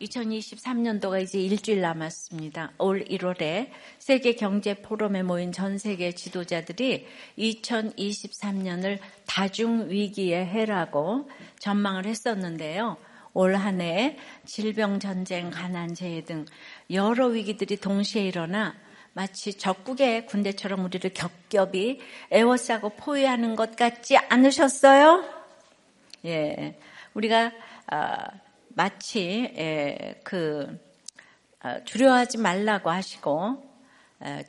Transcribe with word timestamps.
2023년도가 0.00 1.22
이제 1.22 1.38
일주일 1.40 1.80
남았습니다. 1.80 2.72
올 2.78 3.04
1월에 3.04 3.68
세계 3.98 4.34
경제 4.34 4.74
포럼에 4.74 5.22
모인 5.22 5.52
전 5.52 5.78
세계 5.78 6.12
지도자들이 6.12 7.06
2023년을 7.38 8.98
다중 9.26 9.90
위기의 9.90 10.46
해라고 10.46 11.28
전망을 11.58 12.06
했었는데요. 12.06 12.96
올 13.34 13.56
한 13.56 13.80
해 13.80 14.18
질병, 14.44 15.00
전쟁, 15.00 15.50
가난, 15.50 15.94
재해 15.94 16.22
등 16.22 16.44
여러 16.90 17.26
위기들이 17.28 17.76
동시에 17.78 18.22
일어나 18.22 18.74
마치 19.14 19.54
적국의 19.54 20.26
군대처럼 20.26 20.84
우리를 20.84 21.12
겹겹이 21.12 22.00
애워싸고 22.30 22.90
포위하는 22.90 23.56
것 23.56 23.76
같지 23.76 24.16
않으셨어요? 24.16 25.24
예. 26.24 26.78
우리가 27.14 27.52
아, 27.88 28.28
마치 28.74 29.52
예, 29.56 30.20
그 30.24 30.78
아, 31.60 31.80
두려워하지 31.84 32.38
말라고 32.38 32.90
하시고 32.90 33.72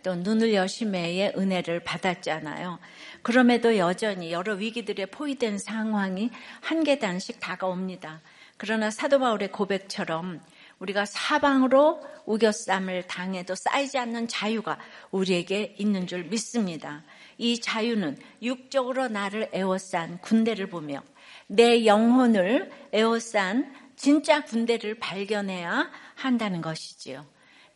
또 0.04 0.16
눈을 0.16 0.54
여심해의 0.54 1.34
은혜를 1.36 1.80
받았잖아요. 1.84 2.80
그럼에도 3.24 3.78
여전히 3.78 4.32
여러 4.32 4.54
위기들에 4.54 5.08
포위된 5.08 5.58
상황이 5.58 6.30
한 6.62 6.84
계단씩 6.84 7.40
다가옵니다. 7.40 8.22
그러나 8.58 8.92
사도 8.92 9.20
바울의 9.20 9.52
고백처럼 9.52 10.42
우리가 10.80 11.06
사방으로 11.06 12.02
우겨쌈을 12.26 13.08
당해도 13.08 13.56
쌓이지 13.56 13.98
않는 13.98 14.28
자유가 14.28 14.78
우리에게 15.12 15.76
있는 15.78 16.08
줄 16.08 16.26
믿습니다. 16.26 17.04
이 17.38 17.60
자유는 17.60 18.18
육적으로 18.42 19.08
나를 19.08 19.50
에워싼 19.54 20.20
군대를 20.20 20.68
보며 20.68 21.02
내 21.48 21.86
영혼을 21.86 22.72
에워싼 22.92 23.74
진짜 23.96 24.44
군대를 24.44 25.00
발견해야 25.00 25.90
한다는 26.16 26.62
것이지요. 26.62 27.26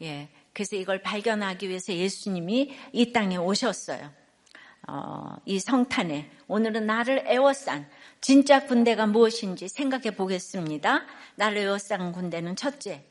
예. 0.01 0.29
그래서 0.53 0.75
이걸 0.75 1.01
발견하기 1.01 1.69
위해서 1.69 1.93
예수님이 1.93 2.75
이 2.91 3.13
땅에 3.13 3.37
오셨어요. 3.37 4.11
어, 4.87 5.35
이 5.45 5.59
성탄에 5.59 6.31
오늘은 6.47 6.85
나를 6.85 7.23
에워싼 7.27 7.87
진짜 8.21 8.65
군대가 8.65 9.05
무엇인지 9.05 9.67
생각해 9.67 10.15
보겠습니다. 10.15 11.05
나를 11.35 11.57
에워싼 11.57 12.11
군대는 12.11 12.55
첫째, 12.55 13.03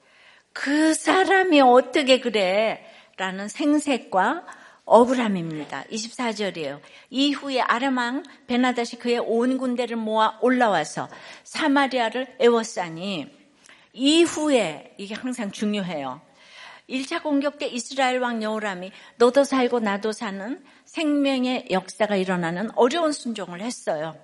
그 0.53 0.95
사람이 0.95 1.61
어떻게 1.61 2.21
그래? 2.21 2.85
라는 3.19 3.49
생색과 3.49 4.47
억울함입니다. 4.87 5.85
24절이에요. 5.91 6.81
이후에 7.11 7.61
아람왕 7.61 8.23
베나다시 8.47 8.97
그의 8.97 9.19
온 9.19 9.59
군대를 9.59 9.97
모아 9.97 10.39
올라와서 10.41 11.09
사마리아를 11.45 12.37
에워싸니 12.39 13.27
이후에 13.93 14.95
이게 14.97 15.15
항상 15.15 15.51
중요해요. 15.51 16.21
1차 16.89 17.23
공격 17.23 17.59
때 17.59 17.67
이스라엘 17.67 18.21
왕 18.21 18.43
여호람이 18.43 18.93
너도 19.17 19.43
살고 19.43 19.81
나도 19.81 20.13
사는 20.13 20.65
생명의 20.85 21.67
역사가 21.73 22.15
일어나는 22.15 22.71
어려운 22.77 23.11
순종을 23.11 23.61
했어요. 23.61 24.17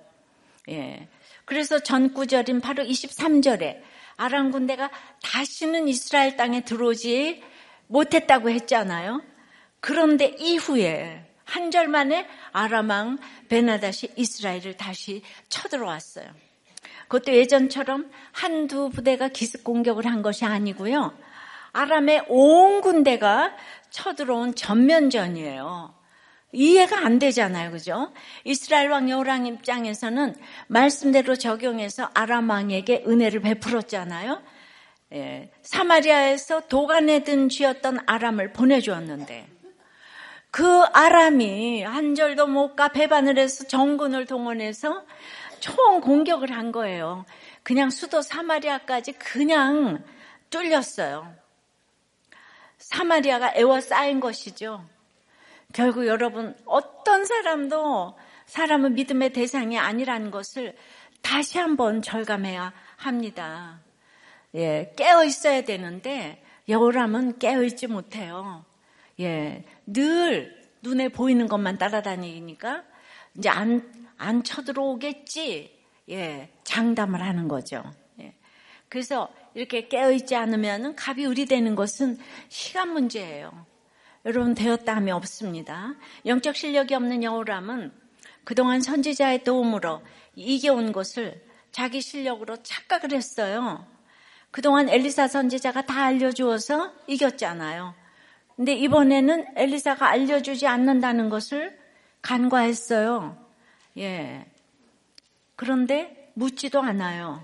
예. 0.69 1.09
그래서 1.43 1.79
전구절인 1.79 2.61
바로 2.61 2.83
23절에 2.83 3.81
아람 4.15 4.51
군대가 4.51 4.89
다시는 5.21 5.89
이스라엘 5.89 6.37
땅에 6.37 6.63
들어오지 6.63 7.43
못했다고 7.87 8.49
했잖아요. 8.49 9.21
그런데 9.83 10.27
이후에 10.39 11.25
한 11.43 11.71
절 11.71 11.89
만에 11.89 12.25
아람왕 12.53 13.17
베나다시 13.49 14.13
이스라엘을 14.15 14.77
다시 14.77 15.21
쳐들어왔어요. 15.49 16.25
그것도 17.09 17.35
예전처럼 17.35 18.09
한두 18.31 18.89
부대가 18.89 19.27
기습 19.27 19.65
공격을 19.65 20.05
한 20.05 20.21
것이 20.21 20.45
아니고요. 20.45 21.13
아람의 21.73 22.25
온 22.29 22.79
군대가 22.81 23.53
쳐들어온 23.89 24.55
전면전이에요. 24.55 25.93
이해가 26.53 27.05
안 27.05 27.19
되잖아요. 27.19 27.71
그죠? 27.71 28.13
이스라엘 28.45 28.89
왕 28.89 29.09
여호랑 29.09 29.47
입장에서는 29.47 30.35
말씀대로 30.67 31.35
적용해서 31.35 32.09
아람 32.13 32.49
왕에게 32.49 33.03
은혜를 33.05 33.41
베풀었잖아요. 33.41 34.41
예, 35.13 35.51
사마리아에서 35.61 36.67
도간에 36.67 37.23
든 37.23 37.49
쥐었던 37.49 37.99
아람을 38.05 38.53
보내주었는데 38.53 39.52
그 40.53 40.83
아람이 40.93 41.81
한 41.81 42.13
절도 42.13 42.45
못 42.45 42.75
가 42.75 42.89
배반을 42.89 43.39
해서 43.39 43.63
정군을 43.65 44.27
동원해서 44.27 45.03
총 45.59 45.99
공격을 45.99 46.51
한 46.51 46.71
거예요. 46.71 47.25
그냥 47.63 47.89
수도 47.89 48.21
사마리아까지 48.21 49.13
그냥 49.13 50.03
뚫렸어요. 50.51 51.33
사마리아가 52.77 53.53
애워싸인 53.55 54.19
것이죠. 54.19 54.85
결국 55.73 56.05
여러분 56.05 56.55
어떤 56.65 57.25
사람도 57.25 58.15
사람은 58.45 58.93
믿음의 58.93 59.33
대상이 59.33 59.79
아니라는 59.79 60.29
것을 60.29 60.75
다시 61.23 61.57
한번 61.57 62.03
절감해야 62.03 62.73
합니다. 62.97 63.79
예, 64.53 64.93
깨어 64.97 65.23
있어야 65.23 65.61
되는데 65.63 66.43
여우람은 66.69 67.39
깨어 67.39 67.63
있지 67.63 67.87
못해요. 67.87 68.63
예, 69.19 69.63
늘 69.85 70.61
눈에 70.81 71.09
보이는 71.09 71.47
것만 71.47 71.77
따라다니니까 71.77 72.83
이제 73.37 73.49
안, 73.49 73.91
안 74.17 74.43
쳐들어오겠지. 74.43 75.79
예, 76.09 76.49
장담을 76.63 77.21
하는 77.21 77.47
거죠. 77.47 77.83
예. 78.19 78.33
그래서 78.89 79.29
이렇게 79.53 79.87
깨어있지 79.87 80.35
않으면 80.35 80.95
갑이 80.95 81.23
의리되는 81.23 81.75
것은 81.75 82.17
시간 82.49 82.93
문제예요. 82.93 83.65
여러분 84.25 84.53
되었다 84.53 84.95
함이 84.95 85.11
없습니다. 85.11 85.95
영적 86.25 86.55
실력이 86.55 86.93
없는 86.95 87.23
여호람은 87.23 87.91
그동안 88.43 88.81
선지자의 88.81 89.43
도움으로 89.43 90.01
이겨온 90.35 90.91
것을 90.91 91.41
자기 91.71 92.01
실력으로 92.01 92.57
착각을 92.61 93.13
했어요. 93.13 93.85
그동안 94.51 94.89
엘리사 94.89 95.27
선지자가 95.27 95.85
다 95.85 96.03
알려주어서 96.03 96.93
이겼잖아요. 97.07 97.95
근데 98.55 98.73
이번에는 98.73 99.45
엘리사가 99.55 100.07
알려주지 100.07 100.67
않는다는 100.67 101.29
것을 101.29 101.77
간과했어요. 102.21 103.37
예. 103.97 104.45
그런데 105.55 106.31
묻지도 106.35 106.81
않아요. 106.81 107.43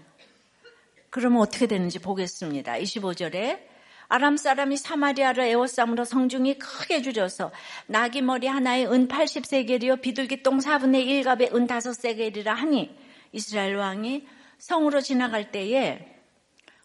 그러면 1.09 1.41
어떻게 1.41 1.67
되는지 1.67 1.99
보겠습니다. 1.99 2.73
25절에 2.73 3.59
아람 4.07 4.37
사람이 4.37 4.77
사마리아를 4.77 5.43
에워싸므로 5.45 6.03
성중이 6.03 6.57
크게 6.57 7.03
줄여서 7.03 7.51
나귀 7.85 8.23
머리 8.23 8.47
하나에 8.47 8.85
은 8.85 9.07
80세겔이요 9.07 10.01
비둘기 10.01 10.41
똥 10.41 10.57
4분의 10.57 11.05
1갑에 11.05 11.53
은 11.53 11.67
5세겔이라 11.67 12.45
하니 12.45 12.95
이스라엘 13.31 13.75
왕이 13.75 14.27
성으로 14.57 15.01
지나갈 15.01 15.51
때에 15.51 16.07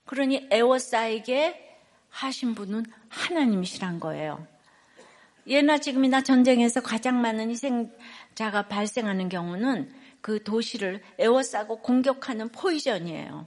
그러니 0.05 0.49
에워싸에게 0.51 1.64
하신 2.15 2.55
분은 2.55 2.87
하나님이시란 3.09 3.99
거예요. 3.99 4.47
예나 5.47 5.79
지금이나 5.79 6.23
전쟁에서 6.23 6.81
가장 6.81 7.21
많은 7.21 7.51
희생자가 7.51 8.69
발생하는 8.69 9.29
경우는 9.29 9.93
그 10.21 10.43
도시를 10.43 11.03
에워싸고 11.19 11.81
공격하는 11.81 12.49
포위전이에요. 12.51 13.47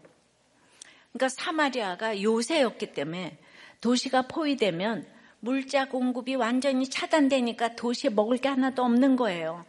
그러니까 1.12 1.30
사마리아가 1.30 2.22
요새였기 2.22 2.94
때문에 2.94 3.40
도시가 3.82 4.24
포위되면 4.24 5.08
물자 5.40 5.88
공급이 5.88 6.36
완전히 6.36 6.90
차단되니까 6.90 7.76
도시에 7.76 8.10
먹을 8.10 8.38
게 8.38 8.50
하나도 8.50 8.84
없는 8.84 9.16
거예요. 9.16 9.66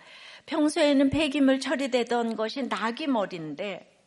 평소에는 0.47 1.11
폐기물 1.11 1.61
처리되던 1.61 2.37
것이 2.37 2.63
낙이 2.65 3.07
머리인데 3.07 3.98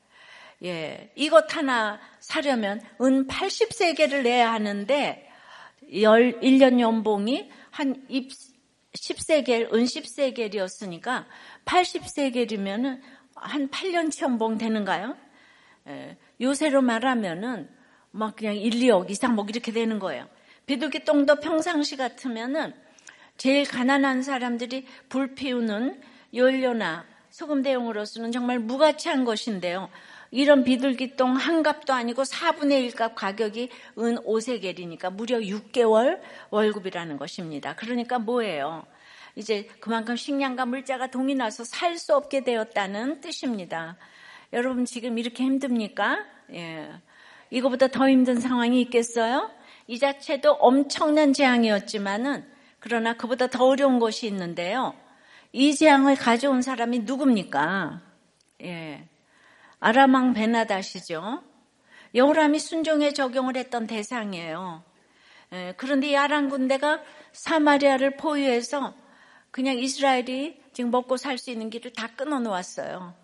예, 0.64 1.12
이것 1.16 1.56
하나 1.56 2.00
사려면 2.20 2.82
은 3.02 3.28
80세계를 3.28 4.24
내야 4.24 4.52
하는데 4.52 5.28
1년 5.90 6.80
연봉이 6.80 7.50
한 7.72 8.08
10세겔, 8.94 9.74
은 9.74 9.84
10세겔이었으니까 9.84 11.26
80세겔이면은 11.66 13.02
한 13.36 13.70
8년치 13.70 14.22
연봉 14.22 14.58
되는가요? 14.58 15.18
예, 15.88 16.18
요새로 16.40 16.82
말하면은 16.82 17.70
막 18.12 18.36
그냥 18.36 18.56
1, 18.56 18.72
2억 18.72 19.10
이상 19.10 19.36
뭐 19.36 19.46
이렇게 19.50 19.72
되는 19.72 19.98
거예요. 19.98 20.28
비둘기 20.68 21.06
똥도 21.06 21.40
평상시 21.40 21.98
같으면은 21.98 22.74
제일 23.38 23.68
가난한 23.68 24.22
사람들이 24.22 24.86
불 25.10 25.34
피우는 25.34 26.02
연료나 26.36 27.06
소금 27.32 27.64
대용으로서는 27.64 28.32
정말 28.32 28.60
무가치한 28.60 29.26
것인데요. 29.26 29.90
이런 30.32 30.64
비둘기똥 30.64 31.36
한 31.36 31.62
값도 31.62 31.94
아니고 31.94 32.24
4분의 32.24 32.90
1값 32.90 33.14
가격이 33.16 33.70
은 34.00 34.16
5세겔이니까 34.24 35.14
무려 35.14 35.40
6개월 35.40 36.20
월급이라는 36.50 37.18
것입니다. 37.18 37.76
그러니까 37.76 38.18
뭐예요? 38.18 38.86
이제 39.36 39.68
그만큼 39.80 40.16
식량과 40.16 40.66
물자가 40.66 41.08
동이 41.08 41.36
나서 41.36 41.64
살 41.64 41.98
수 41.98 42.16
없게 42.16 42.44
되었다는 42.44 43.22
뜻입니다. 43.22 43.98
여러분 44.54 44.86
지금 44.86 45.18
이렇게 45.18 45.44
힘듭니까? 45.44 46.26
예. 46.54 46.90
이거보다 47.50 47.88
더 47.88 48.10
힘든 48.10 48.40
상황이 48.40 48.82
있겠어요? 48.82 49.52
이 49.88 50.00
자체도 50.00 50.54
엄청난 50.54 51.34
재앙이었지만은 51.34 52.46
그러나 52.80 53.16
그보다 53.16 53.48
더 53.48 53.66
어려운 53.66 54.00
것이 54.00 54.26
있는데요. 54.28 54.96
이 55.52 55.76
재앙을 55.76 56.16
가져온 56.16 56.62
사람이 56.62 57.00
누굽니까? 57.00 58.02
예. 58.64 59.08
아람왕 59.82 60.34
베나다시죠. 60.34 61.44
여호람이 62.14 62.60
순종에 62.60 63.14
적용을 63.14 63.58
했던 63.58 63.88
대상이에요. 63.88 64.84
예. 65.54 65.74
그런데 65.76 66.08
이 66.10 66.16
아람 66.16 66.50
군대가 66.50 67.02
사마리아를 67.34 68.16
포위해서 68.16 68.94
그냥 69.50 69.78
이스라엘이 69.80 70.62
지금 70.72 70.92
먹고 70.92 71.18
살 71.18 71.38
수 71.38 71.50
있는 71.50 71.70
길을 71.72 71.94
다 71.94 72.08
끊어 72.16 72.40
놓았어요. 72.40 73.16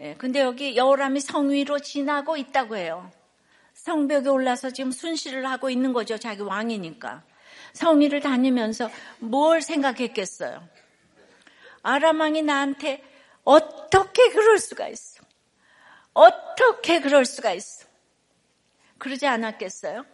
예, 0.00 0.14
근데 0.14 0.40
여기 0.40 0.76
여호람이 0.76 1.20
성 1.20 1.50
위로 1.50 1.78
지나고 1.78 2.36
있다고 2.38 2.76
해요. 2.76 3.10
성벽에 3.74 4.30
올라서 4.30 4.70
지금 4.70 4.90
순시를 4.90 5.46
하고 5.46 5.68
있는 5.68 5.92
거죠. 5.92 6.16
자기 6.16 6.40
왕이니까. 6.40 7.22
성 7.74 8.00
위를 8.00 8.20
다니면서 8.20 8.90
뭘 9.18 9.60
생각했겠어요? 9.60 10.66
아람 11.82 12.20
왕이 12.20 12.42
나한테 12.42 13.02
어떻게 13.44 14.30
그럴 14.30 14.58
수가 14.58 14.88
있어? 14.88 15.15
어떻게 16.16 17.00
그럴 17.00 17.26
수가 17.26 17.52
있어? 17.52 17.86
그러지 18.96 19.26
않았겠어요? 19.26 20.06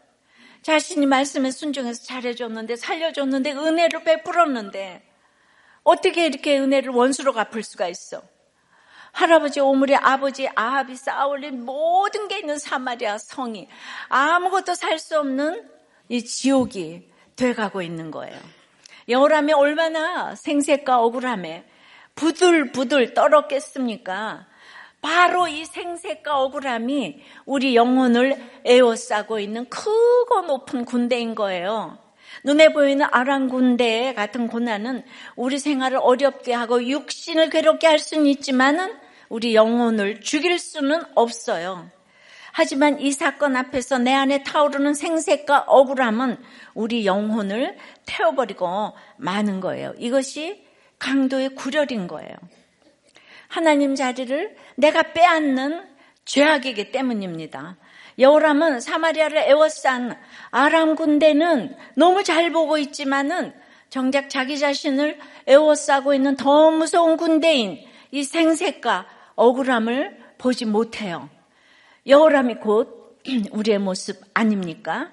자신이 0.62 1.06
말씀에 1.06 1.52
순종해서 1.52 2.02
잘해줬는데 2.02 2.74
살려줬는데 2.74 3.52
은혜를 3.52 4.02
베풀었는데 4.02 5.08
어떻게 5.84 6.26
이렇게 6.26 6.58
은혜를 6.58 6.92
원수로 6.92 7.32
갚을 7.32 7.62
수가 7.62 7.86
있어? 7.86 8.20
할아버지 9.12 9.60
오물의 9.60 9.96
아버지 9.96 10.48
아합이 10.48 10.96
쌓아올린 10.96 11.64
모든 11.64 12.26
게 12.26 12.38
있는 12.40 12.58
사마리아 12.58 13.18
성이 13.18 13.68
아무것도 14.08 14.74
살 14.74 14.98
수 14.98 15.20
없는 15.20 15.70
이 16.08 16.24
지옥이 16.24 17.08
돼가고 17.36 17.80
있는 17.80 18.10
거예요. 18.10 18.38
여호람이 19.08 19.52
얼마나 19.52 20.34
생색과 20.34 21.00
억울함에 21.00 21.64
부들부들 22.16 23.14
떨었겠습니까? 23.14 24.46
바로 25.02 25.48
이 25.48 25.64
생색과 25.64 26.40
억울함이 26.40 27.20
우리 27.44 27.76
영혼을 27.76 28.40
에워싸고 28.64 29.40
있는 29.40 29.68
크고 29.68 30.42
높은 30.42 30.84
군대인 30.84 31.34
거예요. 31.34 31.98
눈에 32.44 32.72
보이는 32.72 33.06
아랑 33.10 33.48
군대 33.48 34.14
같은 34.14 34.46
고난은 34.46 35.04
우리 35.36 35.58
생활을 35.58 35.98
어렵게 36.00 36.54
하고 36.54 36.82
육신을 36.82 37.50
괴롭게 37.50 37.86
할 37.86 37.98
수는 37.98 38.26
있지만은 38.26 38.94
우리 39.28 39.54
영혼을 39.54 40.20
죽일 40.20 40.58
수는 40.58 41.02
없어요. 41.14 41.90
하지만 42.52 43.00
이 43.00 43.10
사건 43.12 43.56
앞에서 43.56 43.98
내 43.98 44.12
안에 44.12 44.44
타오르는 44.44 44.94
생색과 44.94 45.64
억울함은 45.66 46.36
우리 46.74 47.06
영혼을 47.06 47.76
태워버리고 48.06 48.92
마는 49.16 49.60
거예요. 49.60 49.94
이것이 49.98 50.64
강도의 50.98 51.54
구렬인 51.56 52.06
거예요. 52.06 52.36
하나님 53.52 53.94
자리를 53.94 54.56
내가 54.76 55.12
빼앗는 55.12 55.84
죄악이기 56.24 56.90
때문입니다. 56.90 57.76
여호람은 58.18 58.80
사마리아를 58.80 59.36
에워싼 59.36 60.18
아람 60.50 60.94
군대는 60.96 61.76
너무 61.94 62.24
잘 62.24 62.50
보고 62.50 62.78
있지만은 62.78 63.52
정작 63.90 64.30
자기 64.30 64.58
자신을 64.58 65.18
에워싸고 65.46 66.14
있는 66.14 66.34
더 66.36 66.70
무서운 66.70 67.18
군대인 67.18 67.78
이 68.10 68.24
생색과 68.24 69.06
억울함을 69.34 70.16
보지 70.38 70.64
못해요. 70.64 71.28
여호람이 72.06 72.54
곧 72.54 73.20
우리의 73.52 73.78
모습 73.80 74.18
아닙니까? 74.32 75.12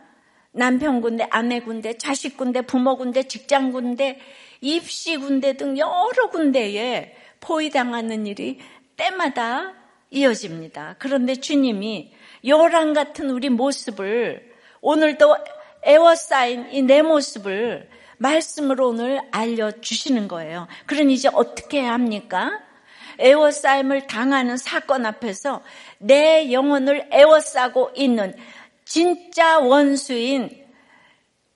남편 0.53 1.01
군대, 1.01 1.27
아내 1.29 1.59
군대, 1.59 1.97
자식 1.97 2.37
군대, 2.37 2.61
부모 2.61 2.95
군대, 2.95 3.23
직장 3.23 3.73
군대, 3.73 4.17
입시 4.61 5.17
군대 5.17 5.57
등 5.57 5.77
여러 5.77 6.29
군데에 6.31 7.18
포위당하는 7.39 8.27
일이 8.27 8.59
때마다 8.95 9.73
이어집니다. 10.11 10.95
그런데 10.99 11.35
주님이 11.35 12.13
요랑 12.45 12.93
같은 12.93 13.29
우리 13.29 13.49
모습을 13.49 14.53
오늘도 14.81 15.37
애워싸인 15.83 16.69
이 16.71 16.81
내 16.81 17.01
모습을 17.01 17.89
말씀으로 18.17 18.89
오늘 18.89 19.21
알려주시는 19.31 20.27
거예요. 20.27 20.67
그러니 20.85 21.13
이제 21.13 21.29
어떻게 21.33 21.81
해야 21.81 21.93
합니까? 21.93 22.59
애워싸임을 23.19 24.07
당하는 24.07 24.57
사건 24.57 25.05
앞에서 25.05 25.61
내 25.97 26.51
영혼을 26.51 27.07
애워싸고 27.11 27.91
있는 27.95 28.33
진짜 28.85 29.59
원수인 29.59 30.65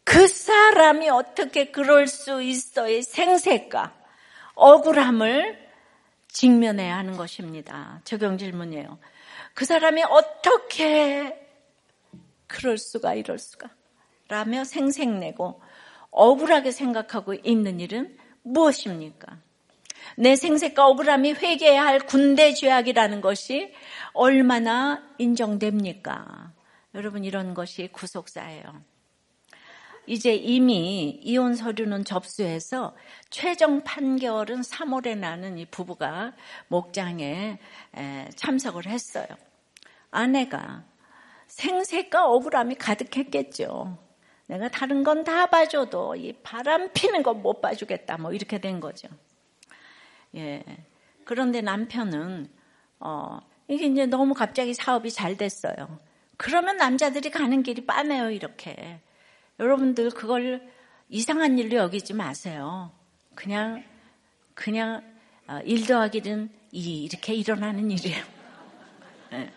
그 0.03 0.27
사람이 0.27 1.09
어떻게 1.09 1.71
그럴 1.71 2.07
수 2.07 2.41
있어의 2.41 3.03
생색과 3.03 3.93
억울함을 4.55 5.62
직면해야 6.33 6.97
하는 6.97 7.15
것입니다. 7.15 8.01
적용 8.03 8.37
질문이에요. 8.37 8.99
그 9.53 9.65
사람이 9.65 10.03
어떻게 10.03 11.39
그럴 12.47 12.77
수가 12.77 13.13
이럴 13.13 13.39
수가 13.39 13.69
라며 14.27 14.63
생색내고 14.63 15.61
억울하게 16.11 16.71
생각하고 16.71 17.33
있는 17.35 17.79
일은 17.79 18.17
무엇입니까? 18.41 19.39
내 20.17 20.35
생색과 20.35 20.85
억울함이 20.87 21.33
회개해야 21.33 21.83
할 21.83 21.99
군대 21.99 22.53
죄악이라는 22.53 23.21
것이 23.21 23.73
얼마나 24.13 25.03
인정됩니까? 25.17 26.51
여러분 26.93 27.23
이런 27.23 27.53
것이 27.53 27.89
구속사예요. 27.91 28.83
이제 30.05 30.35
이미 30.35 31.19
이혼 31.21 31.55
서류는 31.55 32.03
접수해서 32.05 32.95
최종 33.29 33.83
판결은 33.83 34.61
3월에 34.61 35.17
나는 35.17 35.57
이 35.57 35.65
부부가 35.65 36.33
목장에 36.67 37.57
참석을 38.35 38.85
했어요. 38.87 39.27
아내가 40.11 40.83
생색과 41.47 42.27
억울함이 42.29 42.75
가득했겠죠. 42.75 43.97
내가 44.47 44.67
다른 44.69 45.03
건 45.03 45.23
다 45.23 45.47
봐줘도 45.47 46.15
이 46.15 46.33
바람 46.43 46.91
피는 46.93 47.23
건 47.23 47.41
못 47.41 47.61
봐주겠다. 47.61 48.17
뭐 48.17 48.33
이렇게 48.33 48.59
된 48.59 48.79
거죠. 48.79 49.07
예. 50.35 50.63
그런데 51.25 51.61
남편은 51.61 52.49
어 52.99 53.39
이게 53.69 53.85
이제 53.85 54.05
너무 54.05 54.33
갑자기 54.33 54.73
사업이 54.73 55.11
잘 55.11 55.37
됐어요. 55.37 55.99
그러면 56.37 56.77
남자들이 56.77 57.29
가는 57.31 57.63
길이 57.63 57.85
빠네요 57.85 58.31
이렇게. 58.31 58.99
여러분들 59.59 60.11
그걸 60.11 60.67
이상한 61.09 61.57
일로 61.57 61.77
여기지 61.77 62.13
마세요. 62.13 62.91
그냥 63.35 63.83
그냥 64.53 65.03
어, 65.47 65.59
일 65.63 65.85
더하기 65.85 66.21
는 66.21 66.63
이 66.73 67.03
이렇게 67.03 67.35
일어나는 67.35 67.91
일이에요. 67.91 68.25
네. 69.29 69.53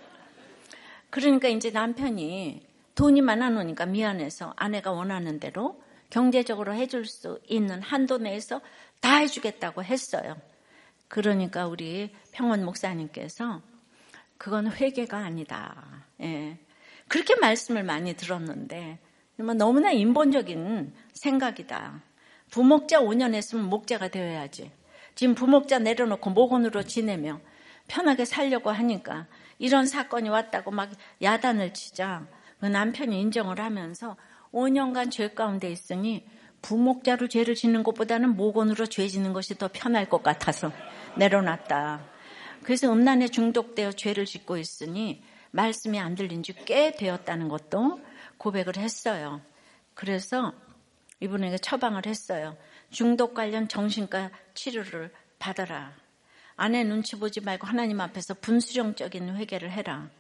그러니까 1.09 1.49
이제 1.49 1.71
남편이 1.71 2.67
돈이 2.95 3.23
많아 3.23 3.49
놓으니까 3.51 3.87
미안해서 3.87 4.53
아내가 4.55 4.93
원하는 4.93 5.41
대로 5.41 5.83
경제적으로 6.11 6.75
해줄 6.75 7.07
수 7.07 7.41
있는 7.49 7.81
한도 7.81 8.19
내에서 8.19 8.61
다 9.01 9.17
해주겠다고 9.17 9.83
했어요. 9.83 10.37
그러니까 11.09 11.67
우리 11.67 12.15
평원 12.33 12.67
목사님께서 12.67 13.63
그건 14.37 14.71
회개가 14.71 15.17
아니다. 15.17 16.05
예. 16.21 16.59
그렇게 17.09 17.35
말씀을 17.37 17.83
많이 17.83 18.15
들었는데 18.15 18.99
너무나 19.37 19.91
인본적인 19.91 20.93
생각이다. 21.13 22.03
부목자 22.51 23.01
5년 23.01 23.35
했으면 23.35 23.69
목자가 23.69 24.09
되어야지. 24.09 24.71
지금 25.15 25.35
부목자 25.35 25.79
내려놓고 25.79 26.31
목원으로 26.31 26.83
지내며 26.83 27.41
편하게 27.89 28.25
살려고 28.25 28.71
하니까 28.71 29.27
이런 29.59 29.87
사건이 29.87 30.29
왔다고 30.29 30.71
막 30.71 30.91
야단을 31.23 31.73
치자 31.75 32.27
그 32.61 32.67
남편이 32.67 33.21
인정을 33.21 33.61
하면서 33.61 34.17
5년간 34.53 35.11
죄 35.11 35.29
가운데 35.29 35.71
있으니 35.71 36.27
부목자로 36.63 37.29
죄를 37.29 37.55
짓는 37.55 37.83
것보다는 37.83 38.37
목원으로 38.37 38.87
죄 38.87 39.07
짓는 39.07 39.33
것이 39.33 39.57
더 39.57 39.69
편할 39.73 40.09
것 40.09 40.23
같아서 40.23 40.73
내려놨다. 41.17 42.05
그래서 42.63 42.93
음란에 42.93 43.29
중독되어 43.29 43.93
죄를 43.93 44.25
짓고 44.25 44.57
있으니 44.57 45.23
말씀이 45.51 45.99
안 45.99 46.15
들린 46.15 46.43
지 46.43 46.53
꽤 46.65 46.93
되었다는 46.93 47.49
것도 47.49 48.01
고백을 48.39 48.77
했어요. 48.77 49.41
그래서 49.95 50.53
이분에게 51.21 51.59
처방을 51.59 52.07
했어요. 52.07 52.57
중독 52.91 53.35
관련 53.35 53.69
정신과 53.69 54.31
치료를 54.55 55.13
받아라. 55.39 55.93
아내 56.57 56.85
눈치 56.85 57.19
보지 57.19 57.41
말고 57.41 57.67
하나님 57.67 58.01
앞에서 58.01 58.35
분수령적인 58.35 59.37
회개를 59.37 59.71
해라. 59.71 60.11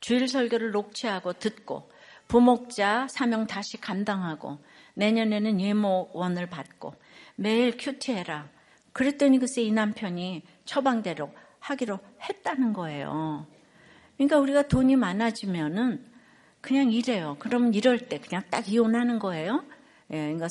주일 0.00 0.28
설교를 0.28 0.72
녹취하고 0.72 1.34
듣고 1.34 1.90
부목자 2.28 3.06
사명 3.08 3.46
다시 3.46 3.80
감당하고 3.80 4.58
내년에는 4.94 5.60
예모원을 5.60 6.48
받고 6.48 6.94
매일 7.36 7.76
큐티해라. 7.76 8.48
그랬더니 8.92 9.38
글쎄 9.38 9.62
이 9.62 9.72
남편이 9.72 10.42
처방대로 10.64 11.32
하기로 11.60 11.98
했다는 12.20 12.72
거예요. 12.72 13.46
그러니까 14.16 14.38
우리가 14.38 14.68
돈이 14.68 14.96
많아지면은 14.96 16.11
그냥 16.62 16.90
이래요. 16.92 17.36
그러면 17.40 17.74
이럴 17.74 18.08
때 18.08 18.18
그냥 18.18 18.42
딱 18.48 18.68
이혼하는 18.68 19.18
거예요. 19.18 19.64
예, 20.10 20.32
그러니까 20.32 20.48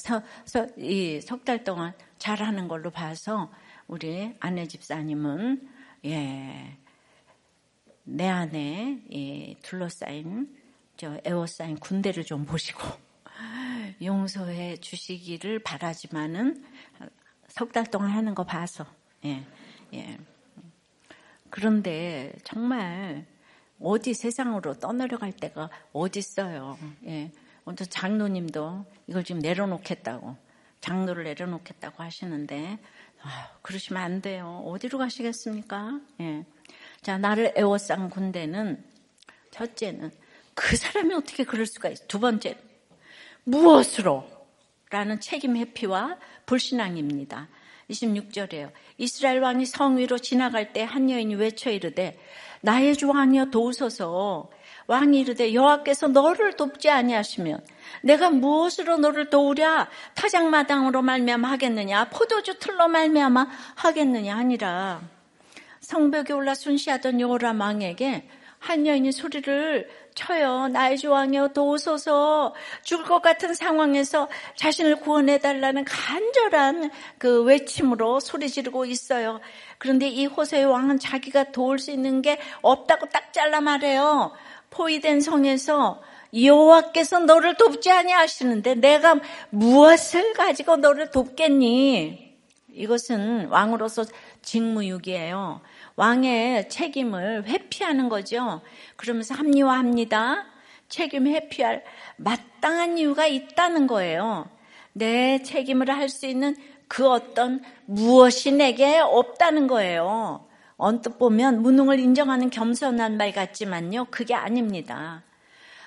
이석 0.78 1.46
달 1.46 1.64
동안 1.64 1.94
잘하는 2.20 2.68
걸로 2.68 2.92
봐서 2.92 3.52
우리 3.88 4.36
아내 4.40 4.68
집사님은 4.68 5.70
예, 6.06 6.78
내 8.04 8.28
안에 8.28 9.02
이 9.10 9.56
둘러싸인 9.64 10.56
저 10.98 11.20
에워싸인 11.24 11.78
군대를 11.78 12.26
좀 12.26 12.46
보시고 12.46 12.82
용서해 14.04 14.78
주시기를 14.78 15.60
바라지만은 15.60 16.64
석 17.48 17.72
달 17.72 17.86
동안 17.86 18.12
하는 18.12 18.36
거 18.36 18.44
봐서 18.44 18.86
예, 19.26 19.46
예. 19.94 20.18
그런데 21.50 22.34
정말 22.44 23.26
어디 23.84 24.14
세상으로 24.14 24.76
떠내려갈 24.76 25.32
때가 25.32 25.70
어디 25.94 26.20
있어요. 26.20 26.78
예. 27.06 27.32
먼저 27.64 27.86
장로님도 27.86 28.86
이걸 29.08 29.24
지금 29.24 29.40
내려놓겠다고 29.42 30.36
장로를 30.82 31.24
내려놓겠다고 31.26 32.02
하시는데 32.04 32.80
아, 33.22 33.50
그러시면 33.62 34.02
안 34.02 34.22
돼요. 34.22 34.64
어디로 34.66 34.98
가시겠습니까? 34.98 36.00
예. 36.22 36.46
자 37.02 37.18
나를 37.18 37.54
애워싼 37.56 38.10
군대는 38.10 38.84
첫째는 39.52 40.12
그 40.54 40.76
사람이 40.76 41.14
어떻게 41.14 41.44
그럴 41.44 41.66
수가 41.66 41.90
있어. 41.90 42.06
두 42.08 42.20
번째 42.20 42.58
무엇으로? 43.44 44.30
라는 44.90 45.20
책임 45.20 45.56
회피와 45.56 46.18
불신앙입니다. 46.46 47.48
26절에요. 47.92 48.72
이스라엘 48.98 49.40
왕이 49.40 49.66
성 49.66 49.98
위로 49.98 50.18
지나갈 50.18 50.74
때 50.74 50.84
한 50.84 51.10
여인이 51.10 51.36
외쳐 51.36 51.70
이르되 51.70 52.18
나의 52.62 52.96
주 52.96 53.10
왕이여 53.10 53.46
도우소서. 53.46 54.50
왕이 54.88 55.20
이르되 55.22 55.54
여호와께서 55.54 56.10
너를 56.10 56.54
돕지 56.58 56.90
아니하시면 56.90 57.64
내가 58.04 58.30
무엇으로 58.30 58.98
너를 58.98 59.30
도우랴? 59.30 59.88
타작마당으로 60.16 61.02
말미암아 61.02 61.50
하겠느냐? 61.50 62.10
포도주 62.10 62.60
틀로 62.60 62.88
말미암아 62.88 63.48
하겠느냐? 63.76 64.36
아니라. 64.36 65.02
성벽에 65.80 66.34
올라 66.34 66.54
순시하던 66.56 67.20
여호람 67.22 67.62
왕에게 67.62 68.28
한 68.60 68.86
여인이 68.86 69.12
소리를 69.12 69.90
쳐요. 70.16 70.68
나의 70.68 70.98
조왕이여 70.98 71.50
도우소서 71.50 72.54
죽을 72.84 73.06
것 73.06 73.22
같은 73.22 73.54
상황에서 73.54 74.28
자신을 74.56 74.98
구원해 74.98 75.40
달라는 75.40 75.86
간절한 75.86 76.92
그 77.18 77.44
외침으로 77.44 78.20
소리 78.20 78.50
지르고 78.50 78.86
있어요. 78.86 79.40
그런데 79.78 80.08
이 80.08 80.26
호세의 80.26 80.66
왕은 80.66 81.00
자기가 81.00 81.52
도울 81.52 81.80
수 81.80 81.92
있는 81.92 82.22
게 82.22 82.40
없다고 82.62 83.08
딱 83.10 83.34
잘라 83.34 83.62
말해요. 83.62 84.32
포위된 84.70 85.22
성에서 85.22 86.02
여호와께서 86.34 87.20
너를 87.20 87.56
돕지 87.56 87.92
아니하시는데 87.92 88.76
내가 88.76 89.16
무엇을 89.50 90.34
가지고 90.34 90.78
너를 90.78 91.12
돕겠니? 91.12 92.32
이것은 92.74 93.48
왕으로서 93.48 94.06
직무유기예요. 94.42 95.62
왕의 96.02 96.68
책임을 96.68 97.44
회피하는 97.46 98.10
거죠. 98.10 98.62
그러면서 98.96 99.36
합리화합니다. 99.36 100.46
책임 100.90 101.28
회피할 101.28 101.84
마땅한 102.18 102.98
이유가 102.98 103.28
있다는 103.28 103.86
거예요. 103.86 104.50
내 104.94 105.44
책임을 105.44 105.92
할 105.92 106.10
수 106.10 106.26
있는 106.26 106.56
그 106.88 107.08
어떤 107.08 107.62
무엇이 107.86 108.52
내게 108.52 108.98
없다는 108.98 109.68
거예요. 109.68 110.48
언뜻 110.76 111.20
보면 111.20 111.62
무능을 111.62 112.00
인정하는 112.00 112.50
겸손한 112.50 113.18
말 113.18 113.32
같지만요. 113.32 114.06
그게 114.06 114.34
아닙니다. 114.34 115.22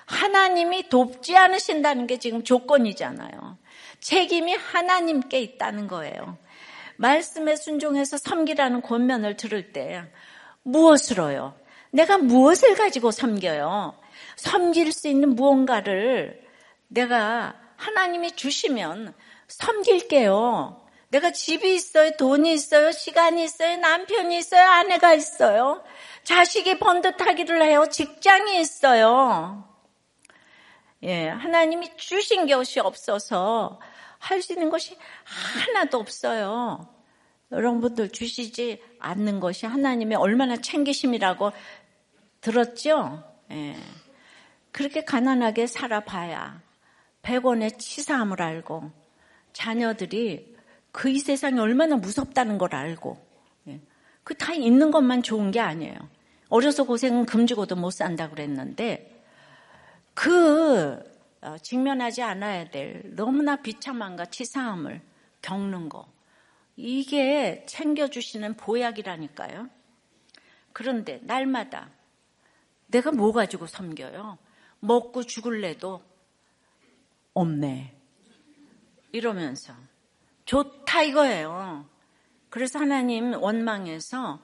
하나님이 0.05 0.87
돕지 0.87 1.35
않으신다는 1.35 2.07
게 2.07 2.19
지금 2.19 2.41
조건이잖아요. 2.41 3.57
책임이 3.99 4.53
하나님께 4.53 5.41
있다는 5.41 5.87
거예요. 5.87 6.37
말씀에 6.97 7.55
순종해서 7.55 8.17
섬기라는 8.17 8.81
권면을 8.81 9.37
들을 9.37 9.73
때 9.73 10.03
무엇으로요? 10.63 11.55
내가 11.91 12.17
무엇을 12.17 12.75
가지고 12.75 13.11
섬겨요? 13.11 13.97
섬길 14.35 14.91
수 14.91 15.07
있는 15.07 15.35
무언가를 15.35 16.41
내가 16.87 17.55
하나님이 17.77 18.31
주시면 18.31 19.13
섬길게요. 19.47 20.81
내가 21.09 21.31
집이 21.31 21.73
있어요, 21.75 22.11
돈이 22.17 22.51
있어요, 22.53 22.91
시간이 22.91 23.43
있어요, 23.43 23.77
남편이 23.77 24.37
있어요, 24.37 24.67
아내가 24.67 25.13
있어요, 25.13 25.83
자식이 26.23 26.79
번듯하기를 26.79 27.61
해요, 27.63 27.85
직장이 27.89 28.59
있어요. 28.59 29.63
예, 31.03 31.27
하나님이 31.27 31.95
주신 31.97 32.47
것이 32.47 32.79
없어서 32.79 33.79
할 34.29 34.41
수 34.41 34.53
있는 34.53 34.69
것이 34.69 34.97
하나도 35.23 35.99
없어요. 35.99 36.89
여러분들 37.51 38.09
주시지 38.09 38.81
않는 38.99 39.39
것이 39.39 39.65
하나님의 39.65 40.17
얼마나 40.17 40.57
챙기심이라고 40.57 41.51
들었죠? 42.41 43.23
예. 43.51 43.75
그렇게 44.71 45.03
가난하게 45.05 45.67
살아봐야 45.67 46.61
100원의 47.21 47.77
치사함을 47.79 48.41
알고 48.41 48.91
자녀들이 49.53 50.55
그 50.91 51.09
이 51.09 51.19
세상이 51.19 51.59
얼마나 51.59 51.97
무섭다는 51.97 52.57
걸 52.57 52.73
알고 52.73 53.17
예. 53.67 53.81
그다 54.23 54.53
있는 54.53 54.91
것만 54.91 55.23
좋은 55.23 55.51
게 55.51 55.59
아니에요. 55.59 55.95
어려서 56.49 56.83
고생은 56.83 57.25
금주고도 57.25 57.75
못 57.75 57.91
산다 57.91 58.29
그랬는데 58.29 59.23
그 60.13 60.93
어, 60.93 61.14
직면하지 61.61 62.21
않아야 62.23 62.69
될 62.69 63.03
너무나 63.15 63.57
비참함과 63.57 64.25
치사함을 64.25 65.01
겪는 65.41 65.89
거 65.89 66.07
이게 66.75 67.65
챙겨주시는 67.67 68.57
보약이라니까요. 68.57 69.69
그런데 70.73 71.19
날마다 71.23 71.89
내가 72.87 73.11
뭐 73.11 73.31
가지고 73.31 73.65
섬겨요? 73.67 74.37
먹고 74.79 75.23
죽을래도 75.23 76.01
없네. 77.33 77.95
이러면서 79.11 79.73
좋다 80.45 81.03
이거예요. 81.03 81.87
그래서 82.49 82.79
하나님 82.79 83.33
원망해서 83.33 84.39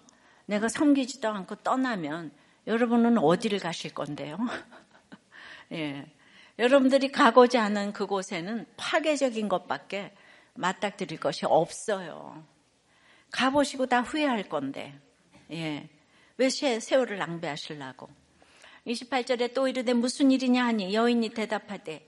내가 0.45 0.67
섬기지도 0.67 1.27
않고 1.29 1.55
떠나면 1.55 2.31
여러분은 2.67 3.17
어디를 3.17 3.59
가실 3.59 3.93
건데요? 3.93 4.37
예. 5.71 6.05
여러분들이 6.59 7.11
가고자 7.11 7.63
하는 7.63 7.93
그곳에는 7.93 8.65
파괴적인 8.77 9.49
것밖에 9.49 10.11
맞닥뜨릴 10.53 11.19
것이 11.19 11.45
없어요. 11.45 12.45
가보시고 13.31 13.85
다 13.85 14.01
후회할 14.01 14.43
건데, 14.43 14.93
예. 15.51 15.89
왜 16.37 16.49
세월을 16.49 17.17
낭비하실라고? 17.17 18.09
28절에 18.87 19.53
또 19.53 19.67
이르되 19.67 19.93
무슨 19.93 20.31
일이냐 20.31 20.65
하니 20.65 20.93
여인이 20.93 21.29
대답하되 21.29 22.07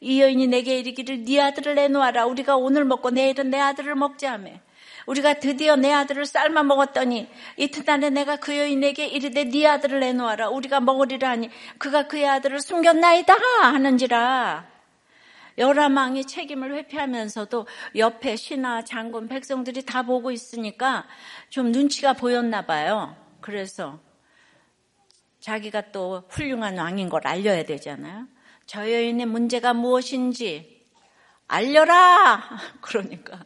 이 0.00 0.20
여인이 0.20 0.46
내게 0.48 0.78
이르기를 0.78 1.24
네 1.24 1.40
아들을 1.40 1.74
내놓아라 1.74 2.26
우리가 2.26 2.56
오늘 2.56 2.84
먹고 2.84 3.10
내일은 3.10 3.50
내 3.50 3.58
아들을 3.58 3.94
먹자 3.94 4.32
하며 4.32 4.52
우리가 5.08 5.34
드디어 5.34 5.74
내 5.76 5.90
아들을 5.90 6.26
삶아 6.26 6.64
먹었더니 6.64 7.28
이튿날에 7.56 8.10
내가 8.10 8.36
그 8.36 8.56
여인에게 8.56 9.06
이르되 9.06 9.44
네 9.44 9.66
아들을 9.66 10.00
내놓아라 10.00 10.50
우리가 10.50 10.80
먹으리라 10.80 11.30
하니 11.30 11.48
그가 11.78 12.08
그의 12.08 12.28
아들을 12.28 12.60
숨겼나이다 12.60 13.34
하는지라 13.62 14.66
여라망이 15.56 16.26
책임을 16.26 16.74
회피하면서도 16.74 17.66
옆에 17.96 18.36
신하, 18.36 18.84
장군, 18.84 19.26
백성들이 19.28 19.84
다 19.86 20.02
보고 20.02 20.30
있으니까 20.30 21.04
좀 21.48 21.72
눈치가 21.72 22.12
보였나 22.12 22.64
봐요. 22.64 23.16
그래서 23.40 23.98
자기가 25.40 25.90
또 25.90 26.22
훌륭한 26.28 26.78
왕인 26.78 27.08
걸 27.08 27.26
알려야 27.26 27.64
되잖아요. 27.64 28.28
저 28.66 28.82
여인의 28.82 29.26
문제가 29.26 29.74
무엇인지 29.74 30.86
알려라! 31.48 32.40
그러니까 32.80 33.40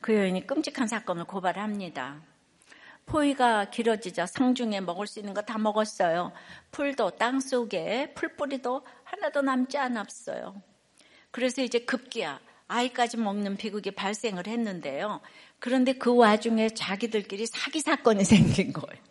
그 0.00 0.14
여인이 0.14 0.46
끔찍한 0.46 0.88
사건을 0.88 1.24
고발합니다. 1.24 2.22
포위가 3.06 3.70
길어지자 3.70 4.26
성중에 4.26 4.80
먹을 4.80 5.06
수 5.06 5.18
있는 5.18 5.34
거 5.34 5.42
다 5.42 5.58
먹었어요. 5.58 6.32
풀도 6.70 7.10
땅 7.12 7.40
속에 7.40 8.12
풀뿌리도 8.14 8.86
하나도 9.04 9.42
남지 9.42 9.76
않았어요. 9.78 10.62
그래서 11.30 11.62
이제 11.62 11.80
급기야 11.80 12.40
아이까지 12.68 13.16
먹는 13.16 13.56
비극이 13.56 13.90
발생을 13.92 14.46
했는데요. 14.46 15.20
그런데 15.58 15.92
그 15.94 16.14
와중에 16.14 16.68
자기들끼리 16.70 17.46
사기 17.46 17.80
사건이 17.80 18.24
생긴 18.24 18.72
거예요. 18.72 19.02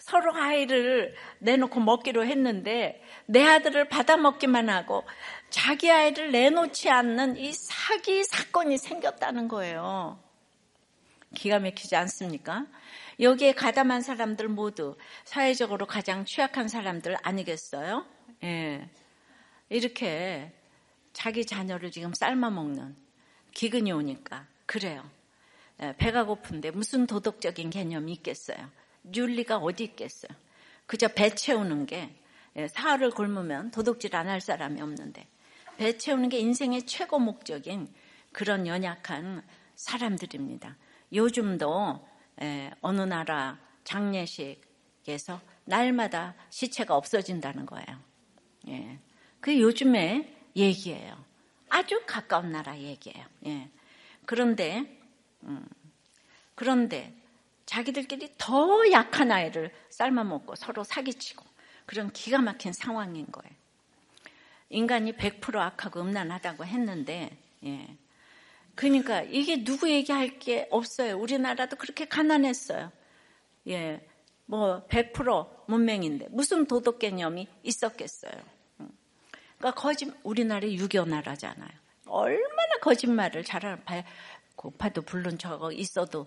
서로 0.00 0.34
아이를 0.34 1.14
내놓고 1.38 1.80
먹기로 1.80 2.26
했는데 2.26 3.00
내 3.26 3.44
아들을 3.44 3.88
받아 3.88 4.16
먹기만 4.16 4.68
하고 4.68 5.04
자기 5.50 5.90
아이를 5.90 6.30
내놓지 6.30 6.90
않는 6.90 7.36
이 7.36 7.52
사기 7.52 8.24
사건이 8.24 8.78
생겼다는 8.78 9.48
거예요. 9.48 10.18
기가 11.34 11.58
막히지 11.58 11.96
않습니까? 11.96 12.66
여기에 13.20 13.52
가담한 13.52 14.02
사람들 14.02 14.48
모두 14.48 14.96
사회적으로 15.24 15.86
가장 15.86 16.24
취약한 16.24 16.68
사람들 16.68 17.16
아니겠어요? 17.22 18.06
예. 18.44 18.88
이렇게 19.68 20.52
자기 21.12 21.46
자녀를 21.46 21.90
지금 21.90 22.12
삶아 22.12 22.50
먹는 22.50 22.96
기근이 23.52 23.92
오니까 23.92 24.46
그래요. 24.66 25.08
예, 25.82 25.94
배가 25.96 26.24
고픈데 26.24 26.72
무슨 26.72 27.06
도덕적인 27.06 27.70
개념이 27.70 28.12
있겠어요? 28.14 28.70
윤리가 29.14 29.58
어디 29.58 29.84
있겠어요? 29.84 30.30
그저 30.86 31.08
배 31.08 31.30
채우는 31.30 31.86
게 31.86 31.96
예, 31.96 32.23
사흘을 32.68 33.10
굶으면 33.10 33.70
도둑질 33.70 34.14
안 34.16 34.28
할 34.28 34.40
사람이 34.40 34.80
없는데 34.80 35.26
배 35.76 35.96
채우는 35.98 36.28
게 36.28 36.38
인생의 36.38 36.86
최고 36.86 37.18
목적인 37.18 37.92
그런 38.32 38.66
연약한 38.66 39.42
사람들입니다. 39.74 40.76
요즘도 41.12 42.06
예, 42.42 42.70
어느 42.80 43.00
나라 43.02 43.58
장례식에서 43.84 45.40
날마다 45.64 46.34
시체가 46.50 46.96
없어진다는 46.96 47.66
거예요. 47.66 48.00
예. 48.68 48.98
그 49.40 49.58
요즘에 49.60 50.34
얘기예요. 50.56 51.22
아주 51.68 52.02
가까운 52.06 52.52
나라 52.52 52.76
얘기예요. 52.78 53.24
예. 53.46 53.68
그런데 54.26 55.00
음, 55.42 55.66
그런데 56.54 57.14
자기들끼리 57.66 58.34
더 58.38 58.90
약한 58.92 59.30
아이를 59.32 59.72
삶아먹고 59.90 60.54
서로 60.54 60.84
사기치고 60.84 61.44
그런 61.86 62.10
기가 62.12 62.38
막힌 62.38 62.72
상황인 62.72 63.26
거예요. 63.30 63.54
인간이 64.70 65.12
100% 65.12 65.56
악하고 65.56 66.00
음란하다고 66.00 66.64
했는데, 66.64 67.36
예. 67.64 67.96
그러니까 68.74 69.22
이게 69.22 69.62
누구 69.62 69.88
얘기할 69.90 70.38
게 70.38 70.66
없어요. 70.70 71.16
우리나라도 71.16 71.76
그렇게 71.76 72.06
가난했어요. 72.06 72.90
예. 73.68 74.06
뭐, 74.46 74.86
100% 74.88 75.68
문맹인데, 75.68 76.28
무슨 76.30 76.66
도덕 76.66 76.98
개념이 76.98 77.48
있었겠어요. 77.62 78.32
음. 78.80 78.90
그러니까 79.58 79.80
거짓, 79.80 80.12
우리나라 80.22 80.68
유교 80.68 81.04
나라잖아요. 81.04 81.70
얼마나 82.06 82.78
거짓말을 82.80 83.44
잘하는, 83.44 83.82
고파도 84.56 85.02
불른 85.02 85.38
척하고 85.38 85.72
있어도, 85.72 86.26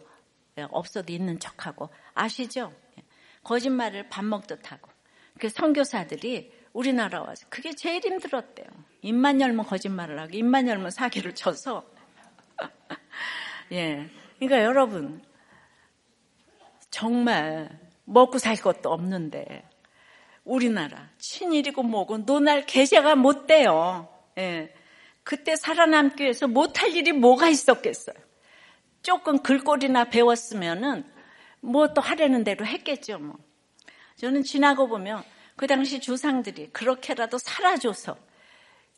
예, 0.58 0.66
없어도 0.72 1.12
있는 1.12 1.40
척하고, 1.40 1.90
아시죠? 2.14 2.74
예. 2.98 3.04
거짓말을 3.44 4.10
밥 4.10 4.24
먹듯 4.24 4.72
하고. 4.72 4.97
그 5.40 5.50
선교사들이 5.50 6.52
우리나라 6.74 7.22
와서 7.22 7.46
그게 7.50 7.74
제일 7.74 8.04
힘들었대요. 8.04 8.68
입만 9.02 9.42
열면 9.42 9.66
거짓말을 9.66 10.20
하고 10.20 10.32
입만 10.34 10.68
열면 10.68 10.92
사기를 10.92 11.34
쳐서 11.36 11.86
예. 13.72 14.10
그러니까 14.40 14.64
여러분 14.64 15.22
정말 16.92 17.70
먹고 18.06 18.38
살 18.38 18.56
것도 18.56 18.92
없는데 18.92 19.68
우리나라 20.44 21.10
친일이고 21.20 21.84
뭐고 21.84 22.20
노날 22.20 22.66
계좌가 22.66 23.16
못 23.16 23.48
돼요. 23.48 24.08
예. 24.38 24.74
그때 25.24 25.56
살아남기 25.56 26.24
위해서 26.24 26.48
못할 26.48 26.96
일이 26.96 27.12
뭐가 27.12 27.50
있었겠어요. 27.50 28.16
조금 29.02 29.40
글꼴이나 29.40 30.06
배웠으면은 30.06 31.04
뭐 31.62 31.94
또 31.94 32.02
하려는 32.02 32.44
대로 32.44 32.66
했겠죠 32.66 33.20
뭐. 33.20 33.38
저는 34.18 34.44
지나고 34.44 34.88
보면 34.88 35.24
그 35.56 35.66
당시 35.68 36.00
조상들이 36.00 36.70
그렇게라도 36.72 37.38
살아줘서 37.38 38.18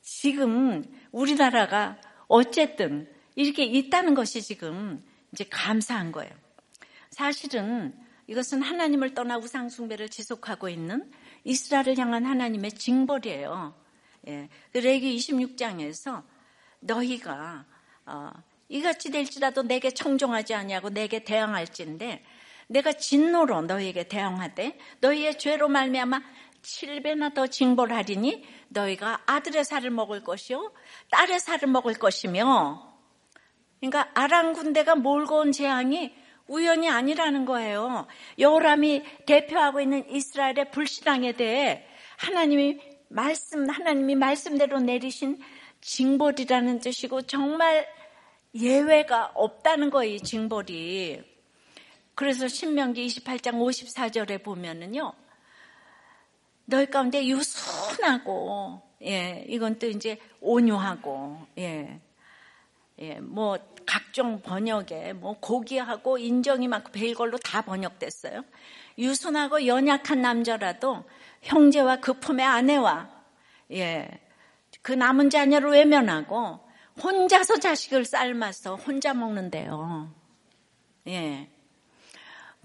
지금 0.02 0.84
우리나라가 1.12 1.98
어쨌든 2.28 3.10
이렇게 3.36 3.64
있다는 3.64 4.14
것이 4.14 4.42
지금 4.42 5.04
이제 5.32 5.46
감사한 5.50 6.12
거예요. 6.12 6.32
사실은 7.10 7.94
이것은 8.28 8.62
하나님을 8.62 9.14
떠나 9.14 9.38
우상숭배를 9.38 10.10
지속하고 10.10 10.70
있는 10.70 11.10
이스라엘을 11.44 11.98
향한 11.98 12.26
하나님의 12.26 12.74
징벌이에요. 12.74 13.74
예. 14.28 14.50
그 14.72 14.78
레기 14.80 15.16
26장에서 15.16 16.24
너희가 16.82 17.66
어, 18.06 18.32
이같이 18.68 19.10
될지라도 19.12 19.64
내게 19.64 19.92
청종하지 19.92 20.54
아니하고 20.54 20.90
내게 20.90 21.24
대항할진데 21.24 22.24
내가 22.70 22.94
진노로 22.94 23.62
너희에게 23.64 24.08
대항하되 24.08 24.78
너희의 25.02 25.40
죄로 25.40 25.68
말미암아 25.68 26.22
7배나 26.62 27.34
더 27.34 27.48
징벌하리니 27.48 28.46
너희가 28.70 29.24
아들의 29.26 29.64
살을 29.66 29.90
먹을 29.90 30.24
것이요 30.24 30.72
딸의 31.10 31.40
살을 31.40 31.68
먹을 31.70 31.96
것이며 31.96 32.96
그러니까 33.80 34.12
아랑 34.14 34.54
군대가 34.54 34.96
몰고 34.96 35.40
온 35.40 35.52
재앙이 35.52 36.14
우연이 36.48 36.90
아니라는 36.90 37.46
거예요. 37.46 38.08
여호람이 38.38 39.04
대표하고 39.26 39.82
있는 39.82 40.10
이스라엘의 40.10 40.72
불신앙에 40.72 41.34
대해 41.34 41.86
하나님이 42.18 42.80
말씀 43.08 43.70
하나님이 43.70 44.16
말씀대로 44.16 44.80
내리신 44.80 45.40
징벌이라는 45.82 46.80
뜻이고 46.80 47.22
정말 47.24 47.88
예외가 48.56 49.32
없다는 49.36 49.92
거예요, 49.92 50.20
징벌이. 50.20 51.39
그래서 52.20 52.50
신명기 52.50 53.08
28장 53.08 53.54
54절에 53.54 54.44
보면은요. 54.44 55.14
너희 56.66 56.86
가운데 56.88 57.26
유순하고 57.26 58.82
예, 59.04 59.46
이건 59.48 59.80
또 59.80 59.88
이제 59.88 60.20
온유하고 60.42 61.48
예. 61.60 62.02
예, 63.00 63.20
뭐 63.22 63.58
각종 63.86 64.42
번역에 64.42 65.14
뭐 65.14 65.40
고귀하고 65.40 66.18
인정이 66.18 66.68
많고 66.68 66.92
별걸로 66.92 67.38
다 67.38 67.62
번역됐어요. 67.62 68.44
유순하고 68.98 69.66
연약한 69.66 70.22
남자라도 70.22 71.06
형제와 71.44 72.02
그 72.02 72.20
품의 72.20 72.46
아내와 72.46 73.10
예, 73.72 74.10
그 74.82 74.92
남은 74.92 75.30
자녀를 75.30 75.72
외면하고 75.72 76.60
혼자서 77.02 77.60
자식을 77.60 78.04
삶아서 78.04 78.76
혼자 78.76 79.14
먹는데요. 79.14 80.14
예. 81.08 81.50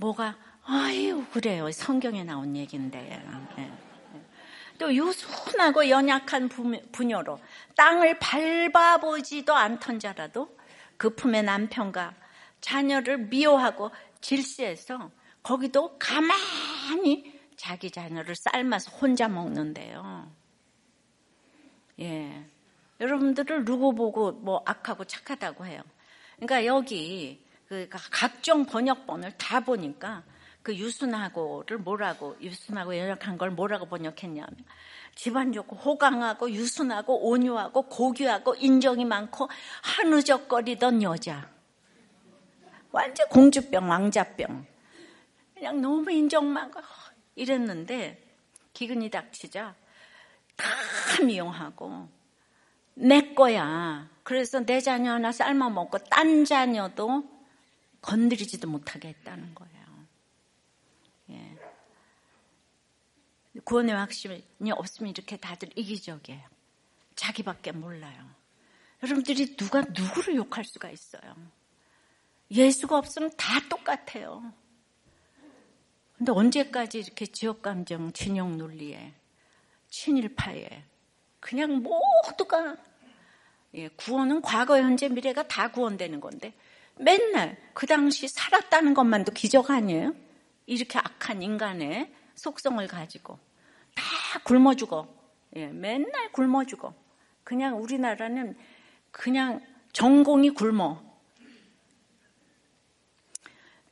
뭐가 0.04 0.36
아유 0.64 1.24
그래요 1.32 1.70
성경에 1.72 2.24
나온 2.24 2.54
얘기인데 2.56 3.22
예. 3.58 3.72
또 4.78 4.94
유순하고 4.94 5.88
연약한 5.88 6.48
부녀로 6.48 7.38
땅을 7.74 8.18
밟아보지도 8.18 9.54
않던 9.54 10.00
자라도 10.00 10.58
그 10.98 11.14
품의 11.14 11.44
남편과 11.44 12.14
자녀를 12.60 13.18
미워하고 13.18 13.92
질시해서 14.20 15.10
거기도 15.42 15.96
가만히 15.98 17.40
자기 17.56 17.90
자녀를 17.90 18.34
삶아서 18.34 18.90
혼자 18.96 19.28
먹는데요. 19.28 20.30
예. 22.00 22.44
여러분들을 23.00 23.64
누구 23.64 23.94
보고 23.94 24.32
뭐 24.32 24.62
악하고 24.66 25.04
착하다고 25.04 25.66
해요. 25.66 25.82
그러니까 26.36 26.66
여기 26.66 27.43
그 27.90 27.98
각종 28.10 28.64
번역본을 28.64 29.36
다 29.38 29.60
보니까 29.60 30.22
그 30.62 30.74
유순하고를 30.74 31.78
뭐라고 31.78 32.36
유순하고 32.40 32.96
연약한 32.96 33.36
걸 33.36 33.50
뭐라고 33.50 33.86
번역했냐면 33.86 34.48
집안 35.14 35.52
좋고 35.52 35.76
호강하고 35.76 36.50
유순하고 36.50 37.28
온유하고 37.28 37.82
고귀하고 37.82 38.54
인정이 38.54 39.04
많고 39.04 39.48
한우적거리던 39.82 41.02
여자. 41.02 41.48
완전 42.90 43.28
공주병 43.28 43.90
왕자병. 43.90 44.66
그냥 45.54 45.80
너무 45.80 46.10
인정 46.10 46.50
많고 46.52 46.80
이랬는데 47.34 48.22
기근이 48.72 49.10
닥치자 49.10 49.74
다 50.56 50.66
미용하고 51.24 52.08
내 52.94 53.34
거야. 53.34 54.08
그래서 54.22 54.60
내 54.60 54.80
자녀 54.80 55.12
하나 55.12 55.30
삶아 55.30 55.68
먹고 55.68 55.98
딴 56.10 56.44
자녀도 56.44 57.33
건드리지도 58.04 58.68
못하게 58.68 59.08
했다는 59.08 59.54
거예요. 59.54 59.84
예. 61.30 61.56
구원의 63.64 63.94
확신이 63.94 64.42
없으면 64.72 65.10
이렇게 65.10 65.38
다들 65.38 65.70
이기적이에요. 65.74 66.42
자기밖에 67.16 67.72
몰라요. 67.72 68.28
여러분들이 69.02 69.56
누가 69.56 69.80
누구를 69.80 70.36
욕할 70.36 70.64
수가 70.64 70.90
있어요. 70.90 71.34
예수가 72.50 72.98
없으면 72.98 73.30
다 73.38 73.60
똑같아요. 73.70 74.52
근데 76.18 76.30
언제까지 76.30 76.98
이렇게 76.98 77.26
지역감정, 77.26 78.12
진영 78.12 78.58
논리에, 78.58 79.14
친일파에, 79.88 80.84
그냥 81.40 81.82
모두가, 81.82 82.76
예, 83.74 83.88
구원은 83.88 84.42
과거, 84.42 84.78
현재, 84.78 85.08
미래가 85.08 85.48
다 85.48 85.70
구원되는 85.70 86.20
건데, 86.20 86.54
맨날 86.96 87.56
그 87.74 87.86
당시 87.86 88.28
살았다는 88.28 88.94
것만도 88.94 89.32
기적 89.32 89.70
아니에요? 89.70 90.14
이렇게 90.66 90.98
악한 90.98 91.42
인간의 91.42 92.12
속성을 92.34 92.86
가지고 92.86 93.38
다 93.94 94.04
굶어 94.44 94.74
죽어. 94.74 95.08
예, 95.56 95.66
맨날 95.66 96.32
굶어 96.32 96.64
죽어. 96.64 96.94
그냥 97.42 97.80
우리나라는 97.80 98.56
그냥 99.10 99.60
전공이 99.92 100.50
굶어. 100.50 101.02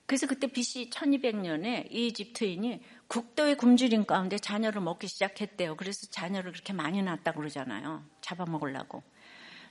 그래서 0.06 0.26
그때 0.26 0.46
BC 0.46 0.90
1200년에 0.90 1.90
이집트인이 1.90 2.82
국도의 3.06 3.56
굶주림 3.56 4.04
가운데 4.04 4.38
자녀를 4.38 4.82
먹기 4.82 5.06
시작했대요. 5.06 5.76
그래서 5.76 6.06
자녀를 6.10 6.52
그렇게 6.52 6.72
많이 6.72 7.00
낳았다고 7.02 7.40
그러잖아요. 7.40 8.04
잡아먹으려고. 8.20 9.02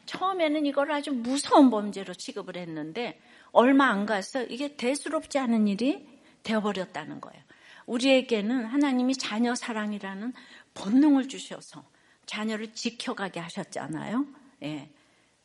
처음에는 0.05 0.65
이걸 0.65 0.91
아주 0.91 1.11
무서운 1.11 1.69
범죄로 1.69 2.13
취급을 2.13 2.57
했는데 2.57 3.19
얼마 3.51 3.87
안 3.89 4.05
가서 4.05 4.43
이게 4.43 4.75
대수롭지 4.75 5.37
않은 5.39 5.67
일이 5.67 6.07
되어버렸다는 6.43 7.21
거예요. 7.21 7.41
우리에게는 7.85 8.65
하나님이 8.65 9.15
자녀 9.15 9.55
사랑이라는 9.55 10.33
본능을 10.73 11.27
주셔서 11.27 11.83
자녀를 12.25 12.73
지켜가게 12.73 13.39
하셨잖아요. 13.39 14.25
예. 14.63 14.89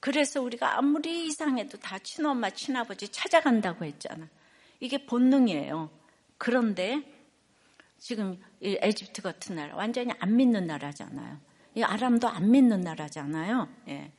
그래서 0.00 0.40
우리가 0.40 0.78
아무리 0.78 1.26
이상해도 1.26 1.78
다 1.78 1.98
친엄마, 1.98 2.50
친아버지 2.50 3.08
찾아간다고 3.08 3.84
했잖아. 3.84 4.28
이게 4.78 5.04
본능이에요. 5.04 5.90
그런데 6.38 7.02
지금 7.98 8.40
에집트 8.60 9.22
같은 9.22 9.56
나라 9.56 9.74
완전히 9.74 10.12
안 10.18 10.36
믿는 10.36 10.66
나라잖아요. 10.66 11.40
이 11.74 11.82
아람도 11.82 12.28
안 12.28 12.50
믿는 12.50 12.82
나라잖아요. 12.82 13.68
예. 13.88 14.12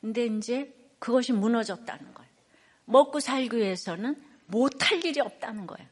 근데 0.00 0.26
이제 0.26 0.74
그것이 0.98 1.32
무너졌다는 1.32 2.14
거예요. 2.14 2.30
먹고 2.84 3.20
살기 3.20 3.56
위해서는 3.56 4.22
못할 4.46 5.04
일이 5.04 5.20
없다는 5.20 5.66
거예요. 5.66 5.86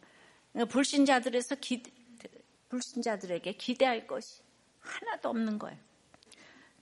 그러니까 0.53 0.73
불신자들에서 0.73 1.57
기, 1.57 1.83
불신자들에게 2.69 3.53
기대할 3.53 4.07
것이 4.07 4.41
하나도 4.81 5.29
없는 5.29 5.59
거예요. 5.59 5.79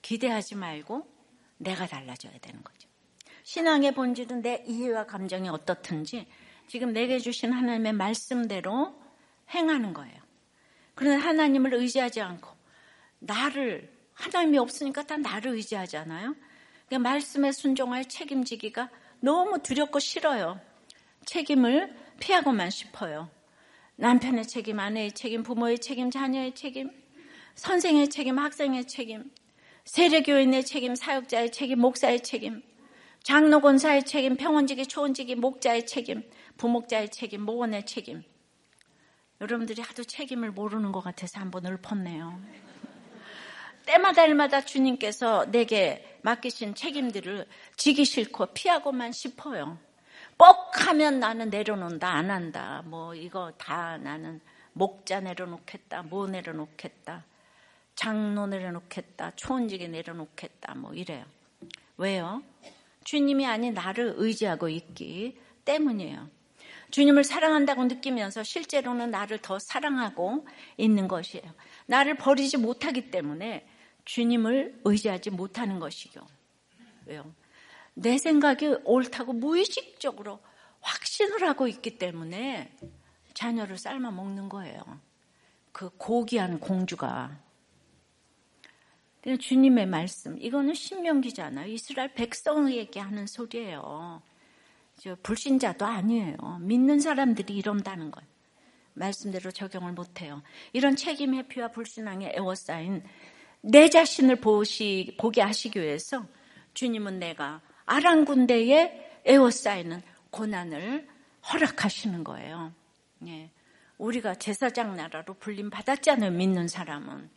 기대하지 0.01 0.55
말고 0.55 1.07
내가 1.57 1.87
달라져야 1.87 2.33
되는 2.39 2.63
거죠. 2.63 2.87
신앙의 3.43 3.93
본질은 3.93 4.41
내 4.41 4.63
이해와 4.65 5.05
감정이 5.05 5.49
어떻든지 5.49 6.27
지금 6.67 6.93
내게 6.93 7.19
주신 7.19 7.51
하나님의 7.51 7.93
말씀대로 7.93 8.99
행하는 9.53 9.93
거예요. 9.93 10.15
그런데 10.95 11.23
하나님을 11.23 11.73
의지하지 11.73 12.21
않고 12.21 12.49
나를 13.19 13.93
하나님이 14.13 14.57
없으니까 14.57 15.03
다 15.03 15.17
나를 15.17 15.51
의지하잖아요. 15.51 16.35
그러니까 16.87 17.09
말씀에 17.09 17.51
순종할 17.51 18.05
책임지기가 18.05 18.89
너무 19.19 19.59
두렵고 19.59 19.99
싫어요. 19.99 20.59
책임을 21.25 21.95
피하고만 22.19 22.69
싶어요. 22.69 23.29
남편의 23.95 24.47
책임, 24.47 24.79
아내의 24.79 25.13
책임, 25.13 25.43
부모의 25.43 25.79
책임, 25.79 26.11
자녀의 26.11 26.53
책임, 26.53 26.91
선생의 27.55 28.09
책임, 28.09 28.37
학생의 28.37 28.85
책임, 28.85 29.31
세례교인의 29.85 30.65
책임, 30.65 30.95
사역자의 30.95 31.51
책임, 31.51 31.79
목사의 31.79 32.21
책임, 32.21 32.61
장로 33.23 33.61
권사의 33.61 34.03
책임, 34.03 34.35
평원직의 34.35 34.87
초원직의 34.87 35.35
목자의 35.37 35.85
책임, 35.87 36.23
부목자의 36.57 37.09
책임, 37.09 37.41
모원의 37.41 37.85
책임. 37.85 38.23
여러분들이 39.41 39.81
하도 39.81 40.03
책임을 40.03 40.51
모르는 40.51 40.91
것 40.91 41.01
같아서 41.01 41.39
한번 41.39 41.65
읊었네요. 41.65 42.39
때마다 43.85 44.25
일마다 44.25 44.61
주님께서 44.61 45.51
내게 45.51 46.17
맡기신 46.23 46.75
책임들을 46.75 47.45
지기 47.77 48.05
싫고 48.05 48.47
피하고만 48.47 49.11
싶어요. 49.11 49.77
뻑 50.37 50.71
하면 50.87 51.19
나는 51.19 51.49
내려놓는다, 51.49 52.09
안 52.09 52.29
한다. 52.29 52.83
뭐 52.85 53.15
이거 53.15 53.53
다 53.57 53.97
나는 53.97 54.41
목자 54.73 55.21
내려놓겠다, 55.21 56.03
뭐 56.03 56.27
내려놓겠다. 56.27 57.23
장로 57.95 58.47
내려놓겠다, 58.47 59.31
초원직에 59.35 59.87
내려놓겠다, 59.87 60.75
뭐 60.75 60.93
이래요. 60.93 61.23
왜요? 61.97 62.43
주님이 63.05 63.45
아닌 63.45 63.73
나를 63.73 64.15
의지하고 64.17 64.67
있기 64.67 65.39
때문이에요. 65.63 66.27
주님을 66.91 67.23
사랑한다고 67.23 67.85
느끼면서 67.85 68.43
실제로는 68.43 69.11
나를 69.11 69.39
더 69.39 69.59
사랑하고 69.59 70.45
있는 70.77 71.07
것이에요. 71.07 71.45
나를 71.85 72.15
버리지 72.17 72.57
못하기 72.57 73.11
때문에 73.11 73.65
주님을 74.05 74.81
의지하지 74.83 75.31
못하는 75.31 75.79
것이요. 75.79 76.25
왜요? 77.05 77.33
내 77.93 78.17
생각이 78.17 78.77
옳다고 78.83 79.33
무의식적으로 79.33 80.39
확신을 80.81 81.47
하고 81.47 81.67
있기 81.67 81.97
때문에 81.97 82.71
자녀를 83.33 83.77
삶아 83.77 84.11
먹는 84.11 84.49
거예요. 84.49 84.79
그 85.71 85.89
고귀한 85.97 86.59
공주가 86.59 87.43
주님의 89.39 89.87
말씀, 89.87 90.39
이거는 90.39 90.75
신명기잖아요. 90.75 91.67
이스라엘 91.71 92.13
백성에게 92.13 92.99
하는 92.99 93.25
소리예요. 93.25 94.21
불신자도 95.23 95.83
아니에요. 95.83 96.37
믿는 96.61 96.99
사람들이 96.99 97.55
이런다는 97.55 98.11
거예요. 98.11 98.29
말씀대로 98.93 99.51
적용을 99.51 99.93
못해요. 99.93 100.43
이런 100.73 100.95
책임 100.95 101.33
회피와 101.33 101.69
불신앙에 101.69 102.33
애워싸인 102.35 103.03
내 103.67 103.89
자신을 103.89 104.37
보시, 104.37 105.15
보게 105.19 105.41
하시기 105.41 105.81
위해서 105.81 106.25
주님은 106.75 107.19
내가 107.19 107.61
아랑 107.85 108.25
군대에 108.25 109.21
애워싸이는 109.25 110.03
고난을 110.29 111.07
허락하시는 111.51 112.23
거예요. 112.23 112.73
예. 113.27 113.49
우리가 113.97 114.35
제사장 114.35 114.95
나라로 114.95 115.35
불림 115.35 115.69
받았잖아요. 115.69 116.31
믿는 116.31 116.67
사람은. 116.67 117.29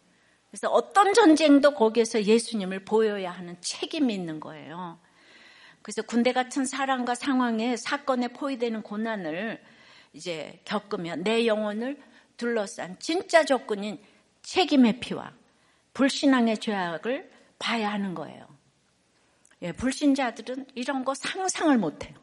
그래서 0.51 0.69
어떤 0.69 1.15
전쟁도 1.15 1.75
거기에서 1.75 2.23
예수님을 2.23 2.85
보여야 2.85 3.31
하는 3.31 3.57
책임이 3.61 4.13
있는 4.13 4.41
거예요. 4.41 4.99
그래서 5.81 6.03
군대 6.03 6.33
같은 6.33 6.67
사랑과 6.67 7.15
상황에 7.15 7.77
사건에 7.77 8.29
포위되는 8.29 8.83
고난을 8.83 9.63
이제 10.13 10.61
겪으면 10.65 11.23
내 11.23 11.47
영혼을 11.47 11.99
둘러싼 12.37 12.99
진짜 12.99 13.45
적군인 13.45 13.99
책임의 14.43 15.01
피와 15.01 15.33
불신앙의 15.99 16.59
죄악을 16.59 17.29
봐야 17.59 17.91
하는 17.93 18.15
거예요. 18.15 18.47
예, 19.63 19.73
불신자들은 19.73 20.67
이런 20.77 21.05
거 21.05 21.13
상상을 21.13 21.77
못 21.77 22.05
해요. 22.05 22.15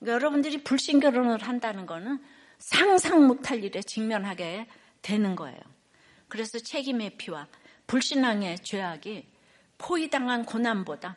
그러니까 0.00 0.14
여러분들이 0.14 0.64
불신 0.64 0.98
결혼을 0.98 1.40
한다는 1.40 1.86
거는 1.86 2.20
상상 2.58 3.28
못할 3.28 3.62
일에 3.62 3.80
직면하게 3.80 4.66
되는 5.02 5.36
거예요. 5.36 5.60
그래서 6.26 6.58
책임의 6.58 7.16
피와 7.16 7.46
불신앙의 7.86 8.58
죄악이 8.58 9.28
포위당한 9.78 10.44
고난보다 10.44 11.16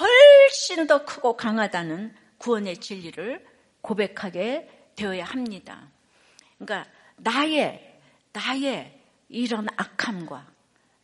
훨씬 0.00 0.88
더 0.88 1.04
크고 1.04 1.36
강하다는 1.36 2.12
구원의 2.38 2.78
진리를 2.78 3.46
고백하게 3.82 4.90
되어야 4.96 5.24
합니다. 5.24 5.92
그러니까 6.58 6.90
나의 7.18 8.00
나의 8.32 9.00
이런 9.28 9.68
악함과 9.76 10.56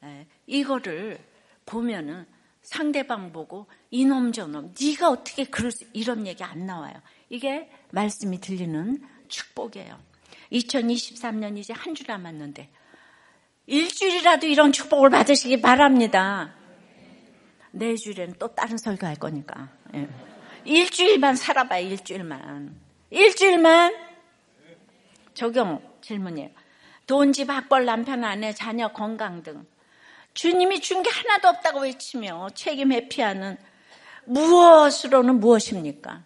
예, 0.05 0.27
이거를 0.53 1.19
보면은 1.65 2.27
상대방 2.61 3.33
보고 3.33 3.67
이놈 3.91 4.33
저놈 4.33 4.75
네가 4.81 5.09
어떻게 5.09 5.45
그럴 5.45 5.73
수 5.73 5.85
이런 5.93 6.27
얘기 6.27 6.45
안 6.45 6.67
나와요. 6.67 6.95
이게 7.31 7.71
말씀이 7.91 8.39
들리는 8.41 9.03
축복이에요. 9.29 9.99
2023년 10.53 11.57
이제 11.59 11.73
한 11.73 11.95
주 11.95 12.05
남았는데 12.07 12.69
일주일이라도 13.67 14.47
이런 14.47 14.73
축복을 14.73 15.09
받으시기 15.11 15.63
바랍니다. 15.63 16.53
내주일에는 17.71 18.35
또 18.39 18.49
다른 18.49 18.77
설교 18.77 19.07
할 19.07 19.17
거니까. 19.17 19.71
예. 19.95 20.07
일주일만 20.65 21.37
살아봐요, 21.37 21.87
일주일만. 21.87 22.77
일주일만 23.11 23.95
적용 25.33 25.81
질문이에요. 26.03 26.51
돈, 27.07 27.33
집, 27.33 27.49
학벌, 27.49 27.87
남편, 27.87 28.23
아내, 28.25 28.53
자녀, 28.53 28.89
건강 28.89 29.43
등 29.43 29.65
주님이 30.35 30.81
준 30.81 31.03
게 31.03 31.11
하나도 31.11 31.49
없다고 31.49 31.81
외치며 31.81 32.51
책임 32.55 32.93
회피하는 32.93 33.57
무엇으로는 34.25 35.41
무엇입니까? 35.41 36.23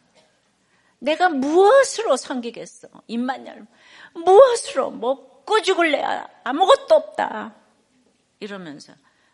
내가 0.98 1.28
무엇으로 1.28 2.16
섬기겠어? 2.16 2.88
입만 3.06 3.46
열면 3.46 3.66
무엇으로 4.14 4.90
먹고 4.90 5.60
죽을래? 5.62 6.02
아무것도 6.44 6.94
없다. 6.94 7.54
이러면서 8.40 8.92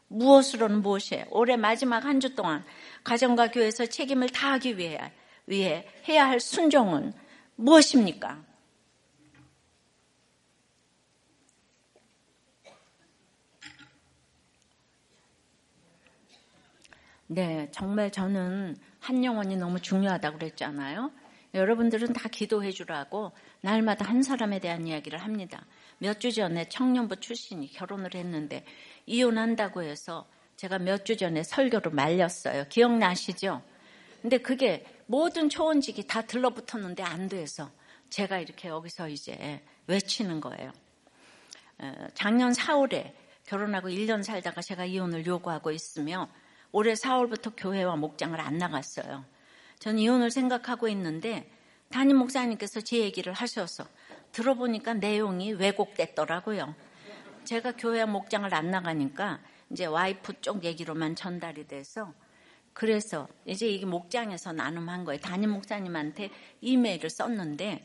무엇으로는 0.09 0.83
무엇이에요? 0.83 1.25
올해 1.31 1.57
마지막 1.57 2.05
한 2.05 2.21
주 2.21 2.35
동안 2.35 2.65
가정과 3.05 3.51
교회에서 3.51 3.87
책임을 3.87 4.29
다하기 4.31 4.77
위해, 4.79 5.13
위해 5.47 5.87
해야 6.09 6.27
할 6.29 6.39
순종은 6.41 7.13
무엇입니까? 7.57 8.39
네, 17.27 17.69
정말 17.73 18.11
저는 18.11 18.77
한 18.99 19.25
영혼이 19.25 19.57
너무 19.57 19.81
중요하다고 19.81 20.39
그랬잖아요. 20.39 21.11
여러분들은 21.55 22.13
다 22.13 22.29
기도해 22.29 22.71
주라고 22.73 23.33
날마다 23.61 24.07
한 24.07 24.23
사람에 24.23 24.59
대한 24.59 24.87
이야기를 24.87 25.19
합니다. 25.19 25.65
몇 25.99 26.19
주 26.19 26.33
전에 26.33 26.69
청년부 26.69 27.17
출신이 27.21 27.71
결혼을 27.73 28.15
했는데 28.15 28.65
이혼한다고 29.07 29.83
해서 29.83 30.29
제가 30.57 30.79
몇 30.79 31.05
주 31.05 31.17
전에 31.17 31.43
설교를 31.43 31.93
말렸어요. 31.93 32.67
기억나시죠? 32.69 33.63
근데 34.21 34.39
그게 34.39 34.85
모든 35.07 35.49
초원직이 35.49 36.07
다 36.07 36.23
들러붙었는데 36.23 37.03
안 37.03 37.29
돼서 37.29 37.71
제가 38.11 38.39
이렇게 38.39 38.69
여기서 38.69 39.09
이제 39.09 39.63
외치는 39.87 40.41
거예요. 40.41 40.73
작년 42.15 42.53
4월에 42.53 43.13
결혼하고 43.47 43.89
1년 43.89 44.23
살다가 44.23 44.61
제가 44.63 44.85
이혼을 44.85 45.27
요구하고 45.27 45.71
있으며 45.73 46.29
올해 46.73 46.95
4월부터 46.95 47.53
교회와 47.57 47.97
목장을 47.97 48.39
안 48.41 48.59
나갔어요. 48.59 49.25
전 49.79 49.99
이혼을 49.99 50.31
생각하고 50.31 50.89
있는데 50.89 51.51
담임 51.91 52.17
목사님께서 52.17 52.81
제 52.81 52.99
얘기를 52.99 53.33
하셔서 53.33 53.85
들어보니까 54.33 54.95
내용이 54.95 55.53
왜곡됐더라고요. 55.53 56.75
제가 57.45 57.73
교회 57.77 58.05
목장을 58.07 58.53
안 58.55 58.71
나가니까 58.71 59.41
이제 59.71 59.85
와이프 59.85 60.41
쪽 60.41 60.65
얘기로만 60.65 61.15
전달이 61.15 61.67
돼서 61.67 62.15
그래서 62.73 63.29
이제 63.45 63.69
이게 63.69 63.85
목장에서 63.85 64.53
나눔한 64.53 65.05
거예요. 65.05 65.21
담임 65.21 65.51
목사님한테 65.51 66.31
이메일을 66.63 67.11
썼는데 67.11 67.85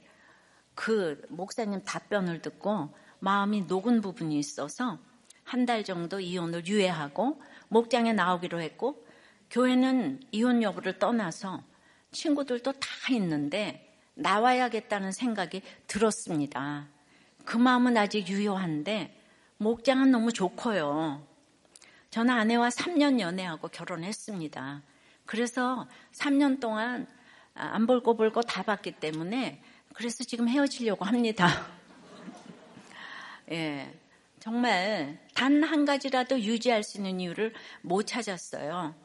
그 0.75 1.21
목사님 1.29 1.83
답변을 1.83 2.41
듣고 2.41 2.95
마음이 3.19 3.63
녹은 3.63 3.99
부분이 3.99 4.39
있어서 4.39 4.99
한 5.47 5.65
달 5.65 5.85
정도 5.85 6.19
이혼을 6.19 6.67
유예하고 6.67 7.41
목장에 7.69 8.13
나오기로 8.13 8.61
했고 8.61 9.05
교회는 9.49 10.21
이혼 10.31 10.61
여부를 10.61 10.99
떠나서 10.99 11.63
친구들도 12.11 12.73
다 12.73 12.87
있는데 13.11 13.95
나와야겠다는 14.15 15.11
생각이 15.11 15.61
들었습니다. 15.87 16.87
그 17.45 17.57
마음은 17.57 17.95
아직 17.97 18.27
유효한데 18.27 19.15
목장은 19.57 20.11
너무 20.11 20.31
좋고요. 20.33 21.25
저는 22.09 22.33
아내와 22.33 22.69
3년 22.69 23.19
연애하고 23.19 23.67
결혼했습니다. 23.67 24.81
그래서 25.25 25.87
3년 26.13 26.59
동안 26.59 27.07
안 27.53 27.87
볼고 27.87 28.41
다 28.41 28.63
봤기 28.63 28.93
때문에 28.93 29.61
그래서 29.93 30.23
지금 30.23 30.47
헤어지려고 30.47 31.05
합니다. 31.05 31.67
예. 33.51 33.93
정말 34.39 35.19
단 35.33 35.63
한 35.63 35.85
가지라도 35.85 36.39
유지할 36.39 36.83
수 36.83 36.97
있는 36.97 37.19
이유를 37.19 37.53
못 37.81 38.03
찾았어요. 38.03 38.95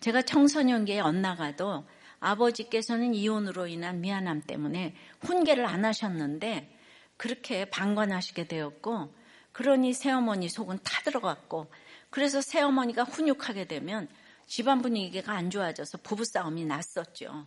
제가 0.00 0.22
청소년기에 0.22 1.00
엇나가도 1.00 1.86
아버지께서는 2.20 3.14
이혼으로 3.14 3.66
인한 3.66 4.00
미안함 4.00 4.42
때문에 4.42 4.94
훈계를 5.20 5.64
안 5.64 5.84
하셨는데 5.84 6.76
그렇게 7.16 7.64
방관하시게 7.66 8.46
되었고 8.48 9.14
그러니 9.52 9.94
새어머니 9.94 10.48
속은 10.48 10.80
타 10.82 11.02
들어갔고 11.02 11.70
그래서 12.10 12.40
새어머니가 12.40 13.04
훈육하게 13.04 13.66
되면 13.66 14.08
집안 14.46 14.82
분위기가 14.82 15.32
안 15.32 15.50
좋아져서 15.50 15.98
부부싸움이 15.98 16.64
났었죠. 16.66 17.46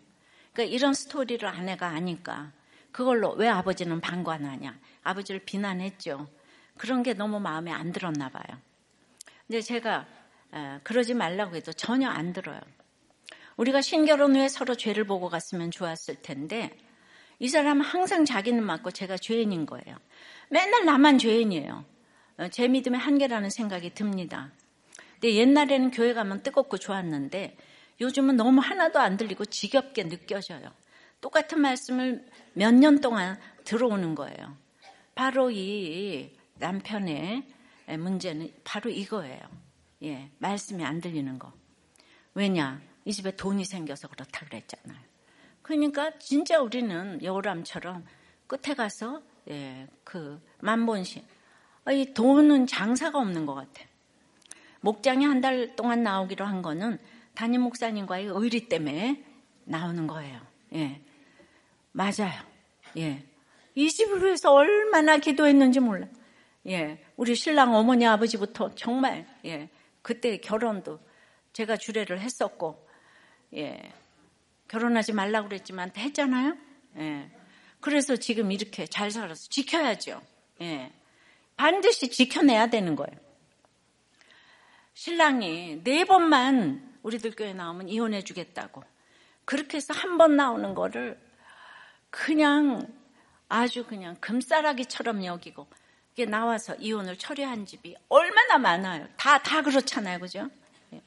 그러니까 0.54 0.76
이런 0.76 0.94
스토리를 0.94 1.48
아내가 1.48 1.88
아니까 1.88 2.52
그걸로 2.92 3.32
왜 3.34 3.48
아버지는 3.48 4.02
방관하냐 4.02 4.80
아버지를 5.04 5.42
비난했죠. 5.46 6.28
그런 6.80 7.04
게 7.04 7.14
너무 7.14 7.40
마음에 7.40 7.72
안 7.72 7.92
들었나 7.92 8.30
봐요. 8.30 8.58
근데 9.46 9.62
제가 9.62 10.08
그러지 10.84 11.14
말라고 11.14 11.56
해도 11.58 11.74
전혀 11.74 12.10
안 12.10 12.32
들어요. 12.34 12.60
우리가 13.58 13.82
신결혼 13.82 14.36
후에 14.36 14.48
서로 14.48 14.76
죄를 14.76 15.04
보고 15.04 15.28
갔으면 15.30 15.72
좋았을 15.72 16.22
텐데 16.22 16.72
이 17.38 17.50
사람은 17.50 17.84
항상 17.84 18.24
자기는 18.26 18.64
맞고 18.64 18.92
제가 18.92 19.18
죄인인 19.18 19.66
거예요. 19.66 19.98
맨날 20.50 20.86
나만 20.86 21.18
죄인이에요. 21.18 21.86
어, 22.38 22.48
제 22.48 22.68
믿음의 22.70 23.00
한계라는 23.00 23.50
생각이 23.50 23.94
듭니다. 23.94 24.52
근데 25.14 25.36
옛날에는 25.36 25.92
교회 25.92 26.14
가면 26.14 26.44
뜨겁고 26.44 26.78
좋았는데 26.78 27.58
요즘은 28.00 28.38
너무 28.38 28.62
하나도 28.62 29.00
안 29.00 29.18
들리고 29.18 29.44
지겹게 29.46 30.08
느껴져요. 30.08 30.72
똑같은 31.20 31.60
말씀을 31.60 32.26
몇 32.54 32.74
년 32.74 33.02
동안 33.02 33.38
들어오는 33.66 34.16
거예요. 34.16 34.56
바로 35.16 35.52
이 35.52 36.39
남편의 36.60 37.44
문제는 37.98 38.52
바로 38.64 38.90
이거예요. 38.90 39.40
예, 40.04 40.30
말씀이 40.38 40.84
안 40.84 41.02
들리는 41.02 41.40
거. 41.40 41.52
왜냐? 42.36 42.82
이 43.06 43.12
집에 43.14 43.36
돈이 43.36 43.66
생겨서 43.66 44.08
그렇다 44.08 44.46
그랬잖아요. 44.46 45.00
그러니까 45.62 46.18
진짜 46.20 46.60
우리는 46.62 47.22
여우람처럼 47.24 48.06
끝에 48.48 48.76
가서 48.76 49.22
예, 49.50 49.88
그 50.04 50.42
만본신 50.60 51.24
아, 51.86 51.92
이 51.92 52.14
돈은 52.14 52.68
장사가 52.68 53.18
없는 53.18 53.46
것 53.46 53.56
같아. 53.56 53.84
목장이 54.82 55.26
한 55.26 55.42
달 55.42 55.76
동안 55.76 56.04
나오기로 56.04 56.46
한 56.46 56.62
거는 56.62 57.00
담임 57.34 57.62
목사님과의 57.62 58.28
의리 58.28 58.68
때문에 58.70 59.24
나오는 59.66 60.08
거예요. 60.08 60.40
예. 60.76 61.02
맞아요. 61.92 62.42
예. 62.98 63.24
이 63.76 63.90
집을 63.90 64.24
위해서 64.24 64.52
얼마나 64.54 65.18
기도했는지 65.18 65.80
몰라. 65.80 66.08
예. 66.68 67.04
우리 67.16 67.36
신랑 67.36 67.74
어머니 67.74 68.06
아버지부터 68.06 68.76
정말, 68.76 69.26
예. 69.46 69.70
그때 70.02 70.38
결혼도 70.38 71.00
제가 71.54 71.78
주례를 71.78 72.20
했었고, 72.20 72.88
예. 73.56 73.82
결혼하지 74.68 75.14
말라고 75.14 75.50
그랬지만 75.50 75.92
했잖아요. 75.96 76.56
예. 76.98 77.32
그래서 77.80 78.16
지금 78.18 78.52
이렇게 78.52 78.86
잘 78.86 79.10
살아서 79.10 79.48
지켜야죠. 79.50 80.22
예. 80.62 80.92
반드시 81.58 82.10
지켜내야 82.10 82.68
되는 82.68 82.96
거예요. 82.96 83.18
신랑이 84.94 85.82
네 85.84 86.04
번만 86.06 86.98
우리들 87.04 87.32
교회 87.36 87.54
나오면 87.54 87.90
이혼해 87.90 88.24
주겠다고. 88.24 88.84
그렇게 89.46 89.78
해서 89.78 89.94
한 89.94 90.18
번 90.18 90.36
나오는 90.36 90.76
거를 90.76 91.20
그냥 92.10 92.86
아주 93.48 93.86
그냥 93.86 94.16
금싸라기처럼 94.20 95.24
여기고 95.26 95.68
이게 96.20 96.26
나와서 96.30 96.76
이혼을 96.76 97.18
처리한 97.18 97.66
집이 97.66 97.96
얼마나 98.10 98.58
많아요. 98.58 99.08
다, 99.16 99.38
다 99.38 99.62
그렇잖아요. 99.62 100.20
그죠? 100.20 100.50
예. 100.92 101.02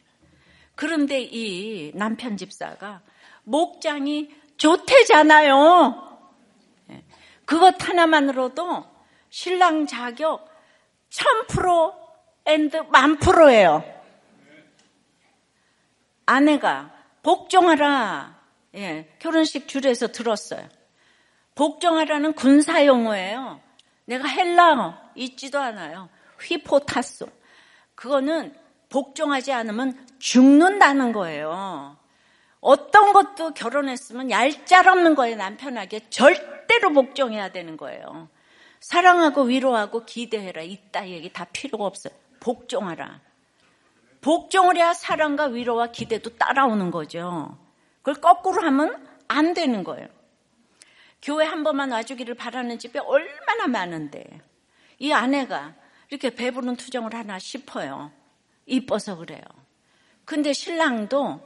그런데 0.75 1.21
이 1.21 1.93
남편 1.95 2.39
집사가 2.39 3.03
목장이 3.45 4.35
좋대잖아요. 4.57 6.19
예. 6.93 7.05
그것 7.45 7.75
하나만으로도 7.87 8.87
신랑 9.29 9.87
자격 9.87 10.49
1000% 11.11 11.95
and 12.47 12.77
만 12.91 13.19
프로예요. 13.19 13.85
아내가 16.25 16.91
복종하라. 17.23 18.41
예, 18.77 19.15
결혼식 19.19 19.69
주례에서 19.69 20.07
들었어요. 20.07 20.67
복종하라는 21.55 22.33
군사 22.33 22.87
용어예요. 22.87 23.61
내가 24.05 24.27
헬라어 24.29 24.95
잊지도 25.15 25.59
않아요. 25.59 26.09
휘포타소. 26.41 27.27
그거는 27.95 28.55
복종하지 28.89 29.53
않으면 29.53 30.07
죽는다는 30.19 31.13
거예요. 31.13 31.97
어떤 32.61 33.13
것도 33.13 33.55
결혼했으면 33.55 34.31
얄짤없는 34.31 35.15
거예요, 35.15 35.37
남편에게. 35.37 36.11
절대로 36.11 36.93
복종해야 36.93 37.51
되는 37.51 37.77
거예요. 37.77 38.29
사랑하고 38.81 39.43
위로하고 39.43 40.05
기대해라. 40.05 40.63
이따 40.63 41.09
얘기 41.09 41.33
다 41.33 41.47
필요가 41.53 41.85
없어요. 41.85 42.13
복종하라. 42.41 43.21
복종을 44.21 44.77
해야 44.77 44.93
사랑과 44.93 45.47
위로와 45.47 45.89
기대도 45.89 46.37
따라오는 46.37 46.91
거죠. 46.91 47.57
그걸 48.03 48.21
거꾸로 48.21 48.63
하면 48.63 49.07
안 49.29 49.55
되는 49.55 49.83
거예요. 49.85 50.09
교회 51.23 51.47
한 51.47 51.63
번만 51.63 51.93
와주기를 51.93 52.35
바라는 52.35 52.79
집이 52.79 52.99
얼마나 52.99 53.69
많은데 53.69 54.25
이 54.99 55.13
아내가 55.13 55.75
이렇게 56.11 56.31
배부른 56.31 56.77
투정을 56.77 57.15
하나 57.15 57.39
싶어요. 57.39 58.13
이뻐서 58.67 59.17
그래요. 59.17 59.41
근데 60.25 60.53
신랑도 60.53 61.41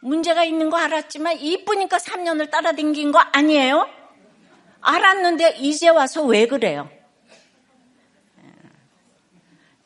문제가 0.00 0.44
있는 0.44 0.70
거 0.70 0.76
알았지만 0.76 1.38
이쁘니까 1.38 1.98
3년을 1.98 2.50
따라댕긴 2.50 3.12
거 3.12 3.18
아니에요? 3.18 3.88
알았는데 4.80 5.56
이제 5.58 5.88
와서 5.88 6.24
왜 6.24 6.46
그래요? 6.46 6.88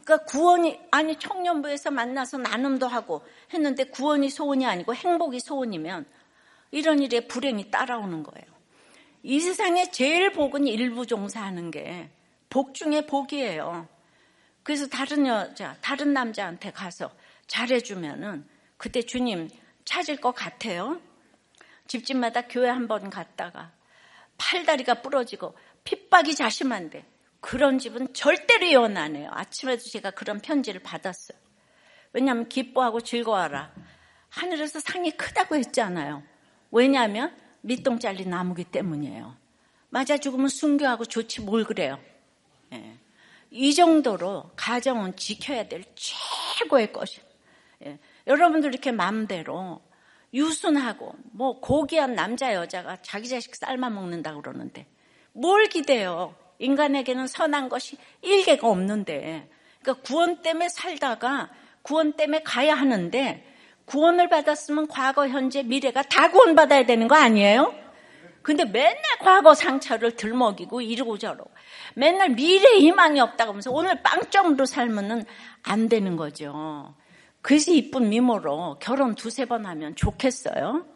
그러니까 0.04 0.26
구원이 0.26 0.80
아니 0.90 1.16
청년부에서 1.16 1.90
만나서 1.90 2.38
나눔도 2.38 2.88
하고 2.88 3.24
했는데 3.54 3.84
구원이 3.84 4.28
소원이 4.28 4.66
아니고 4.66 4.94
행복이 4.94 5.40
소원이면 5.40 6.04
이런 6.72 6.98
일에 7.00 7.26
불행이 7.26 7.70
따라오는 7.70 8.22
거예요. 8.24 8.49
이 9.22 9.40
세상에 9.40 9.90
제일 9.90 10.32
복은 10.32 10.66
일부 10.66 11.06
종사하는 11.06 11.70
게 11.70 12.10
복 12.50 12.74
중에 12.74 13.06
복이에요. 13.06 13.88
그래서 14.64 14.88
다른 14.88 15.26
여자, 15.26 15.76
다른 15.80 16.12
남자한테 16.12 16.72
가서 16.72 17.10
잘해주면은 17.46 18.46
그때 18.76 19.02
주님 19.02 19.48
찾을 19.84 20.16
것 20.16 20.32
같아요. 20.34 21.00
집집마다 21.86 22.42
교회 22.48 22.68
한 22.68 22.88
번 22.88 23.08
갔다가 23.08 23.72
팔다리가 24.36 25.00
부러지고 25.00 25.56
핍박이 25.84 26.34
자심한데 26.34 27.04
그런 27.40 27.78
집은 27.78 28.12
절대로 28.14 28.66
이혼 28.66 28.96
안 28.96 29.14
해요. 29.16 29.30
아침에도 29.32 29.82
제가 29.82 30.10
그런 30.10 30.40
편지를 30.40 30.82
받았어요. 30.82 31.38
왜냐하면 32.12 32.48
기뻐하고 32.48 33.00
즐거워하라. 33.00 33.72
하늘에서 34.28 34.80
상이 34.80 35.12
크다고 35.12 35.56
했잖아요. 35.56 36.22
왜냐하면 36.72 37.34
밑동 37.62 37.98
잘린 37.98 38.30
나무기 38.30 38.64
때문이에요. 38.64 39.36
맞아 39.90 40.18
죽으면 40.18 40.48
순교하고 40.48 41.04
좋지 41.04 41.42
뭘 41.42 41.64
그래요. 41.64 41.98
예. 42.72 42.96
이 43.50 43.74
정도로 43.74 44.50
가정은 44.56 45.16
지켜야 45.16 45.66
될 45.66 45.84
최고의 45.94 46.92
것이에요. 46.92 47.26
예. 47.86 47.98
여러분들 48.26 48.70
이렇게 48.70 48.92
마음대로 48.92 49.82
유순하고 50.32 51.14
뭐 51.32 51.60
고귀한 51.60 52.14
남자 52.14 52.54
여자가 52.54 52.98
자기 53.02 53.28
자식 53.28 53.56
삶아 53.56 53.90
먹는다 53.90 54.34
그러는데 54.34 54.86
뭘 55.32 55.66
기대요? 55.68 56.36
인간에게는 56.58 57.26
선한 57.26 57.68
것이 57.68 57.96
일개가 58.22 58.68
없는데 58.68 59.50
그러니까 59.80 60.02
구원 60.04 60.42
때문에 60.42 60.68
살다가 60.68 61.50
구원 61.82 62.12
때문에 62.12 62.42
가야 62.42 62.74
하는데 62.74 63.46
구원을 63.90 64.28
받았으면 64.28 64.86
과거, 64.86 65.26
현재, 65.26 65.64
미래가 65.64 66.02
다 66.02 66.30
구원받아야 66.30 66.86
되는 66.86 67.08
거 67.08 67.16
아니에요? 67.16 67.74
근데 68.40 68.64
맨날 68.64 69.02
과거 69.20 69.52
상처를 69.52 70.16
들먹이고 70.16 70.80
이러고 70.80 71.18
저러고 71.18 71.50
맨날 71.94 72.30
미래 72.30 72.78
희망이 72.78 73.20
없다고 73.20 73.50
하면서 73.50 73.70
오늘 73.70 74.00
빵점으로 74.02 74.64
살면은 74.64 75.24
안 75.62 75.88
되는 75.88 76.16
거죠. 76.16 76.94
그래서 77.42 77.72
이쁜 77.72 78.08
미모로 78.08 78.78
결혼 78.80 79.14
두세 79.14 79.44
번 79.44 79.66
하면 79.66 79.94
좋겠어요? 79.96 80.86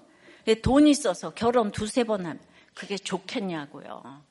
돈 0.62 0.87
있어서 0.87 1.30
결혼 1.30 1.72
두세 1.72 2.04
번 2.04 2.20
하면 2.24 2.38
그게 2.74 2.96
좋겠냐고요. 2.96 4.22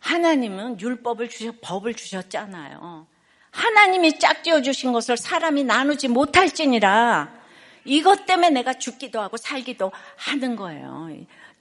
하나님은 0.00 0.80
율법을 0.80 1.28
주셔, 1.28 1.52
법을 1.62 1.94
주셨잖아요. 1.94 3.06
하나님이 3.50 4.18
짝지어 4.18 4.60
주신 4.62 4.92
것을 4.92 5.16
사람이 5.16 5.64
나누지 5.64 6.08
못할지니라 6.08 7.39
이것 7.84 8.26
때문에 8.26 8.50
내가 8.50 8.74
죽기도 8.74 9.20
하고 9.20 9.36
살기도 9.36 9.92
하는 10.16 10.56
거예요. 10.56 11.08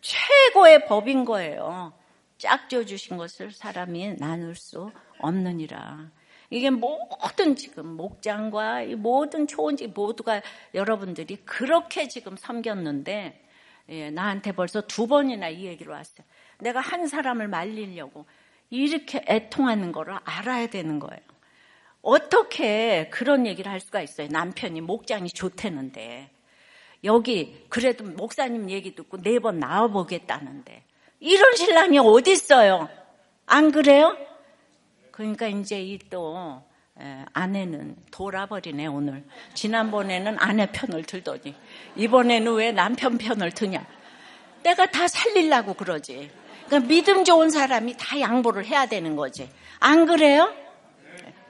최고의 0.02 0.86
법인 0.86 1.26
거예요. 1.26 1.94
짝지어 2.38 2.86
주신 2.86 3.18
것을 3.18 3.52
사람이 3.52 4.16
나눌 4.18 4.56
수 4.56 4.92
없느니라. 5.20 6.10
이게 6.50 6.70
모든 6.70 7.56
지금 7.56 7.86
목장과 7.96 8.86
모든 8.98 9.46
초원지 9.46 9.88
모두가 9.88 10.42
여러분들이 10.74 11.38
그렇게 11.46 12.08
지금 12.08 12.36
섬겼는데 12.38 13.46
예, 13.90 14.10
나한테 14.12 14.52
벌써 14.52 14.82
두 14.82 15.08
번이나 15.08 15.50
이 15.50 15.66
얘기를 15.66 15.92
왔어요. 15.92 16.26
내가 16.60 16.80
한 16.80 17.08
사람을 17.08 17.48
말리려고 17.48 18.26
이렇게 18.70 19.24
애통하는 19.28 19.92
거를 19.92 20.18
알아야 20.24 20.68
되는 20.68 21.00
거예요. 21.00 21.22
어떻게 22.02 23.10
그런 23.10 23.46
얘기를 23.46 23.72
할 23.72 23.80
수가 23.80 24.02
있어요? 24.02 24.28
남편이 24.30 24.82
목장이 24.82 25.30
좋대는데 25.30 26.30
여기 27.04 27.66
그래도 27.70 28.04
목사님 28.04 28.70
얘기 28.70 28.96
듣고 28.96 29.22
네 29.22 29.40
번 29.40 29.60
나와 29.60 29.88
보겠다는데 29.88 30.84
이런 31.20 31.56
신랑이 31.56 32.00
어디 32.00 32.32
있어요? 32.32 32.90
안 33.46 33.72
그래요? 33.72 34.18
그러니까 35.12 35.48
이제 35.48 35.82
이 35.82 36.00
또 36.10 36.62
아내는 37.34 37.96
돌아버리네 38.12 38.88
오늘. 38.88 39.24
지난번에는 39.54 40.36
아내 40.40 40.66
편을 40.72 41.04
들더니 41.04 41.56
이번에는 41.96 42.54
왜 42.56 42.72
남편 42.74 43.18
편을 43.18 43.52
드냐? 43.52 43.86
내가 44.64 44.86
다 44.88 45.08
살리려고 45.08 45.74
그러지. 45.76 46.30
그러니까 46.66 46.88
믿음 46.90 47.24
좋은 47.24 47.50
사람이 47.50 47.96
다 47.98 48.20
양보를 48.20 48.66
해야 48.66 48.86
되는 48.86 49.16
거지. 49.16 49.50
안 49.80 50.06
그래요? 50.06 50.54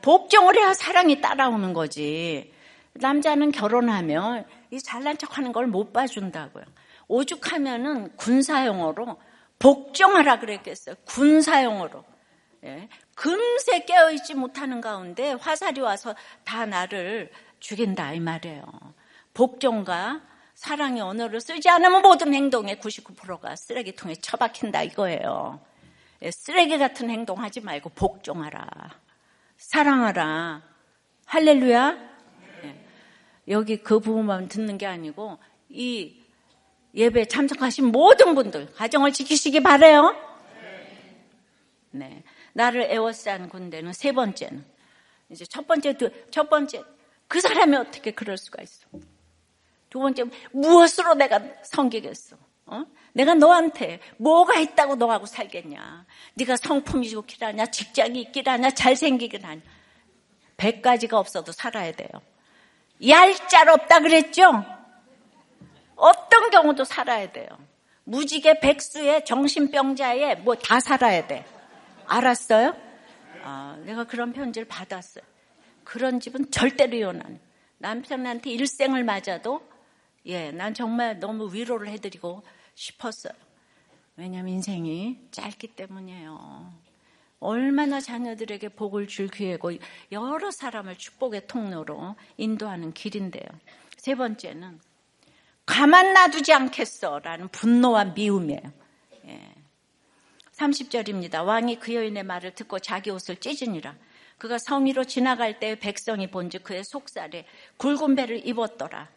복종을 0.01 0.57
해야 0.57 0.73
사랑이 0.73 1.21
따라오는 1.21 1.73
거지. 1.73 2.53
남자는 2.93 3.51
결혼하면 3.51 4.45
이 4.71 4.79
잘난 4.79 5.17
척 5.17 5.37
하는 5.37 5.51
걸 5.51 5.67
못 5.67 5.93
봐준다고요. 5.93 6.63
오죽하면은 7.07 8.15
군사용어로 8.17 9.19
복종하라 9.59 10.39
그랬겠어요. 10.39 10.95
군사용어로. 11.05 12.03
예. 12.65 12.89
금세 13.15 13.85
깨어있지 13.85 14.33
못하는 14.35 14.81
가운데 14.81 15.31
화살이 15.33 15.81
와서 15.81 16.15
다 16.43 16.65
나를 16.65 17.31
죽인다 17.59 18.13
이 18.13 18.19
말이에요. 18.19 18.63
복종과 19.33 20.21
사랑의 20.55 21.01
언어를 21.01 21.39
쓰지 21.39 21.69
않으면 21.69 22.01
모든 22.01 22.33
행동의 22.33 22.77
99%가 22.77 23.55
쓰레기통에 23.55 24.15
처박힌다 24.15 24.83
이거예요. 24.83 25.61
예, 26.21 26.31
쓰레기 26.31 26.77
같은 26.77 27.09
행동하지 27.09 27.61
말고 27.61 27.89
복종하라. 27.91 28.67
사랑하라. 29.59 30.63
할렐루야. 31.25 31.97
예. 32.63 32.85
여기 33.49 33.77
그 33.77 33.99
부분만 33.99 34.47
듣는 34.47 34.77
게 34.77 34.85
아니고 34.85 35.37
이 35.67 36.23
예배 36.95 37.25
참석하신 37.25 37.87
모든 37.87 38.35
분들 38.35 38.73
가정을 38.73 39.11
지키시기 39.11 39.61
바래요. 39.61 40.15
네. 41.91 42.23
나를 42.53 42.83
애워싼 42.83 43.49
군대는 43.49 43.93
세 43.93 44.11
번째는 44.11 44.65
이제 45.29 45.45
첫 45.45 45.67
번째 45.67 45.95
첫 46.31 46.49
번째 46.49 46.83
그 47.27 47.41
사람이 47.41 47.75
어떻게 47.75 48.11
그럴 48.11 48.37
수가 48.37 48.63
있어? 48.63 48.87
두 49.89 49.99
번째 49.99 50.23
무엇으로 50.51 51.15
내가 51.15 51.41
섬기겠어? 51.63 52.37
어? 52.65 52.85
내가 53.13 53.33
너한테 53.33 53.99
뭐가 54.17 54.59
있다고 54.59 54.95
너하고 54.95 55.25
살겠냐? 55.25 56.05
네가 56.35 56.55
성품이 56.57 57.09
좋길 57.09 57.43
하냐, 57.43 57.65
직장이 57.67 58.21
있길 58.21 58.47
하냐, 58.49 58.71
잘생기길 58.71 59.45
하냐. 59.45 59.61
백 60.57 60.81
가지가 60.81 61.17
없어도 61.17 61.51
살아야 61.51 61.91
돼요. 61.91 62.09
얄짤 63.07 63.69
없다 63.69 63.99
그랬죠? 64.01 64.63
어떤 65.95 66.49
경우도 66.49 66.83
살아야 66.83 67.31
돼요. 67.31 67.47
무지개 68.03 68.59
백수의 68.59 69.25
정신병자에 69.25 70.35
뭐 70.35 70.55
다 70.55 70.79
살아야 70.79 71.27
돼. 71.27 71.45
알았어요? 72.07 72.75
아, 73.43 73.77
내가 73.85 74.03
그런 74.05 74.33
편지를 74.33 74.67
받았어요. 74.67 75.23
그런 75.83 76.19
집은 76.19 76.51
절대로 76.51 76.95
이혼 76.97 77.21
안 77.21 77.33
해. 77.35 77.39
남편한테 77.77 78.49
일생을 78.51 79.03
맞아도 79.03 79.61
예, 80.25 80.51
난 80.51 80.73
정말 80.73 81.19
너무 81.19 81.53
위로를 81.53 81.87
해드리고 81.89 82.43
싶었어요. 82.79 83.33
왜냐하면 84.15 84.53
인생이 84.53 85.17
짧기 85.31 85.67
때문이에요. 85.75 86.73
얼마나 87.41 87.99
자녀들에게 87.99 88.69
복을 88.69 89.07
줄 89.07 89.27
기회고 89.27 89.73
여러 90.11 90.51
사람을 90.51 90.97
축복의 90.97 91.47
통로로 91.47 92.15
인도하는 92.37 92.93
길인데요. 92.93 93.45
세 93.97 94.15
번째는 94.15 94.79
가만 95.65 96.13
놔두지 96.13 96.53
않겠어라는 96.53 97.49
분노와 97.49 98.05
미움이에요. 98.05 98.61
예. 99.25 99.55
30절입니다. 100.53 101.45
왕이 101.45 101.79
그 101.79 101.93
여인의 101.93 102.23
말을 102.23 102.55
듣고 102.55 102.79
자기 102.79 103.11
옷을 103.11 103.37
찢으니라. 103.37 103.95
그가 104.37 104.57
성위로 104.57 105.03
지나갈 105.03 105.59
때 105.59 105.77
백성이 105.77 106.27
본즉 106.31 106.63
그의 106.63 106.83
속살에 106.83 107.45
굵은 107.77 108.15
배를 108.15 108.45
입었더라. 108.47 109.09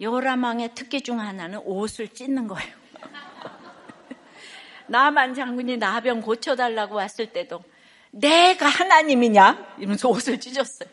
여라망의 0.00 0.74
특기 0.74 1.02
중 1.02 1.20
하나는 1.20 1.58
옷을 1.64 2.08
찢는 2.08 2.46
거예요. 2.46 2.79
나만 4.88 5.34
장군이 5.34 5.76
나병 5.76 6.20
고쳐달라고 6.22 6.96
왔을 6.96 7.32
때도 7.32 7.62
내가 8.10 8.66
하나님이냐? 8.66 9.74
이러면서 9.78 10.08
옷을 10.08 10.40
찢었어요. 10.40 10.88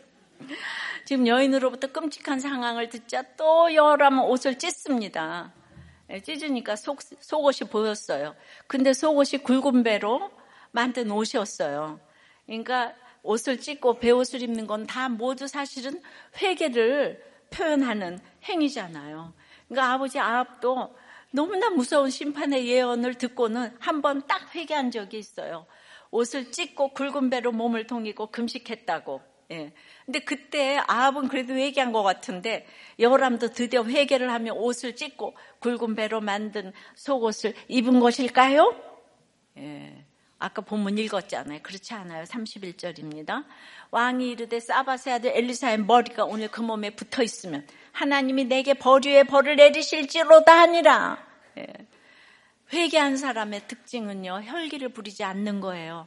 지금 1.04 1.26
여인으로부터 1.26 1.88
끔찍한 1.88 2.38
상황을 2.38 2.88
듣자 2.90 3.22
또 3.36 3.74
여라만 3.74 4.24
옷을 4.26 4.58
찢습니다. 4.58 5.52
예, 6.10 6.20
찢으니까 6.20 6.76
속, 6.76 7.00
속옷이 7.02 7.70
보였어요. 7.70 8.34
근데 8.66 8.92
속옷이 8.92 9.42
굵은 9.42 9.82
배로 9.82 10.30
만든 10.70 11.10
옷이었어요. 11.10 11.98
그러니까 12.46 12.94
옷을 13.22 13.58
찢고 13.60 13.98
배옷을 13.98 14.42
입는 14.42 14.66
건 14.66 14.86
다 14.86 15.08
모두 15.08 15.46
사실은 15.48 16.00
회개를 16.40 17.22
표현하는 17.50 18.20
행위잖아요. 18.44 19.32
그러니까 19.68 19.92
아버지 19.92 20.18
아합도 20.18 20.94
너무나 21.30 21.70
무서운 21.70 22.10
심판의 22.10 22.66
예언을 22.68 23.14
듣고는 23.14 23.76
한 23.80 24.00
번 24.02 24.26
딱 24.26 24.54
회개한 24.54 24.90
적이 24.90 25.18
있어요. 25.18 25.66
옷을 26.10 26.50
찢고 26.50 26.94
굵은 26.94 27.30
배로 27.30 27.52
몸을 27.52 27.86
동이고 27.86 28.28
금식했다고. 28.28 29.20
예. 29.50 29.72
근데 30.06 30.18
그때 30.20 30.78
아합은 30.86 31.28
그래도 31.28 31.54
회개한 31.54 31.92
것 31.92 32.02
같은데 32.02 32.66
여람도 32.98 33.52
드디어 33.52 33.84
회개를 33.84 34.30
하며 34.32 34.52
옷을 34.54 34.94
찢고 34.96 35.36
굵은 35.60 35.94
배로 35.96 36.20
만든 36.20 36.72
속옷을 36.94 37.54
입은 37.68 38.00
것일까요? 38.00 38.74
예. 39.58 40.04
아까 40.38 40.62
본문 40.62 40.98
읽었잖아요. 40.98 41.60
그렇지 41.62 41.94
않아요. 41.94 42.24
31절입니다. 42.24 43.44
왕이 43.90 44.30
이르되 44.30 44.60
사바세 44.60 45.10
아들 45.10 45.32
엘리사의 45.36 45.78
머리가 45.78 46.24
오늘 46.24 46.48
그 46.48 46.60
몸에 46.60 46.90
붙어 46.90 47.22
있으면 47.24 47.66
하나님이 47.92 48.44
내게 48.44 48.74
벌유의 48.74 49.24
벌을 49.24 49.56
내리실지로다 49.56 50.60
하니라. 50.60 51.27
예. 51.58 51.66
회개한 52.72 53.16
사람의 53.16 53.66
특징은요. 53.66 54.42
혈기를 54.44 54.90
부리지 54.90 55.24
않는 55.24 55.60
거예요. 55.60 56.06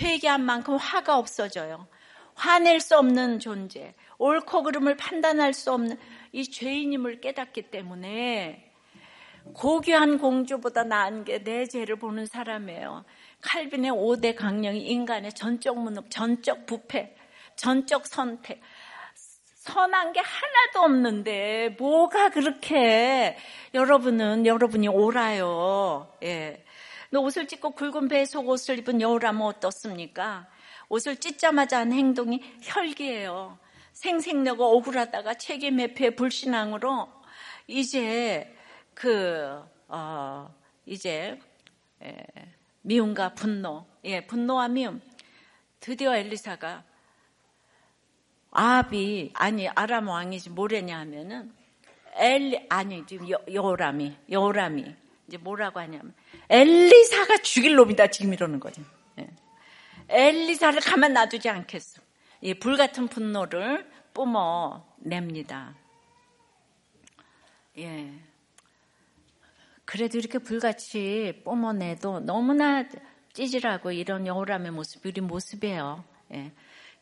회개한 0.00 0.42
만큼 0.44 0.76
화가 0.76 1.18
없어져요. 1.18 1.86
화낼 2.34 2.80
수 2.80 2.96
없는 2.96 3.38
존재, 3.38 3.94
옳고 4.18 4.62
그름을 4.62 4.96
판단할 4.96 5.52
수 5.52 5.72
없는 5.72 5.98
이 6.32 6.44
죄인임을 6.44 7.20
깨닫기 7.20 7.70
때문에 7.70 8.72
고귀한 9.52 10.18
공주보다 10.18 10.84
나은 10.84 11.24
게 11.24 11.42
내 11.42 11.66
죄를 11.66 11.96
보는 11.96 12.26
사람이에요. 12.26 13.04
칼빈의 13.42 13.90
5대 13.90 14.36
강령이 14.36 14.80
인간의 14.80 15.32
전적 15.32 15.78
문업, 15.78 16.10
전적 16.10 16.66
부패, 16.66 17.14
전적 17.56 18.06
선택. 18.06 18.60
선한 19.60 20.14
게 20.14 20.20
하나도 20.20 20.80
없는데 20.80 21.76
뭐가 21.78 22.30
그렇게 22.30 23.36
여러분은 23.74 24.46
여러분이 24.46 24.88
옳아요. 24.88 26.10
예. 26.22 26.64
너 27.10 27.20
옷을 27.20 27.46
찢고 27.46 27.72
굵은 27.72 28.08
배 28.08 28.24
속옷을 28.24 28.78
입은 28.78 29.02
여우라면 29.02 29.42
어떻습니까? 29.42 30.48
옷을 30.88 31.16
찢자마자 31.16 31.80
한 31.80 31.92
행동이 31.92 32.42
혈기예요. 32.62 33.58
생색내고 33.92 34.64
억울하다가 34.78 35.34
책임 35.34 35.78
회피의 35.78 36.16
불신앙으로 36.16 37.08
이제 37.66 38.56
그, 38.94 39.62
어, 39.88 40.54
이제, 40.86 41.38
예, 42.02 42.16
미움과 42.80 43.34
분노, 43.34 43.84
예, 44.04 44.26
분노와 44.26 44.68
미움. 44.68 45.02
드디어 45.80 46.16
엘리사가 46.16 46.84
아합이, 48.50 49.32
아니, 49.34 49.68
아람 49.68 50.08
왕이지 50.08 50.50
뭐래냐 50.50 50.98
하면은, 51.00 51.52
엘리, 52.14 52.66
아니, 52.68 53.06
지금 53.06 53.30
여, 53.30 53.38
여호람이, 53.50 54.16
여호람이, 54.30 54.94
이제 55.28 55.36
뭐라고 55.36 55.78
하냐면, 55.80 56.12
엘리사가 56.48 57.38
죽일 57.38 57.76
놈이다, 57.76 58.08
지금 58.08 58.32
이러는 58.34 58.58
거죠. 58.58 58.82
예. 59.18 59.28
엘리사를 60.08 60.80
가만 60.80 61.12
놔두지 61.12 61.48
않겠어. 61.48 62.02
이 62.40 62.54
불같은 62.54 63.06
분노를 63.06 63.88
뿜어냅니다. 64.12 65.74
예. 67.78 68.12
그래도 69.84 70.18
이렇게 70.18 70.38
불같이 70.38 71.40
뿜어내도 71.44 72.20
너무나 72.20 72.84
찌질하고 73.32 73.92
이런 73.92 74.26
여호람의 74.26 74.72
모습이 74.72 75.08
우리 75.08 75.20
모습이에요. 75.20 76.04
예. 76.32 76.52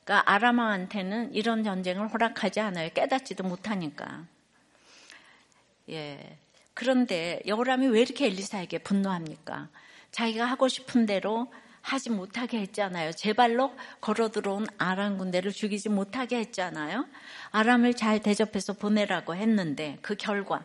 그러니까 0.09 0.23
아람왕한테는 0.33 1.35
이런 1.35 1.63
전쟁을 1.63 2.09
허락하지 2.09 2.61
않아요. 2.61 2.89
깨닫지도 2.95 3.45
못하니까. 3.45 4.25
예. 5.91 6.39
그런데 6.73 7.43
여호람이 7.47 7.89
왜 7.89 8.01
이렇게 8.01 8.25
엘리사에게 8.25 8.79
분노합니까? 8.79 9.69
자기가 10.11 10.47
하고 10.47 10.67
싶은 10.69 11.05
대로 11.05 11.53
하지 11.83 12.09
못하게 12.09 12.61
했잖아요. 12.61 13.13
제 13.13 13.35
발로 13.35 13.75
걸어 14.01 14.31
들어온 14.31 14.67
아람 14.79 15.19
군대를 15.19 15.53
죽이지 15.53 15.91
못하게 15.91 16.39
했잖아요. 16.39 17.07
아람을 17.51 17.93
잘 17.93 18.21
대접해서 18.21 18.73
보내라고 18.73 19.35
했는데 19.35 19.99
그 20.01 20.15
결과 20.17 20.65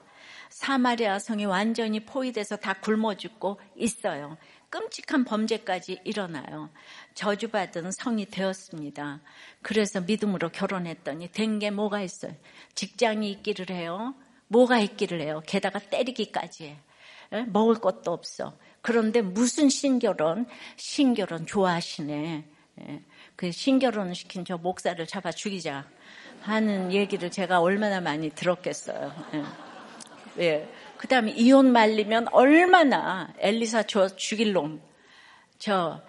사마리아 0.49 1.19
성이 1.19 1.43
완전히 1.43 1.99
포위돼서 2.05 2.55
다 2.55 2.75
굶어 2.75 3.15
죽고 3.15 3.59
있어요. 3.75 4.37
끔찍한 4.69 5.25
범죄까지 5.25 5.99
일어나요. 6.03 6.69
저주받은 7.13 7.91
성이 7.91 8.25
되었습니다. 8.25 9.21
그래서 9.61 10.01
믿음으로 10.01 10.49
결혼했더니 10.49 11.29
된 11.31 11.59
게 11.59 11.69
뭐가 11.71 12.01
있어요? 12.01 12.33
직장이 12.75 13.29
있기를 13.31 13.69
해요. 13.69 14.15
뭐가 14.47 14.79
있기를 14.79 15.21
해요. 15.21 15.41
게다가 15.45 15.79
때리기까지 15.79 16.65
해. 17.31 17.45
먹을 17.47 17.75
것도 17.75 18.11
없어. 18.11 18.57
그런데 18.81 19.21
무슨 19.21 19.69
신결혼? 19.69 20.45
신결혼 20.77 21.45
좋아하시네. 21.45 22.45
예. 22.81 23.03
그 23.35 23.51
신결혼을 23.51 24.13
시킨 24.15 24.45
저 24.45 24.57
목사를 24.57 25.05
잡아 25.07 25.31
죽이자 25.31 25.85
하는 26.41 26.91
얘기를 26.91 27.31
제가 27.31 27.61
얼마나 27.61 28.01
많이 28.01 28.29
들었겠어요. 28.29 29.13
예. 29.33 30.43
예. 30.43 30.69
그 30.97 31.07
다음에 31.07 31.31
이혼 31.31 31.71
말리면 31.71 32.27
얼마나 32.31 33.33
엘리사 33.39 33.83
저 33.83 34.07
죽일 34.15 34.53
놈, 34.53 34.81
저 35.57 36.01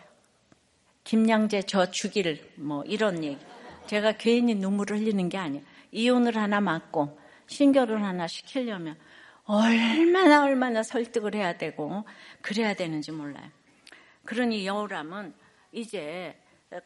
김양재 1.04 1.62
저 1.62 1.90
죽일 1.90 2.50
뭐 2.56 2.82
이런 2.84 3.22
얘기. 3.22 3.38
제가 3.86 4.12
괜히 4.12 4.54
눈물을 4.54 4.98
흘리는 4.98 5.28
게 5.28 5.38
아니에요. 5.38 5.62
이혼을 5.92 6.36
하나 6.36 6.60
맞고 6.60 7.18
신결혼 7.46 8.02
하나 8.02 8.26
시키려면 8.26 8.96
얼마나 9.44 10.42
얼마나 10.42 10.82
설득을 10.82 11.34
해야 11.34 11.58
되고 11.58 12.04
그래야 12.40 12.74
되는지 12.74 13.12
몰라요. 13.12 13.46
그러니 14.24 14.66
여우람은 14.66 15.34
이제 15.72 16.34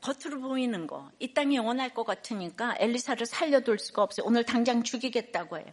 겉으로 0.00 0.40
보이는 0.40 0.86
거, 0.86 1.10
이 1.18 1.32
땅이 1.32 1.56
영원할 1.56 1.94
것 1.94 2.04
같으니까 2.04 2.74
엘리사를 2.78 3.24
살려둘 3.24 3.78
수가 3.78 4.02
없어요. 4.02 4.26
오늘 4.26 4.44
당장 4.44 4.82
죽이겠다고 4.82 5.58
해요. 5.58 5.66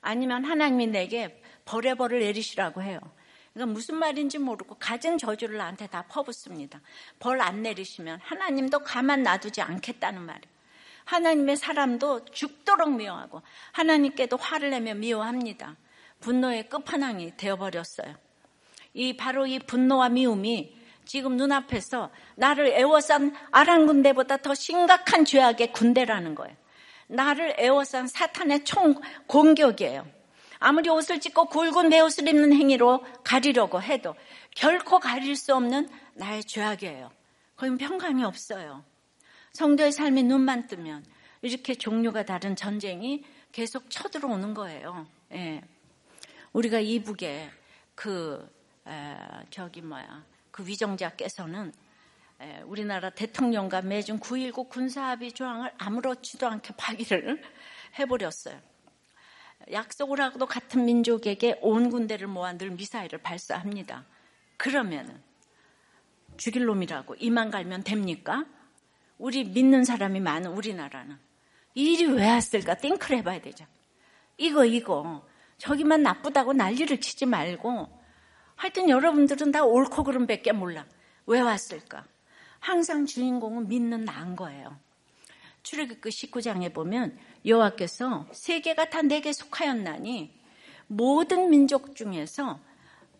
아니면 0.00 0.44
하나님이 0.44 0.86
내게 0.86 1.42
벌의 1.64 1.96
벌을 1.96 2.20
내리시라고 2.20 2.82
해요. 2.82 3.00
그러니까 3.52 3.72
무슨 3.74 3.96
말인지 3.96 4.38
모르고 4.38 4.76
가진 4.78 5.18
저주를 5.18 5.58
나한테 5.58 5.86
다 5.88 6.04
퍼붓습니다. 6.08 6.80
벌 7.18 7.40
안 7.40 7.62
내리시면 7.62 8.20
하나님도 8.22 8.80
가만 8.80 9.22
놔두지 9.22 9.60
않겠다는 9.60 10.22
말이에요. 10.22 10.60
하나님의 11.04 11.56
사람도 11.56 12.26
죽도록 12.26 12.92
미워하고 12.94 13.42
하나님께도 13.72 14.36
화를 14.36 14.70
내며 14.70 14.94
미워합니다. 14.94 15.76
분노의 16.20 16.68
끝판왕이 16.68 17.36
되어버렸어요. 17.36 18.14
이 18.94 19.16
바로 19.16 19.46
이 19.46 19.58
분노와 19.58 20.10
미움이 20.10 20.78
지금 21.04 21.36
눈앞에서 21.36 22.10
나를 22.36 22.68
애워싼 22.68 23.34
아란 23.50 23.86
군대보다 23.86 24.36
더 24.36 24.54
심각한 24.54 25.24
죄악의 25.24 25.72
군대라는 25.72 26.34
거예요. 26.36 26.54
나를 27.08 27.56
애워싼 27.58 28.06
사탄의 28.06 28.64
총 28.64 29.00
공격이에요. 29.26 30.06
아무리 30.60 30.90
옷을 30.90 31.20
찢고 31.20 31.46
굵은 31.46 31.88
배옷을 31.88 32.28
입는 32.28 32.52
행위로 32.52 33.04
가리려고 33.24 33.82
해도 33.82 34.14
결코 34.54 35.00
가릴 35.00 35.34
수 35.34 35.54
없는 35.54 35.88
나의 36.14 36.44
죄악이에요. 36.44 37.10
거긴 37.56 37.78
평강이 37.78 38.22
없어요. 38.24 38.84
성도의 39.52 39.90
삶에 39.90 40.22
눈만 40.22 40.66
뜨면 40.66 41.04
이렇게 41.42 41.74
종류가 41.74 42.24
다른 42.24 42.54
전쟁이 42.54 43.24
계속 43.52 43.88
쳐들어오는 43.90 44.54
거예요. 44.54 45.06
예. 45.32 45.62
우리가 46.52 46.78
이북에 46.80 47.50
그 47.94 48.46
에, 48.86 49.16
저기 49.50 49.80
뭐야 49.80 50.24
그 50.50 50.66
위정자께서는 50.66 51.72
에, 52.40 52.60
우리나라 52.66 53.08
대통령과 53.08 53.80
매중 53.80 54.20
9.19 54.20 54.68
군사합의 54.68 55.32
조항을 55.32 55.72
아무렇지도 55.78 56.46
않게 56.46 56.74
파기를 56.76 57.42
해버렸어요. 57.98 58.69
약속을 59.70 60.20
하고도 60.20 60.46
같은 60.46 60.84
민족에게 60.84 61.58
온 61.60 61.90
군대를 61.90 62.26
모아 62.26 62.56
늘 62.56 62.70
미사일을 62.70 63.20
발사합니다. 63.20 64.06
그러면은 64.56 65.22
죽일 66.36 66.64
놈이라고 66.64 67.16
이만 67.18 67.50
갈면 67.50 67.84
됩니까? 67.84 68.46
우리 69.18 69.44
믿는 69.44 69.84
사람이 69.84 70.20
많은 70.20 70.52
우리나라는 70.52 71.18
이 71.74 71.92
일이 71.92 72.06
왜 72.06 72.28
왔을까 72.30 72.74
띵크를 72.74 73.18
해봐야 73.18 73.40
되죠. 73.40 73.66
이거 74.38 74.64
이거 74.64 75.26
저기만 75.58 76.02
나쁘다고 76.02 76.54
난리를 76.54 77.00
치지 77.00 77.26
말고 77.26 78.00
하여튼 78.56 78.88
여러분들은 78.88 79.52
다 79.52 79.64
옳고 79.64 80.04
그름 80.04 80.26
밖에 80.26 80.52
몰라. 80.52 80.86
왜 81.26 81.40
왔을까? 81.40 82.04
항상 82.58 83.06
주인공은 83.06 83.68
믿는 83.68 84.04
나인 84.04 84.36
거예요. 84.36 84.78
출애굽기 85.70 86.08
19장에 86.08 86.74
보면 86.74 87.16
여호와께서 87.46 88.26
세계가 88.32 88.90
다 88.90 89.02
내게 89.02 89.32
속하였나니 89.32 90.36
모든 90.88 91.48
민족 91.48 91.94
중에서 91.94 92.58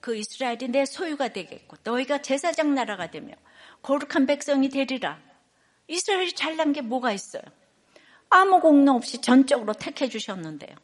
그 0.01 0.17
이스라엘이 0.17 0.69
내 0.71 0.85
소유가 0.85 1.29
되겠고 1.29 1.77
너희가 1.85 2.23
제사장 2.23 2.75
나라가 2.75 3.09
되며 3.09 3.35
거룩한 3.83 4.27
백성이 4.27 4.69
되리라. 4.69 5.21
이스라엘이 5.87 6.33
잘난 6.33 6.73
게 6.73 6.81
뭐가 6.81 7.13
있어요? 7.13 7.43
아무 8.31 8.59
공로 8.59 8.95
없이 8.95 9.21
전적으로 9.21 9.73
택해 9.73 10.09
주셨는데요. 10.09 10.75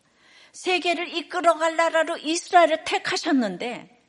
세계를 0.52 1.08
이끌어갈 1.16 1.74
나라로 1.74 2.18
이스라엘을 2.18 2.84
택하셨는데 2.84 4.04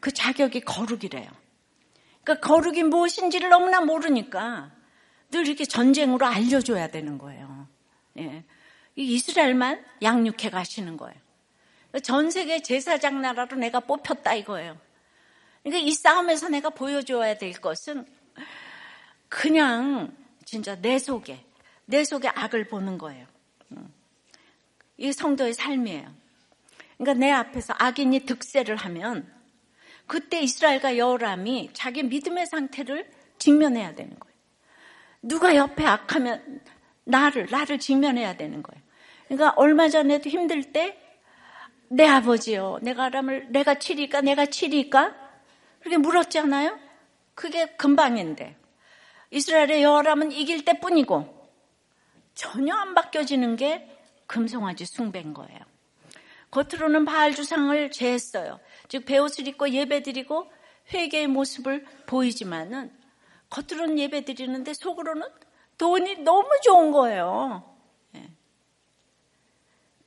그 0.00 0.12
자격이 0.12 0.60
거룩이래요. 0.60 1.30
그러니까 2.22 2.46
거룩이 2.46 2.82
무엇인지를 2.82 3.48
너무나 3.48 3.80
모르니까 3.80 4.78
늘 5.30 5.46
이렇게 5.46 5.64
전쟁으로 5.64 6.26
알려줘야 6.26 6.88
되는 6.88 7.18
거예요. 7.18 7.68
예. 8.18 8.44
이스라엘만 8.96 9.84
양육해 10.02 10.50
가시는 10.50 10.96
거예요. 10.96 11.16
전 12.02 12.30
세계 12.30 12.60
제사장 12.60 13.20
나라로 13.20 13.56
내가 13.56 13.80
뽑혔다 13.80 14.34
이거예요. 14.34 14.78
그러니까 15.62 15.86
이 15.86 15.92
싸움에서 15.92 16.48
내가 16.48 16.70
보여줘야 16.70 17.36
될 17.36 17.52
것은 17.52 18.06
그냥 19.28 20.14
진짜 20.44 20.74
내 20.80 20.98
속에, 20.98 21.44
내 21.84 22.04
속에 22.04 22.28
악을 22.28 22.68
보는 22.68 22.98
거예요. 22.98 23.26
이 24.96 25.12
성도의 25.12 25.54
삶이에요. 25.54 26.12
그러니까 26.98 27.24
내 27.24 27.30
앞에서 27.30 27.74
악인이 27.78 28.26
득세를 28.26 28.76
하면 28.76 29.32
그때 30.06 30.40
이스라엘과 30.42 30.98
여호람이 30.98 31.70
자기 31.72 32.02
믿음의 32.02 32.46
상태를 32.46 33.10
직면해야 33.38 33.94
되는 33.94 34.18
거예요. 34.18 34.29
누가 35.22 35.54
옆에 35.56 35.84
악하면 35.84 36.60
나를 37.04 37.48
나를 37.50 37.78
직면해야 37.78 38.36
되는 38.36 38.62
거예요. 38.62 38.82
그러니까 39.28 39.52
얼마 39.56 39.88
전에도 39.88 40.28
힘들 40.28 40.72
때 40.72 41.10
내 41.92 42.06
아버지요, 42.06 42.78
내가 42.82 43.06
아람을 43.06 43.48
내가 43.50 43.74
치리까 43.74 44.20
내가 44.20 44.46
치리까 44.46 45.12
그렇게 45.80 45.96
물었잖아요. 45.98 46.78
그게 47.34 47.66
금방인데 47.76 48.56
이스라엘의 49.32 49.82
여호람은 49.82 50.30
이길 50.30 50.64
때뿐이고 50.64 51.50
전혀 52.34 52.74
안 52.76 52.94
바뀌어지는 52.94 53.56
게 53.56 53.90
금송아지 54.28 54.86
숭배인 54.86 55.34
거예요. 55.34 55.58
겉으로는 56.52 57.04
바알 57.04 57.34
주상을 57.34 57.90
제했어요. 57.90 58.60
즉 58.88 59.04
배옷을 59.04 59.48
입고 59.48 59.70
예배드리고 59.70 60.50
회개의 60.92 61.26
모습을 61.26 61.84
보이지만은 62.06 62.92
겉으로는 63.50 63.98
예배 63.98 64.24
드리는데 64.24 64.72
속으로는 64.74 65.28
돈이 65.76 66.18
너무 66.18 66.48
좋은 66.62 66.92
거예요. 66.92 67.64
예. 68.14 68.30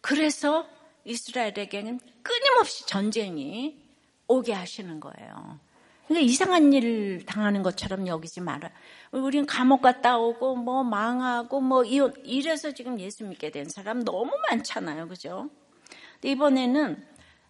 그래서 0.02 0.68
이스라엘에게는 1.06 2.00
끊임없이 2.22 2.86
전쟁이 2.88 3.82
오게 4.28 4.54
하시는 4.54 5.00
거예요. 5.00 5.60
그러니까 6.08 6.26
이상한 6.30 6.74
일 6.74 7.26
당하는 7.26 7.64
것처럼 7.64 8.08
여기지 8.08 8.42
마라. 8.42 8.70
우리는 9.12 9.46
감옥 9.46 9.82
갔다 9.82 10.18
오고 10.18 10.56
뭐 10.56 10.84
망하고 10.84 11.62
뭐 11.62 11.84
이래서 11.84 12.72
지금 12.72 13.00
예수 13.00 13.26
믿게 13.26 13.52
된 13.52 13.68
사람 13.70 14.04
너무 14.04 14.32
많잖아요. 14.50 15.08
그죠? 15.08 15.50
이번에는 16.24 17.06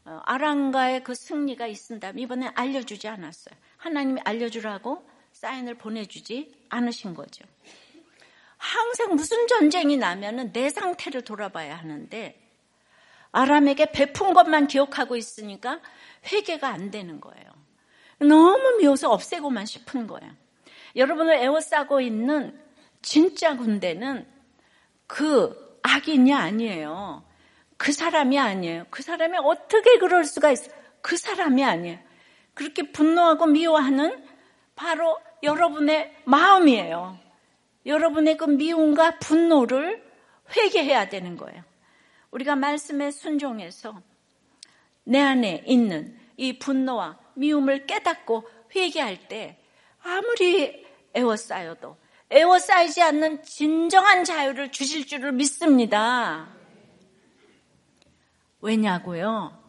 어, 0.06 0.20
아랑가의 0.24 1.04
그 1.04 1.16
승리가 1.16 1.68
있은다면 1.68 2.20
이번에 2.20 2.48
알려주지 2.56 3.08
않았어요. 3.08 3.56
하나님이 3.78 4.22
알려주라고 4.24 5.08
사인을 5.44 5.76
보내주지 5.76 6.56
않으신 6.70 7.14
거죠. 7.14 7.44
항상 8.58 9.14
무슨 9.16 9.46
전쟁이 9.48 9.98
나면은 9.98 10.54
내 10.54 10.70
상태를 10.70 11.24
돌아봐야 11.24 11.76
하는데 11.76 12.40
아람에게 13.34 13.92
베푼 13.92 14.34
것만 14.34 14.68
기억하고 14.68 15.18
있으니까 15.18 15.82
회개가 16.32 16.70
안 16.70 16.92
되는 16.92 17.20
거예요. 17.20 17.44
너무 18.20 18.78
미워서 18.78 19.12
없애고만 19.12 19.66
싶은 19.66 20.08
거예요. 20.08 20.32
여러분을 20.96 21.34
애워싸고 21.34 22.00
있는 22.00 22.58
진짜 23.02 23.58
군대는 23.58 24.26
그 25.08 25.78
악인이 25.82 26.34
아니에요. 26.34 27.26
그 27.76 27.92
사람이 27.92 28.40
아니에요. 28.40 28.86
그 28.90 29.04
사람이 29.04 29.38
어떻게 29.44 29.98
그럴 29.98 30.24
수가 30.24 30.52
있어? 30.52 30.72
그 31.02 31.18
사람이 31.18 31.66
아니에요. 31.66 32.00
그렇게 32.54 32.94
분노하고 32.94 33.48
미워하는 33.48 34.24
바로 34.76 35.18
여러분의 35.44 36.16
마음이에요. 36.26 37.20
여러분의 37.86 38.38
그 38.38 38.46
미움과 38.46 39.20
분노를 39.20 40.02
회개해야 40.56 41.10
되는 41.10 41.36
거예요. 41.38 41.64
우리가 42.32 42.56
말씀에 42.56 43.12
순종해서 43.12 44.02
내 45.04 45.20
안에 45.20 45.64
있는 45.68 46.18
이 46.38 46.58
분노와 46.58 47.20
미움을 47.36 47.86
깨닫고 47.86 48.50
회개할 48.76 49.28
때 49.28 49.60
아무리 50.02 50.86
애워싸여도 51.14 51.98
애워싸이지 52.32 53.02
않는 53.02 53.44
진정한 53.44 54.24
자유를 54.24 54.72
주실 54.72 55.06
줄을 55.06 55.34
믿습니다. 55.34 56.48
왜냐고요? 58.62 59.62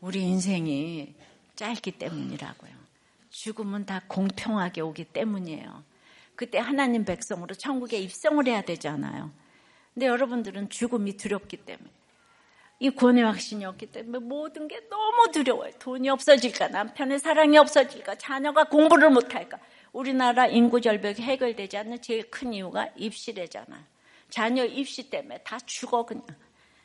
우리 0.00 0.20
인생이 0.20 1.14
짧기 1.56 1.92
때문이라고요. 1.92 2.69
죽음은 3.40 3.86
다 3.86 4.02
공평하게 4.06 4.82
오기 4.82 5.04
때문이에요. 5.04 5.82
그때 6.36 6.58
하나님 6.58 7.06
백성으로 7.06 7.54
천국에 7.54 7.98
입성을 7.98 8.46
해야 8.46 8.60
되잖아요. 8.60 9.30
근데 9.94 10.06
여러분들은 10.06 10.68
죽음이 10.68 11.16
두렵기 11.16 11.56
때문에 11.64 11.88
이 12.80 12.90
구원의 12.90 13.24
확신이 13.24 13.64
없기 13.64 13.86
때문에 13.86 14.18
모든 14.18 14.68
게 14.68 14.86
너무 14.90 15.30
두려워요. 15.32 15.72
돈이 15.78 16.10
없어질까, 16.10 16.68
남편의 16.68 17.18
사랑이 17.18 17.56
없어질까, 17.56 18.16
자녀가 18.16 18.64
공부를 18.64 19.08
못할까. 19.08 19.58
우리나라 19.92 20.46
인구 20.46 20.82
절벽이 20.82 21.22
해결되지 21.22 21.78
않는 21.78 22.02
제일 22.02 22.30
큰 22.30 22.52
이유가 22.52 22.88
입시래잖아요. 22.96 23.82
자녀 24.28 24.64
입시 24.64 25.08
때문에 25.08 25.38
다 25.44 25.58
죽어 25.64 26.04
그냥. 26.04 26.26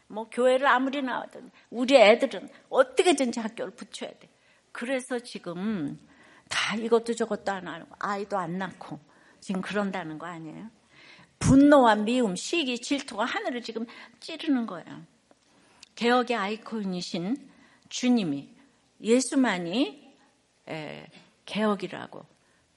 뭐 0.07 0.29
교회를 0.29 0.67
아무리 0.67 1.01
나와도 1.01 1.41
우리 1.69 1.95
애들은 1.95 2.49
어떻게든지 2.69 3.41
학교를 3.41 3.73
붙여야 3.73 4.11
돼. 4.11 4.29
그래서 4.71 5.19
지금 5.19 5.97
다 6.49 6.75
이것도 6.75 7.15
저것도 7.15 7.51
안 7.51 7.67
하고 7.67 7.87
아이도 7.99 8.37
안 8.37 8.57
낳고 8.57 8.99
지금 9.39 9.61
그런다는 9.61 10.17
거 10.17 10.25
아니에요? 10.25 10.69
분노와 11.39 11.95
미움, 11.95 12.35
시기, 12.35 12.79
질투가 12.79 13.25
하늘을 13.25 13.61
지금 13.61 13.85
찌르는 14.19 14.65
거예요. 14.65 15.03
개혁의 15.95 16.37
아이콘이신 16.37 17.49
주님이 17.89 18.49
예수만이 19.01 20.17
개혁이라고 21.45 22.25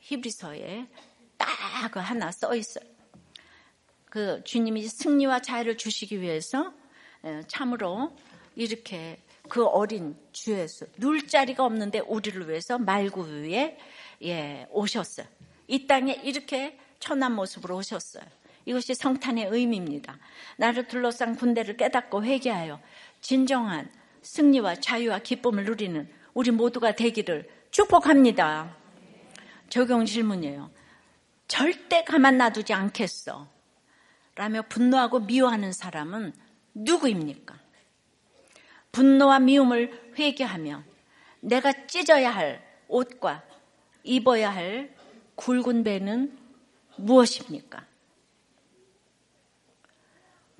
히브리서에 0.00 0.88
딱 1.36 1.96
하나 1.96 2.32
써 2.32 2.54
있어요. 2.54 2.84
그 4.04 4.42
주님이 4.44 4.88
승리와 4.88 5.40
자유를 5.40 5.76
주시기 5.76 6.20
위해서 6.20 6.72
참으로 7.46 8.16
이렇게 8.56 9.22
그 9.48 9.64
어린 9.66 10.16
주 10.32 10.52
예수 10.52 10.86
눌 10.96 11.26
자리가 11.26 11.64
없는데 11.64 12.00
우리를 12.00 12.48
위해서 12.48 12.78
말구 12.78 13.26
위에 13.28 13.78
예, 14.22 14.66
오셨어요. 14.70 15.26
이 15.66 15.86
땅에 15.86 16.20
이렇게 16.22 16.78
천한 16.98 17.34
모습으로 17.34 17.76
오셨어요. 17.76 18.24
이것이 18.64 18.94
성탄의 18.94 19.48
의미입니다. 19.50 20.18
나를 20.56 20.88
둘러싼 20.88 21.36
군대를 21.36 21.76
깨닫고 21.76 22.24
회개하여 22.24 22.80
진정한 23.20 23.90
승리와 24.22 24.76
자유와 24.76 25.20
기쁨을 25.20 25.64
누리는 25.64 26.08
우리 26.34 26.50
모두가 26.50 26.94
되기를 26.94 27.48
축복합니다. 27.70 28.76
적용 29.70 30.04
질문이에요. 30.04 30.70
절대 31.46 32.04
가만 32.04 32.38
놔두지 32.38 32.72
않겠어. 32.74 33.48
라며 34.34 34.62
분노하고 34.68 35.20
미워하는 35.20 35.72
사람은 35.72 36.32
누구입니까? 36.74 37.58
분노와 38.98 39.38
미움을 39.38 40.12
회개하며 40.18 40.82
내가 41.38 41.86
찢어야 41.86 42.30
할 42.30 42.60
옷과 42.88 43.44
입어야 44.02 44.50
할 44.50 44.92
굵은 45.36 45.84
배는 45.84 46.36
무엇입니까? 46.96 47.86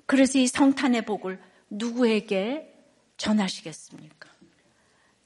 그래서 0.05 0.39
이 0.39 0.47
성탄의 0.47 1.01
복을 1.01 1.37
누구에게 1.69 2.73
전하시겠습니까? 3.17 4.29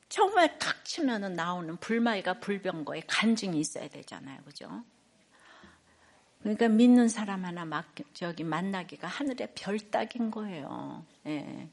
처음에 0.10 0.58
탁 0.58 0.84
치면은 0.84 1.36
나오는 1.36 1.78
불마이가 1.78 2.40
불병거에 2.40 3.04
간증이 3.06 3.60
있어야 3.60 3.90
되잖아요. 3.90 4.42
그죠? 4.44 4.84
그러니까 6.40 6.68
믿는 6.68 7.10
사람 7.10 7.46
하나 7.46 7.64
막, 7.64 7.94
저기 8.14 8.44
만나기가 8.44 9.08
하늘의 9.08 9.50
별 9.54 9.78
따긴 9.80 10.32
거예요. 10.32 11.06
예. 11.28 11.70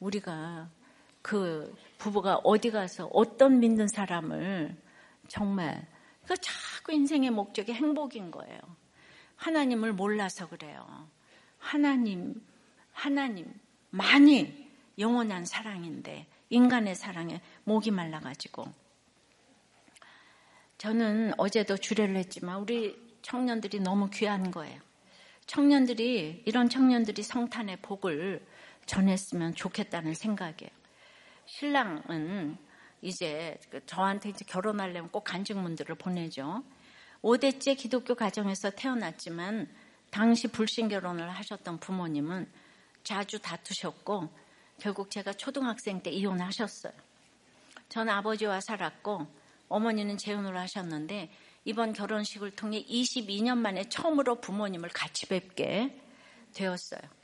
우리가 0.00 0.68
그 1.22 1.74
부부가 1.98 2.36
어디 2.44 2.70
가서 2.70 3.08
어떤 3.12 3.60
믿는 3.60 3.88
사람을 3.88 4.76
정말 5.28 5.86
그 6.26 6.34
자꾸 6.36 6.92
인생의 6.92 7.30
목적이 7.30 7.72
행복인 7.72 8.30
거예요. 8.30 8.60
하나님을 9.36 9.92
몰라서 9.92 10.48
그래요. 10.48 11.08
하나님, 11.58 12.40
하나님, 12.92 13.52
많이 13.90 14.70
영원한 14.98 15.44
사랑인데 15.44 16.26
인간의 16.50 16.94
사랑에 16.94 17.40
목이 17.64 17.90
말라가지고 17.90 18.66
저는 20.78 21.32
어제도 21.38 21.76
주례를 21.76 22.16
했지만 22.16 22.60
우리 22.60 22.96
청년들이 23.22 23.80
너무 23.80 24.10
귀한 24.10 24.50
거예요. 24.50 24.80
청년들이 25.46 26.42
이런 26.44 26.68
청년들이 26.68 27.22
성탄의 27.22 27.78
복을 27.82 28.44
전했으면 28.86 29.54
좋겠다는 29.54 30.14
생각이에요. 30.14 30.70
신랑은 31.46 32.56
이제 33.02 33.58
그 33.70 33.84
저한테 33.86 34.30
이제 34.30 34.44
결혼하려면 34.44 35.10
꼭 35.10 35.24
간증문들을 35.24 35.94
보내죠. 35.96 36.64
5대째 37.22 37.76
기독교 37.76 38.14
가정에서 38.14 38.70
태어났지만 38.70 39.68
당시 40.10 40.48
불신 40.48 40.88
결혼을 40.88 41.28
하셨던 41.30 41.78
부모님은 41.78 42.50
자주 43.02 43.38
다투셨고 43.40 44.28
결국 44.78 45.10
제가 45.10 45.32
초등학생 45.34 46.02
때 46.02 46.10
이혼하셨어요. 46.10 46.92
전 47.88 48.08
아버지와 48.08 48.60
살았고 48.60 49.26
어머니는 49.68 50.16
재혼을 50.16 50.56
하셨는데 50.56 51.30
이번 51.64 51.92
결혼식을 51.92 52.52
통해 52.52 52.84
22년 52.84 53.58
만에 53.58 53.88
처음으로 53.88 54.40
부모님을 54.40 54.88
같이 54.90 55.26
뵙게 55.26 56.00
되었어요. 56.54 57.15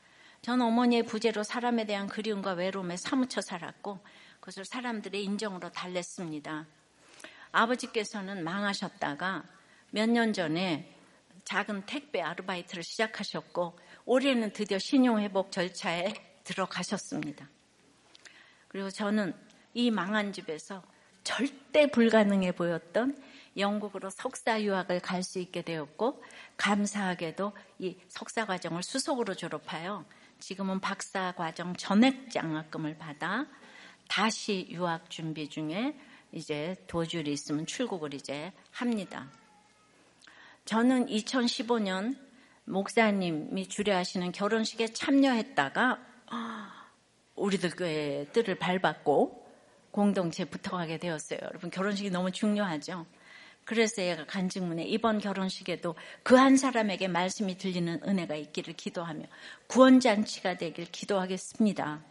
전 0.43 0.61
어머니의 0.61 1.05
부재로 1.05 1.45
사람에 1.45 1.87
대한 1.87 2.09
그리움과 2.09 2.55
외로움에 2.55 2.97
사무쳐 2.97 3.41
살았고 3.41 4.01
그것을 4.41 4.65
사람들의 4.65 5.23
인정으로 5.23 5.71
달랬습니다. 5.71 6.67
아버지께서는 7.53 8.43
망하셨다가 8.43 9.45
몇 9.91 10.09
년 10.09 10.33
전에 10.33 10.93
작은 11.45 11.87
택배 11.87 12.21
아르바이트를 12.21 12.83
시작하셨고 12.83 13.79
올해는 14.05 14.53
드디어 14.53 14.79
신용회복 14.81 15.53
절차에 15.53 16.13
들어가셨습니다. 16.43 17.49
그리고 18.67 18.91
저는 18.91 19.35
이 19.75 19.93
망한 19.93 20.33
집에서 20.33 20.83
절대 21.23 21.87
불가능해 21.87 22.53
보였던 22.53 23.17
영국으로 23.57 24.11
석사 24.11 24.61
유학을 24.61 24.99
갈 25.01 25.23
수 25.23 25.39
있게 25.39 25.63
되었고 25.63 26.21
감사하게도 26.57 27.53
이 27.79 27.97
석사 28.09 28.45
과정을 28.45 28.83
수석으로 28.83 29.35
졸업하여 29.35 30.05
지금은 30.43 30.81
박사 30.81 31.33
과정 31.33 31.75
전액 31.77 32.29
장학금을 32.31 32.99
받아 32.99 33.47
다시 34.09 34.67
유학 34.71 35.09
준비 35.09 35.49
중에 35.49 35.97
이제 36.33 36.75
도주일이 36.89 37.33
있으면 37.33 37.65
출국을 37.65 38.13
이제 38.13 38.53
합니다. 38.73 39.31
저는 40.65 41.07
2015년 41.07 42.17
목사님이 42.65 43.69
주례하시는 43.69 44.33
결혼식에 44.33 44.89
참여했다가 44.89 46.01
우리들 47.37 47.71
교회 47.71 48.27
뜰을 48.33 48.57
밟았고 48.57 49.47
공동체에 49.93 50.47
붙어가게 50.47 50.99
되었어요. 50.99 51.39
여러분 51.41 51.71
결혼식이 51.71 52.11
너무 52.11 52.33
중요하죠. 52.33 53.07
그래서 53.65 54.03
얘가 54.03 54.25
간증문에 54.27 54.85
이번 54.85 55.19
결혼식에도 55.19 55.95
그 56.23 56.35
한 56.37 56.57
사람에게 56.57 57.09
말씀이 57.09 57.57
들리는 57.57 58.01
은혜가 58.07 58.35
있기를 58.35 58.75
기도하며 58.75 59.25
구원잔치가 59.69 60.57
되길 60.59 60.87
기도하겠습니다. 60.91 62.03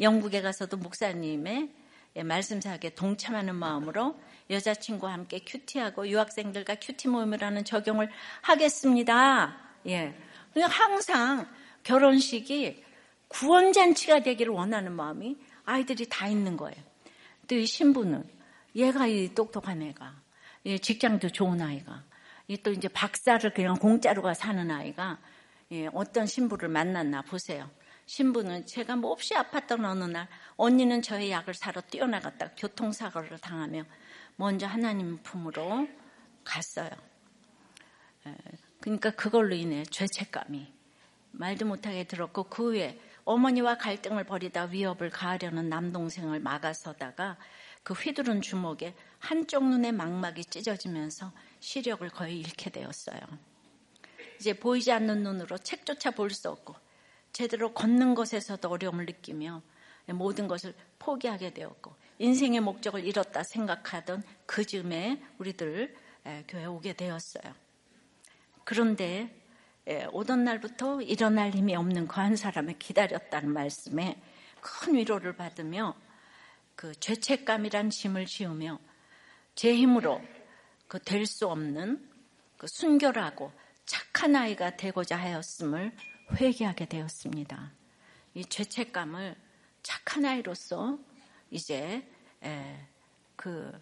영국에 0.00 0.42
가서도 0.42 0.76
목사님의 0.78 1.68
말씀사학에 2.24 2.90
동참하는 2.90 3.54
마음으로 3.54 4.18
여자친구와 4.50 5.12
함께 5.12 5.40
큐티하고 5.46 6.08
유학생들과 6.08 6.76
큐티 6.76 7.08
모임을 7.08 7.42
하는 7.42 7.64
적용을 7.64 8.10
하겠습니다. 8.42 9.56
예. 9.86 10.14
항상 10.56 11.46
결혼식이 11.84 12.82
구원잔치가 13.28 14.20
되기를 14.20 14.52
원하는 14.52 14.92
마음이 14.92 15.36
아이들이 15.64 16.06
다 16.08 16.26
있는 16.26 16.56
거예요. 16.56 16.76
또 17.46 17.54
이 17.54 17.64
신부는 17.66 18.28
얘가 18.74 19.06
이 19.06 19.34
똑똑한 19.34 19.82
애가 19.82 20.04
예, 20.06 20.27
직장도 20.64 21.30
좋은 21.30 21.60
아이가 21.60 22.04
또 22.62 22.72
이제 22.72 22.88
박사를 22.88 23.52
그냥 23.52 23.76
공짜로가 23.76 24.34
사는 24.34 24.70
아이가 24.70 25.18
예, 25.70 25.88
어떤 25.92 26.26
신부를 26.26 26.68
만났나 26.68 27.22
보세요. 27.22 27.70
신부는 28.06 28.64
제가 28.64 28.96
몹시 28.96 29.34
뭐 29.34 29.42
아팠던 29.42 29.84
어느 29.84 30.04
날 30.04 30.28
언니는 30.56 31.02
저의 31.02 31.30
약을 31.30 31.52
사러 31.52 31.82
뛰어나갔다 31.82 32.52
교통사고를 32.56 33.38
당하며 33.38 33.84
먼저 34.36 34.66
하나님 34.66 35.18
품으로 35.22 35.86
갔어요. 36.44 36.90
그러니까 38.80 39.10
그걸로 39.10 39.54
인해 39.54 39.84
죄책감이 39.84 40.72
말도 41.32 41.66
못하게 41.66 42.04
들었고 42.04 42.44
그 42.44 42.70
후에 42.70 42.98
어머니와 43.28 43.76
갈등을 43.76 44.24
벌이다 44.24 44.64
위협을 44.64 45.10
가하려는 45.10 45.68
남동생을 45.68 46.40
막아서다가 46.40 47.36
그 47.82 47.92
휘두른 47.92 48.40
주먹에 48.40 48.94
한쪽 49.18 49.68
눈의 49.68 49.92
망막이 49.92 50.46
찢어지면서 50.46 51.32
시력을 51.60 52.08
거의 52.08 52.38
잃게 52.40 52.70
되었어요. 52.70 53.20
이제 54.40 54.54
보이지 54.54 54.92
않는 54.92 55.22
눈으로 55.22 55.58
책조차 55.58 56.12
볼 56.12 56.30
수 56.30 56.48
없고 56.48 56.74
제대로 57.32 57.74
걷는 57.74 58.14
것에서도 58.14 58.66
어려움을 58.66 59.04
느끼며 59.04 59.60
모든 60.06 60.48
것을 60.48 60.74
포기하게 60.98 61.52
되었고 61.52 61.94
인생의 62.18 62.60
목적을 62.60 63.04
잃었다 63.04 63.42
생각하던 63.42 64.22
그 64.46 64.64
즈음에 64.64 65.22
우리들 65.36 65.94
교회 66.48 66.62
에 66.62 66.64
오게 66.64 66.94
되었어요. 66.94 67.54
그런데 68.64 69.37
오던 70.12 70.44
날부터 70.44 71.00
일어날 71.02 71.50
힘이 71.50 71.74
없는 71.74 72.08
그한 72.08 72.36
사람을 72.36 72.78
기다렸다는 72.78 73.52
말씀에 73.52 74.20
큰 74.60 74.94
위로를 74.94 75.36
받으며 75.36 75.96
그 76.76 76.94
죄책감이란 77.00 77.90
짐을 77.90 78.26
지우며 78.26 78.78
제 79.54 79.74
힘으로 79.74 80.20
그 80.88 80.98
될 80.98 81.26
수 81.26 81.48
없는 81.48 82.08
그 82.56 82.66
순결하고 82.66 83.52
착한 83.84 84.36
아이가 84.36 84.76
되고자 84.76 85.16
하였음을 85.16 85.92
회개하게 86.34 86.86
되었습니다. 86.86 87.72
이 88.34 88.44
죄책감을 88.44 89.36
착한 89.82 90.24
아이로서 90.24 90.98
이제 91.50 92.06
그 93.36 93.72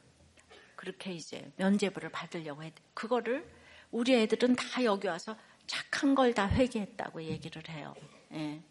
그렇게 0.76 1.12
이제 1.12 1.50
면제부를 1.56 2.10
받으려고 2.10 2.62
해. 2.62 2.72
그거를 2.94 3.50
우리 3.90 4.14
애들은 4.14 4.56
다 4.56 4.84
여기 4.84 5.08
와서 5.08 5.36
착한 5.66 6.14
걸 6.14 6.32
다 6.34 6.48
회개했다고 6.48 7.22
얘기를 7.22 7.62
해요. 7.70 7.94
예. 8.32 8.62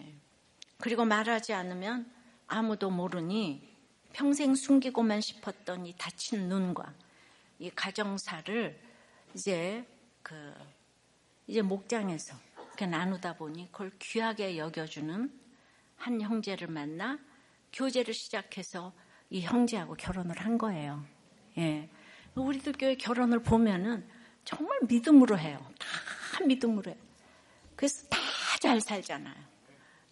예. 0.00 0.14
그리고 0.78 1.04
말하지 1.04 1.52
않으면 1.52 2.10
아무도 2.46 2.90
모르니 2.90 3.68
평생 4.12 4.54
숨기고만 4.54 5.20
싶었던 5.20 5.86
이 5.86 5.94
다친 5.96 6.48
눈과 6.48 6.94
이 7.58 7.70
가정사를 7.70 8.80
이제 9.34 9.84
그 10.22 10.54
이제 11.46 11.62
목장에서 11.62 12.36
나누다 12.78 13.36
보니 13.36 13.70
그걸 13.72 13.90
귀하게 13.98 14.58
여겨주는 14.58 15.40
한 15.96 16.20
형제를 16.20 16.68
만나 16.68 17.18
교제를 17.72 18.14
시작해서 18.14 18.92
이 19.30 19.40
형제하고 19.40 19.94
결혼을 19.94 20.38
한 20.38 20.58
거예요. 20.58 21.04
예. 21.58 21.88
우리들 22.34 22.72
교회 22.78 22.94
결혼을 22.96 23.42
보면은 23.42 24.06
정말 24.44 24.78
믿음으로 24.88 25.38
해요. 25.38 25.58
다 25.78 25.86
믿음으로 26.42 26.90
해요. 26.90 27.00
그래서 27.76 28.06
다 28.08 28.18
잘 28.64 28.80
살잖아요. 28.80 29.34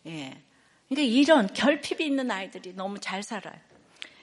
예. 0.06 0.42
그러니까 0.90 1.10
이런 1.10 1.46
결핍이 1.46 2.06
있는 2.06 2.30
아이들이 2.30 2.74
너무 2.74 2.98
잘 3.00 3.22
살아요. 3.22 3.58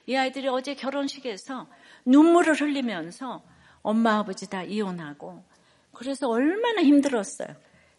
이 0.06 0.16
아이들이 0.16 0.48
어제 0.48 0.76
결혼식에서 0.76 1.68
눈물을 2.06 2.54
흘리면서 2.62 3.44
엄마 3.82 4.20
아버지 4.20 4.48
다 4.48 4.62
이혼하고 4.62 5.44
그래서 5.94 6.30
얼마나 6.30 6.84
힘들었어요. 6.84 7.56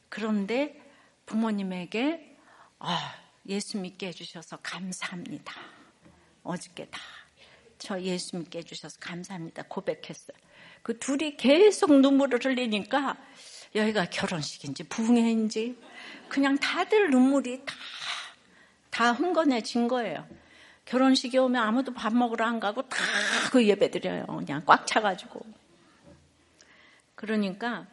그런데 0.08 0.80
부모님에게 1.26 2.36
아, 2.78 3.14
예수 3.48 3.78
믿게 3.78 4.06
해주셔서 4.08 4.58
감사합니다. 4.62 5.52
어저께 6.44 6.86
다 6.86 7.00
저 7.80 8.00
예수 8.02 8.36
믿게 8.36 8.58
해주셔서 8.58 8.98
감사합니다. 9.00 9.64
고백했어요. 9.66 10.36
그 10.82 10.98
둘이 10.98 11.36
계속 11.36 11.92
눈물을 11.98 12.38
흘리니까 12.44 13.16
여기가 13.74 14.06
결혼식인지 14.06 14.84
부흥회인지 14.84 15.78
그냥 16.28 16.58
다들 16.58 17.10
눈물이 17.10 17.64
다, 17.64 17.74
다 18.90 19.12
흥건해진 19.12 19.88
거예요. 19.88 20.26
결혼식에 20.84 21.38
오면 21.38 21.62
아무도 21.62 21.92
밥 21.94 22.12
먹으러 22.14 22.44
안 22.46 22.58
가고 22.60 22.82
다 22.82 22.96
그 23.50 23.66
예배 23.66 23.90
드려요. 23.90 24.24
그냥 24.26 24.62
꽉 24.64 24.86
차가지고. 24.86 25.44
그러니까 27.16 27.86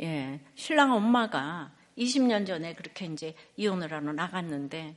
예, 0.00 0.40
신랑 0.54 0.92
엄마가 0.92 1.70
20년 1.98 2.46
전에 2.46 2.74
그렇게 2.74 3.04
이제 3.06 3.34
이혼을 3.56 3.92
하러 3.92 4.12
나갔는데 4.12 4.96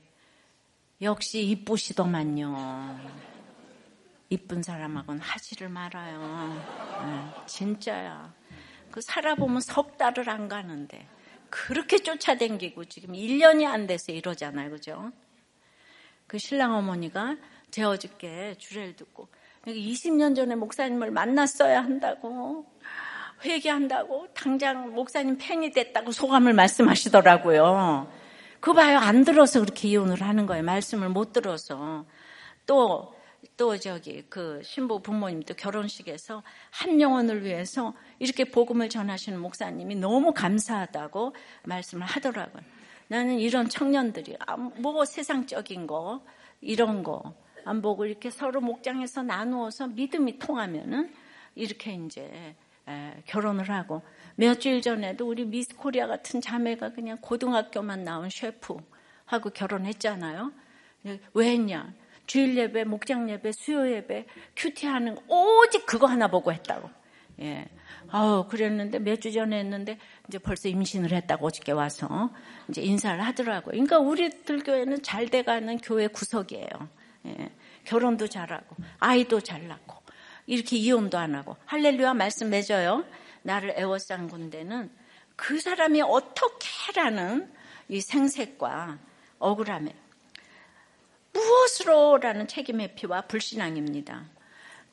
역시 1.01 1.45
이쁘시더만요. 1.47 2.99
이쁜 4.29 4.63
사람하고는 4.63 5.19
하지를 5.21 5.67
말아요. 5.69 6.63
예, 7.03 7.45
진짜야. 7.45 8.33
그 8.93 9.01
살아보면 9.01 9.59
석 9.59 9.97
달을 9.97 10.29
안 10.29 10.47
가는데 10.47 11.07
그렇게 11.49 11.97
쫓아댕기고 11.97 12.85
지금 12.85 13.15
1년이 13.15 13.65
안 13.65 13.87
돼서 13.87 14.11
이러잖아요. 14.11 14.69
그죠? 14.69 15.11
그 16.27 16.37
신랑 16.37 16.75
어머니가 16.75 17.37
제 17.71 17.81
어저께 17.81 18.53
주례를 18.59 18.95
듣고 18.95 19.29
20년 19.65 20.35
전에 20.35 20.53
목사님을 20.53 21.09
만났어야 21.09 21.83
한다고 21.83 22.67
회개한다고 23.43 24.27
당장 24.35 24.93
목사님 24.93 25.39
팬이 25.39 25.71
됐다고 25.71 26.11
소감을 26.11 26.53
말씀하시더라고요. 26.53 28.11
그 28.59 28.73
봐요. 28.73 28.99
안 28.99 29.23
들어서 29.23 29.59
그렇게 29.59 29.87
이혼을 29.87 30.21
하는 30.21 30.45
거예요. 30.45 30.63
말씀을 30.63 31.09
못 31.09 31.33
들어서. 31.33 32.05
또, 32.67 33.12
또 33.55 33.77
저기 33.77 34.23
그 34.29 34.61
신부 34.63 35.01
부모님도 35.01 35.53
결혼식에서 35.53 36.43
한 36.71 36.99
영혼을 36.99 37.43
위해서 37.43 37.93
이렇게 38.19 38.45
복음을 38.45 38.89
전하시는 38.89 39.39
목사님이 39.39 39.95
너무 39.95 40.33
감사하다고 40.33 41.35
말씀을 41.63 42.05
하더라고요. 42.05 42.63
나는 43.07 43.39
이런 43.39 43.69
청년들이 43.69 44.37
아, 44.47 44.57
뭐 44.57 45.05
세상적인 45.05 45.87
거 45.87 46.23
이런 46.61 47.03
거 47.03 47.43
안 47.65 47.81
보고 47.81 48.05
이렇게 48.05 48.29
서로 48.29 48.61
목장에서 48.61 49.23
나누어서 49.23 49.87
믿음이 49.87 50.39
통하면은 50.39 51.13
이렇게 51.55 51.93
이제 51.93 52.55
결혼을 53.25 53.69
하고 53.69 54.01
며칠 54.35 54.81
전에도 54.81 55.27
우리 55.27 55.45
미스 55.45 55.75
코리아 55.75 56.07
같은 56.07 56.41
자매가 56.41 56.93
그냥 56.93 57.17
고등학교만 57.21 58.03
나온 58.03 58.29
셰프하고 58.29 59.49
결혼했잖아요. 59.53 60.51
왜 61.33 61.51
했냐? 61.51 61.93
주일 62.25 62.57
예배, 62.57 62.85
목장 62.85 63.29
예배, 63.29 63.51
수요 63.51 63.89
예배, 63.91 64.25
QT 64.55 64.85
하는 64.85 65.17
오직 65.27 65.85
그거 65.85 66.07
하나 66.07 66.27
보고 66.27 66.51
했다고. 66.53 66.89
예. 67.41 67.65
아우 68.09 68.47
그랬는데 68.47 68.99
몇 68.99 69.19
주 69.19 69.31
전에 69.31 69.59
했는데 69.59 69.97
이제 70.27 70.37
벌써 70.37 70.69
임신을 70.69 71.11
했다고 71.11 71.47
어저께 71.47 71.71
와서 71.71 72.29
이제 72.69 72.81
인사를 72.81 73.19
하더라고요. 73.25 73.71
그러니까 73.71 73.99
우리들 73.99 74.63
교회는 74.63 75.01
잘 75.01 75.27
돼가는 75.29 75.77
교회 75.79 76.07
구석이에요. 76.07 76.67
예. 77.27 77.49
결혼도 77.85 78.27
잘하고 78.27 78.75
아이도 78.99 79.41
잘 79.41 79.67
낳고 79.67 80.01
이렇게 80.45 80.77
이혼도 80.77 81.17
안 81.17 81.35
하고 81.35 81.57
할렐루야 81.65 82.13
말씀 82.13 82.49
맺어요. 82.49 83.03
나를 83.41 83.73
애워싼 83.77 84.27
군대는 84.27 84.91
그 85.35 85.59
사람이 85.59 86.01
어떻게라는 86.01 87.51
이 87.89 87.99
생색과 87.99 88.99
억울함에 89.39 89.93
무엇으로라는 91.33 92.47
책임의 92.47 92.95
피와 92.95 93.21
불신앙입니다. 93.21 94.25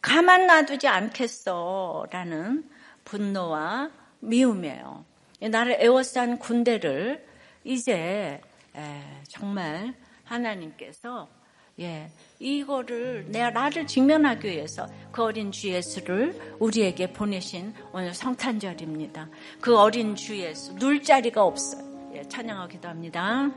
가만 0.01 0.47
놔두지 0.47 0.89
않겠어라는 0.89 2.69
분노와 3.05 3.91
미움이에요. 4.21 5.05
나를 5.51 5.77
애워싼 5.81 6.39
군대를 6.39 7.27
이제 7.65 8.41
정말 9.29 9.95
하나님께서 10.25 11.29
예, 11.81 12.11
이거를 12.39 13.27
내가 13.29 13.51
나를 13.51 13.87
직면하기 13.87 14.47
위해서 14.49 14.87
그 15.13 15.23
어린 15.23 15.51
주 15.51 15.69
예수를 15.71 16.57
우리에게 16.59 17.13
보내신 17.13 17.73
오늘 17.93 18.13
성탄절입니다. 18.13 19.29
그 19.61 19.79
어린 19.79 20.15
주 20.15 20.37
예수 20.39 20.75
눌 20.77 21.03
자리가 21.03 21.43
없어요. 21.43 22.11
예, 22.15 22.23
찬양하기도 22.23 22.87
합니다. 22.87 23.51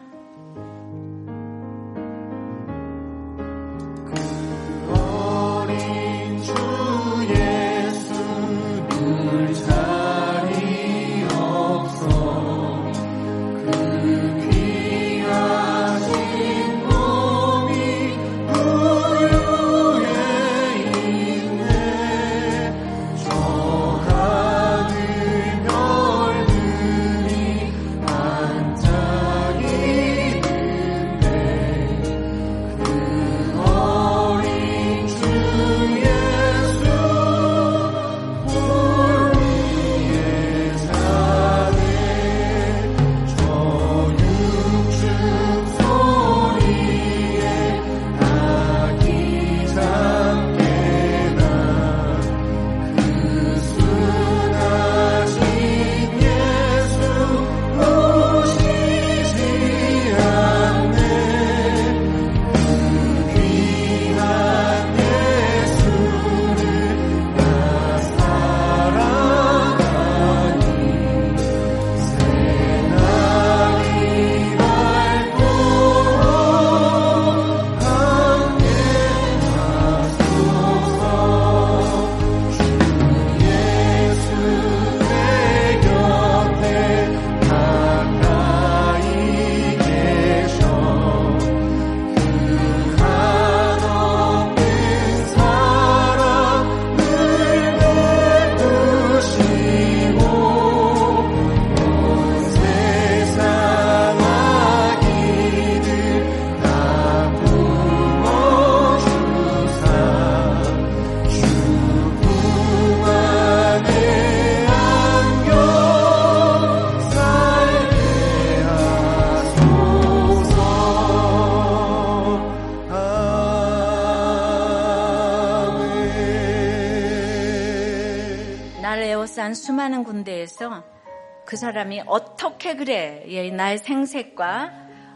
그 131.46 131.58
사람이 131.58 132.04
어떻게 132.06 132.76
그래? 132.76 133.26
나의 133.54 133.78
생색과 133.78 134.72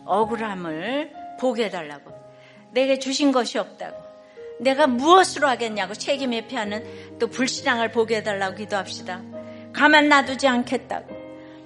억울함을 0.05 1.11
보게 1.39 1.65
해달라고. 1.65 2.11
내게 2.71 2.99
주신 2.99 3.31
것이 3.31 3.57
없다고. 3.57 3.97
내가 4.59 4.87
무엇으로 4.87 5.47
하겠냐고 5.47 5.93
책임 5.93 6.33
회피하는 6.33 7.17
또 7.19 7.27
불신앙을 7.27 7.91
보게 7.91 8.17
해달라고 8.17 8.55
기도합시다. 8.55 9.21
가만 9.73 10.09
놔두지 10.09 10.47
않겠다고. 10.47 11.15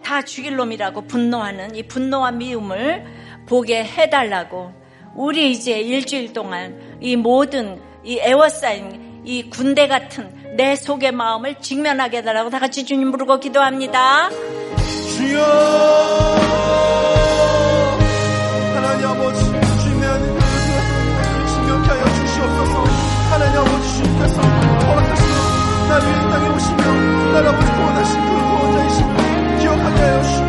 다 0.03 0.21
죽일 0.23 0.55
놈이라고 0.55 1.01
분노하는 1.01 1.75
이 1.75 1.83
분노와 1.83 2.31
미움을 2.31 3.05
보게 3.47 3.83
해달라고. 3.83 4.73
우리 5.15 5.51
이제 5.51 5.79
일주일 5.79 6.33
동안 6.33 6.97
이 7.01 7.15
모든 7.15 7.81
이 8.03 8.19
애워싸인 8.19 9.21
이 9.25 9.49
군대 9.49 9.87
같은 9.87 10.40
내 10.53 10.75
속의 10.75 11.11
마음을 11.13 11.55
직면하게 11.55 12.17
해달라고 12.17 12.49
다 12.49 12.59
같이 12.59 12.85
주님 12.85 13.11
부르고 13.11 13.39
기도합니다. 13.39 14.29
주여 15.17 15.41
하나님 18.75 19.07
아버지 19.07 19.43
주님의 19.45 20.09
하나님 20.09 21.47
신경케 21.47 21.89
하여 21.89 22.03
주시옵소서 22.05 22.83
하나님 23.31 23.59
아버지 23.59 23.95
주님께서 23.95 24.41
허락하시고 24.41 25.31
날 25.89 26.01
위해 26.01 26.15
땅에 26.29 26.49
오시며 26.49 26.83
날 27.33 27.47
아버지 27.47 27.71
구원하신 27.71 28.21
그 28.21 28.27
구원자이심을 28.29 29.57
기억하게 29.59 29.99
하여 30.01 30.23
세상 30.23 30.40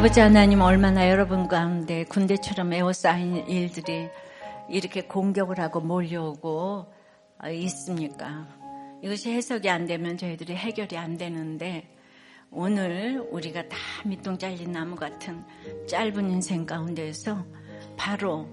아버지 0.00 0.18
하나님 0.18 0.62
얼마나 0.62 1.10
여러분 1.10 1.46
가운데 1.46 2.04
군대처럼 2.04 2.72
에워싸인 2.72 3.46
일들이 3.46 4.08
이렇게 4.70 5.02
공격을 5.02 5.60
하고 5.60 5.80
몰려오고 5.80 6.90
아, 7.36 7.50
있습니까? 7.50 8.48
이것이 9.02 9.30
해석이 9.30 9.68
안 9.68 9.84
되면 9.84 10.16
저희들이 10.16 10.56
해결이 10.56 10.96
안 10.96 11.18
되는데 11.18 11.94
오늘 12.50 13.22
우리가 13.30 13.68
다 13.68 13.76
밑동 14.06 14.38
잘린 14.38 14.72
나무 14.72 14.96
같은 14.96 15.44
짧은 15.86 16.30
인생 16.30 16.64
가운데에서 16.64 17.44
바로 17.98 18.48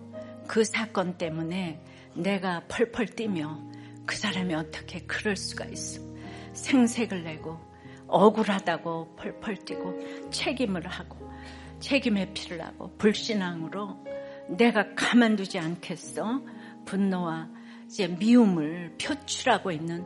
그 0.48 0.66
사건 0.66 1.18
때문에 1.18 1.82
내가 2.14 2.64
펄펄 2.68 3.16
뛰며 3.16 3.58
그 4.06 4.18
사람이 4.18 4.54
어떻게 4.54 5.00
그럴 5.00 5.38
수가 5.38 5.64
있어. 5.64 6.02
생색을 6.52 7.24
내고 7.24 7.58
억울하다고 8.08 9.16
펄펄 9.16 9.56
뛰고 9.64 10.30
책임을 10.30 10.86
하고 10.88 11.27
책임의 11.80 12.34
피를 12.34 12.64
하고 12.64 12.92
불신앙으로 12.98 13.98
내가 14.50 14.96
가만두지 14.96 15.60
않겠어. 15.60 16.42
분노와 16.86 17.50
이제 17.86 18.08
미움을 18.08 18.96
표출하고 19.02 19.72
있는 19.72 20.06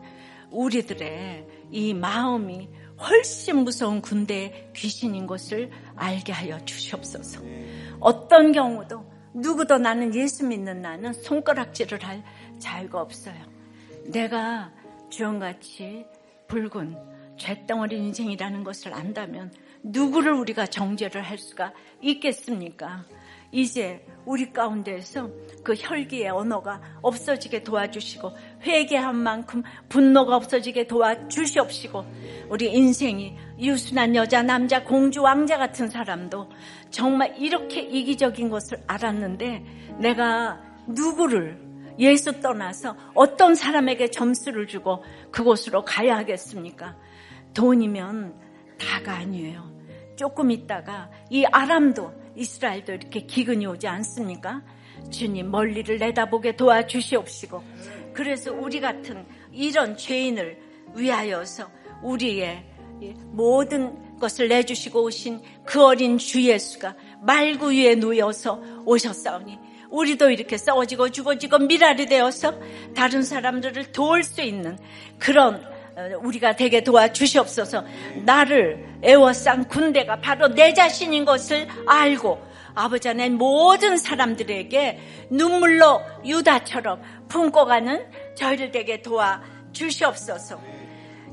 우리들의 0.52 1.48
이 1.72 1.94
마음이 1.94 2.70
훨씬 3.00 3.64
무서운 3.64 4.02
군대 4.02 4.70
귀신인 4.76 5.26
것을 5.26 5.72
알게 5.96 6.32
하여 6.32 6.64
주시옵소서. 6.66 7.42
어떤 8.00 8.52
경우도 8.52 9.10
누구도 9.34 9.78
나는 9.78 10.14
예수 10.14 10.46
믿는 10.46 10.82
나는 10.82 11.14
손가락질을 11.14 12.04
할 12.04 12.24
자유가 12.60 13.02
없어요. 13.02 13.36
내가 14.06 14.72
주연같이 15.10 16.06
붉은 16.48 16.98
죄덩어리 17.38 17.98
인생이라는 17.98 18.64
것을 18.64 18.94
안다면 18.94 19.52
누구를 19.84 20.34
우리가 20.34 20.68
정죄를 20.68 21.22
할 21.22 21.38
수가 21.38 21.74
있겠습니까? 22.02 23.04
이제 23.52 24.06
우리 24.26 24.54
가운데에서 24.54 25.30
그 25.64 25.74
혈기의 25.76 26.30
언어가 26.30 26.82
없어지게 27.02 27.64
도와주시고 27.64 28.32
회개한 28.62 29.16
만큼 29.16 29.64
분노가 29.90 30.38
없어지게 30.38 30.88
도와주시옵시고 30.88 32.06
우리 32.50 32.72
인생이 32.72 33.36
유순한 33.60 34.16
여자, 34.16 34.42
남자, 34.42 34.84
공주, 34.84 35.22
왕자 35.22 35.58
같은 35.58 35.90
사람도 35.90 36.50
정말 36.90 37.36
이렇게 37.38 37.82
이기적인 37.82 38.50
것을 38.50 38.82
알았는데 38.88 39.98
내가 40.00 40.62
누구를 40.88 41.60
예수 42.00 42.40
떠나서 42.40 42.96
어떤 43.14 43.54
사람에게 43.56 44.10
점수를 44.10 44.68
주고 44.68 45.04
그곳으로 45.30 45.84
가야 45.84 46.18
하겠습니까? 46.18 46.96
돈이면 47.54 48.34
다가 48.80 49.16
아니에요. 49.18 49.71
조금 50.22 50.52
있다가 50.52 51.10
이 51.32 51.46
아람도 51.46 52.14
이스라엘도 52.36 52.94
이렇게 52.94 53.22
기근이 53.22 53.66
오지 53.66 53.88
않습니까? 53.88 54.62
주님 55.10 55.50
멀리를 55.50 55.98
내다보게 55.98 56.56
도와주시옵시고 56.56 57.64
그래서 58.14 58.54
우리 58.54 58.80
같은 58.80 59.26
이런 59.52 59.98
죄인을 59.98 60.60
위하여서 60.94 61.72
우리의 62.04 62.64
모든 63.32 64.20
것을 64.20 64.48
내주시고 64.50 65.02
오신 65.06 65.42
그 65.66 65.84
어린 65.84 66.20
주 66.20 66.40
예수가 66.40 66.96
말구 67.24 67.72
위에 67.72 67.96
놓여서 67.96 68.62
오셨사오니 68.86 69.58
우리도 69.90 70.30
이렇게 70.30 70.56
싸워지고 70.56 71.10
죽어지고 71.10 71.58
미랄이 71.58 72.06
되어서 72.06 72.60
다른 72.96 73.24
사람들을 73.24 73.92
도울 73.92 74.24
수 74.24 74.44
있는 74.44 74.78
그런 75.18 75.56
어, 75.56 75.71
우리가 76.22 76.56
되게 76.56 76.84
도와주시옵소서. 76.84 77.84
나를 78.26 78.86
애워싼 79.04 79.68
군대가 79.68 80.20
바로 80.20 80.48
내 80.48 80.74
자신인 80.74 81.26
것을 81.26 81.68
알고 81.88 82.52
아버지 82.74 83.10
안에 83.10 83.30
모든 83.30 83.98
사람들에게 83.98 85.00
눈물로 85.32 86.02
유다처럼 86.26 87.02
품고 87.28 87.66
가는 87.66 88.06
저희를 88.36 88.72
되게 88.72 89.02
도와 89.02 89.42
주시옵소서. 89.74 90.62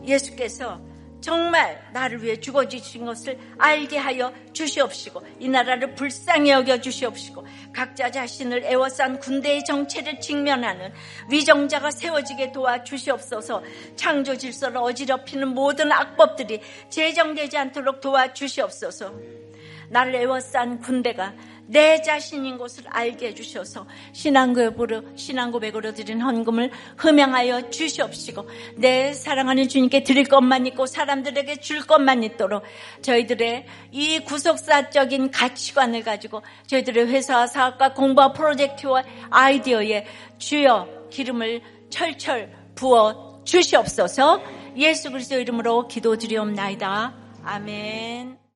예수께서 0.06 0.80
정말 1.20 1.82
나를 1.92 2.22
위해 2.22 2.36
죽어주신 2.36 3.04
것을 3.04 3.38
알게 3.58 3.98
하여 3.98 4.32
주시옵시고 4.52 5.22
이 5.40 5.48
나라를 5.48 5.94
불쌍히 5.94 6.50
여겨 6.50 6.80
주시옵시고 6.80 7.46
각자 7.72 8.10
자신을 8.10 8.64
애워싼 8.64 9.18
군대의 9.18 9.64
정체를 9.64 10.20
직면하는 10.20 10.92
위정자가 11.30 11.90
세워지게 11.90 12.52
도와 12.52 12.84
주시옵소서 12.84 13.62
창조 13.96 14.36
질서를 14.36 14.78
어지럽히는 14.78 15.48
모든 15.48 15.90
악법들이 15.90 16.60
제정되지 16.90 17.58
않도록 17.58 18.00
도와 18.00 18.32
주시옵소서. 18.32 19.14
나를 19.90 20.16
애워싼 20.16 20.80
군대가 20.80 21.34
내 21.68 22.00
자신인 22.00 22.56
것을 22.56 22.84
알게 22.88 23.28
해주셔서 23.28 23.86
신앙고백으로, 24.12 25.02
신앙고백으로 25.16 25.92
드린 25.92 26.20
헌금을 26.20 26.70
흠양하여 26.96 27.70
주시옵시고 27.70 28.48
내 28.76 29.12
사랑하는 29.12 29.68
주님께 29.68 30.02
드릴 30.02 30.24
것만 30.24 30.66
있고 30.68 30.86
사람들에게 30.86 31.56
줄 31.56 31.86
것만 31.86 32.24
있도록 32.24 32.62
저희들의 33.02 33.66
이 33.92 34.18
구속사적인 34.20 35.30
가치관을 35.30 36.02
가지고 36.02 36.42
저희들의 36.66 37.08
회사와 37.08 37.46
사업과 37.46 37.92
공부와 37.92 38.32
프로젝트와 38.32 39.04
아이디어에 39.30 40.06
주여 40.38 41.08
기름을 41.10 41.60
철철 41.90 42.50
부어 42.74 43.42
주시옵소서 43.44 44.42
예수 44.76 45.10
그리스도 45.10 45.38
이름으로 45.38 45.88
기도드리옵나이다. 45.88 47.14
아멘. 47.44 48.47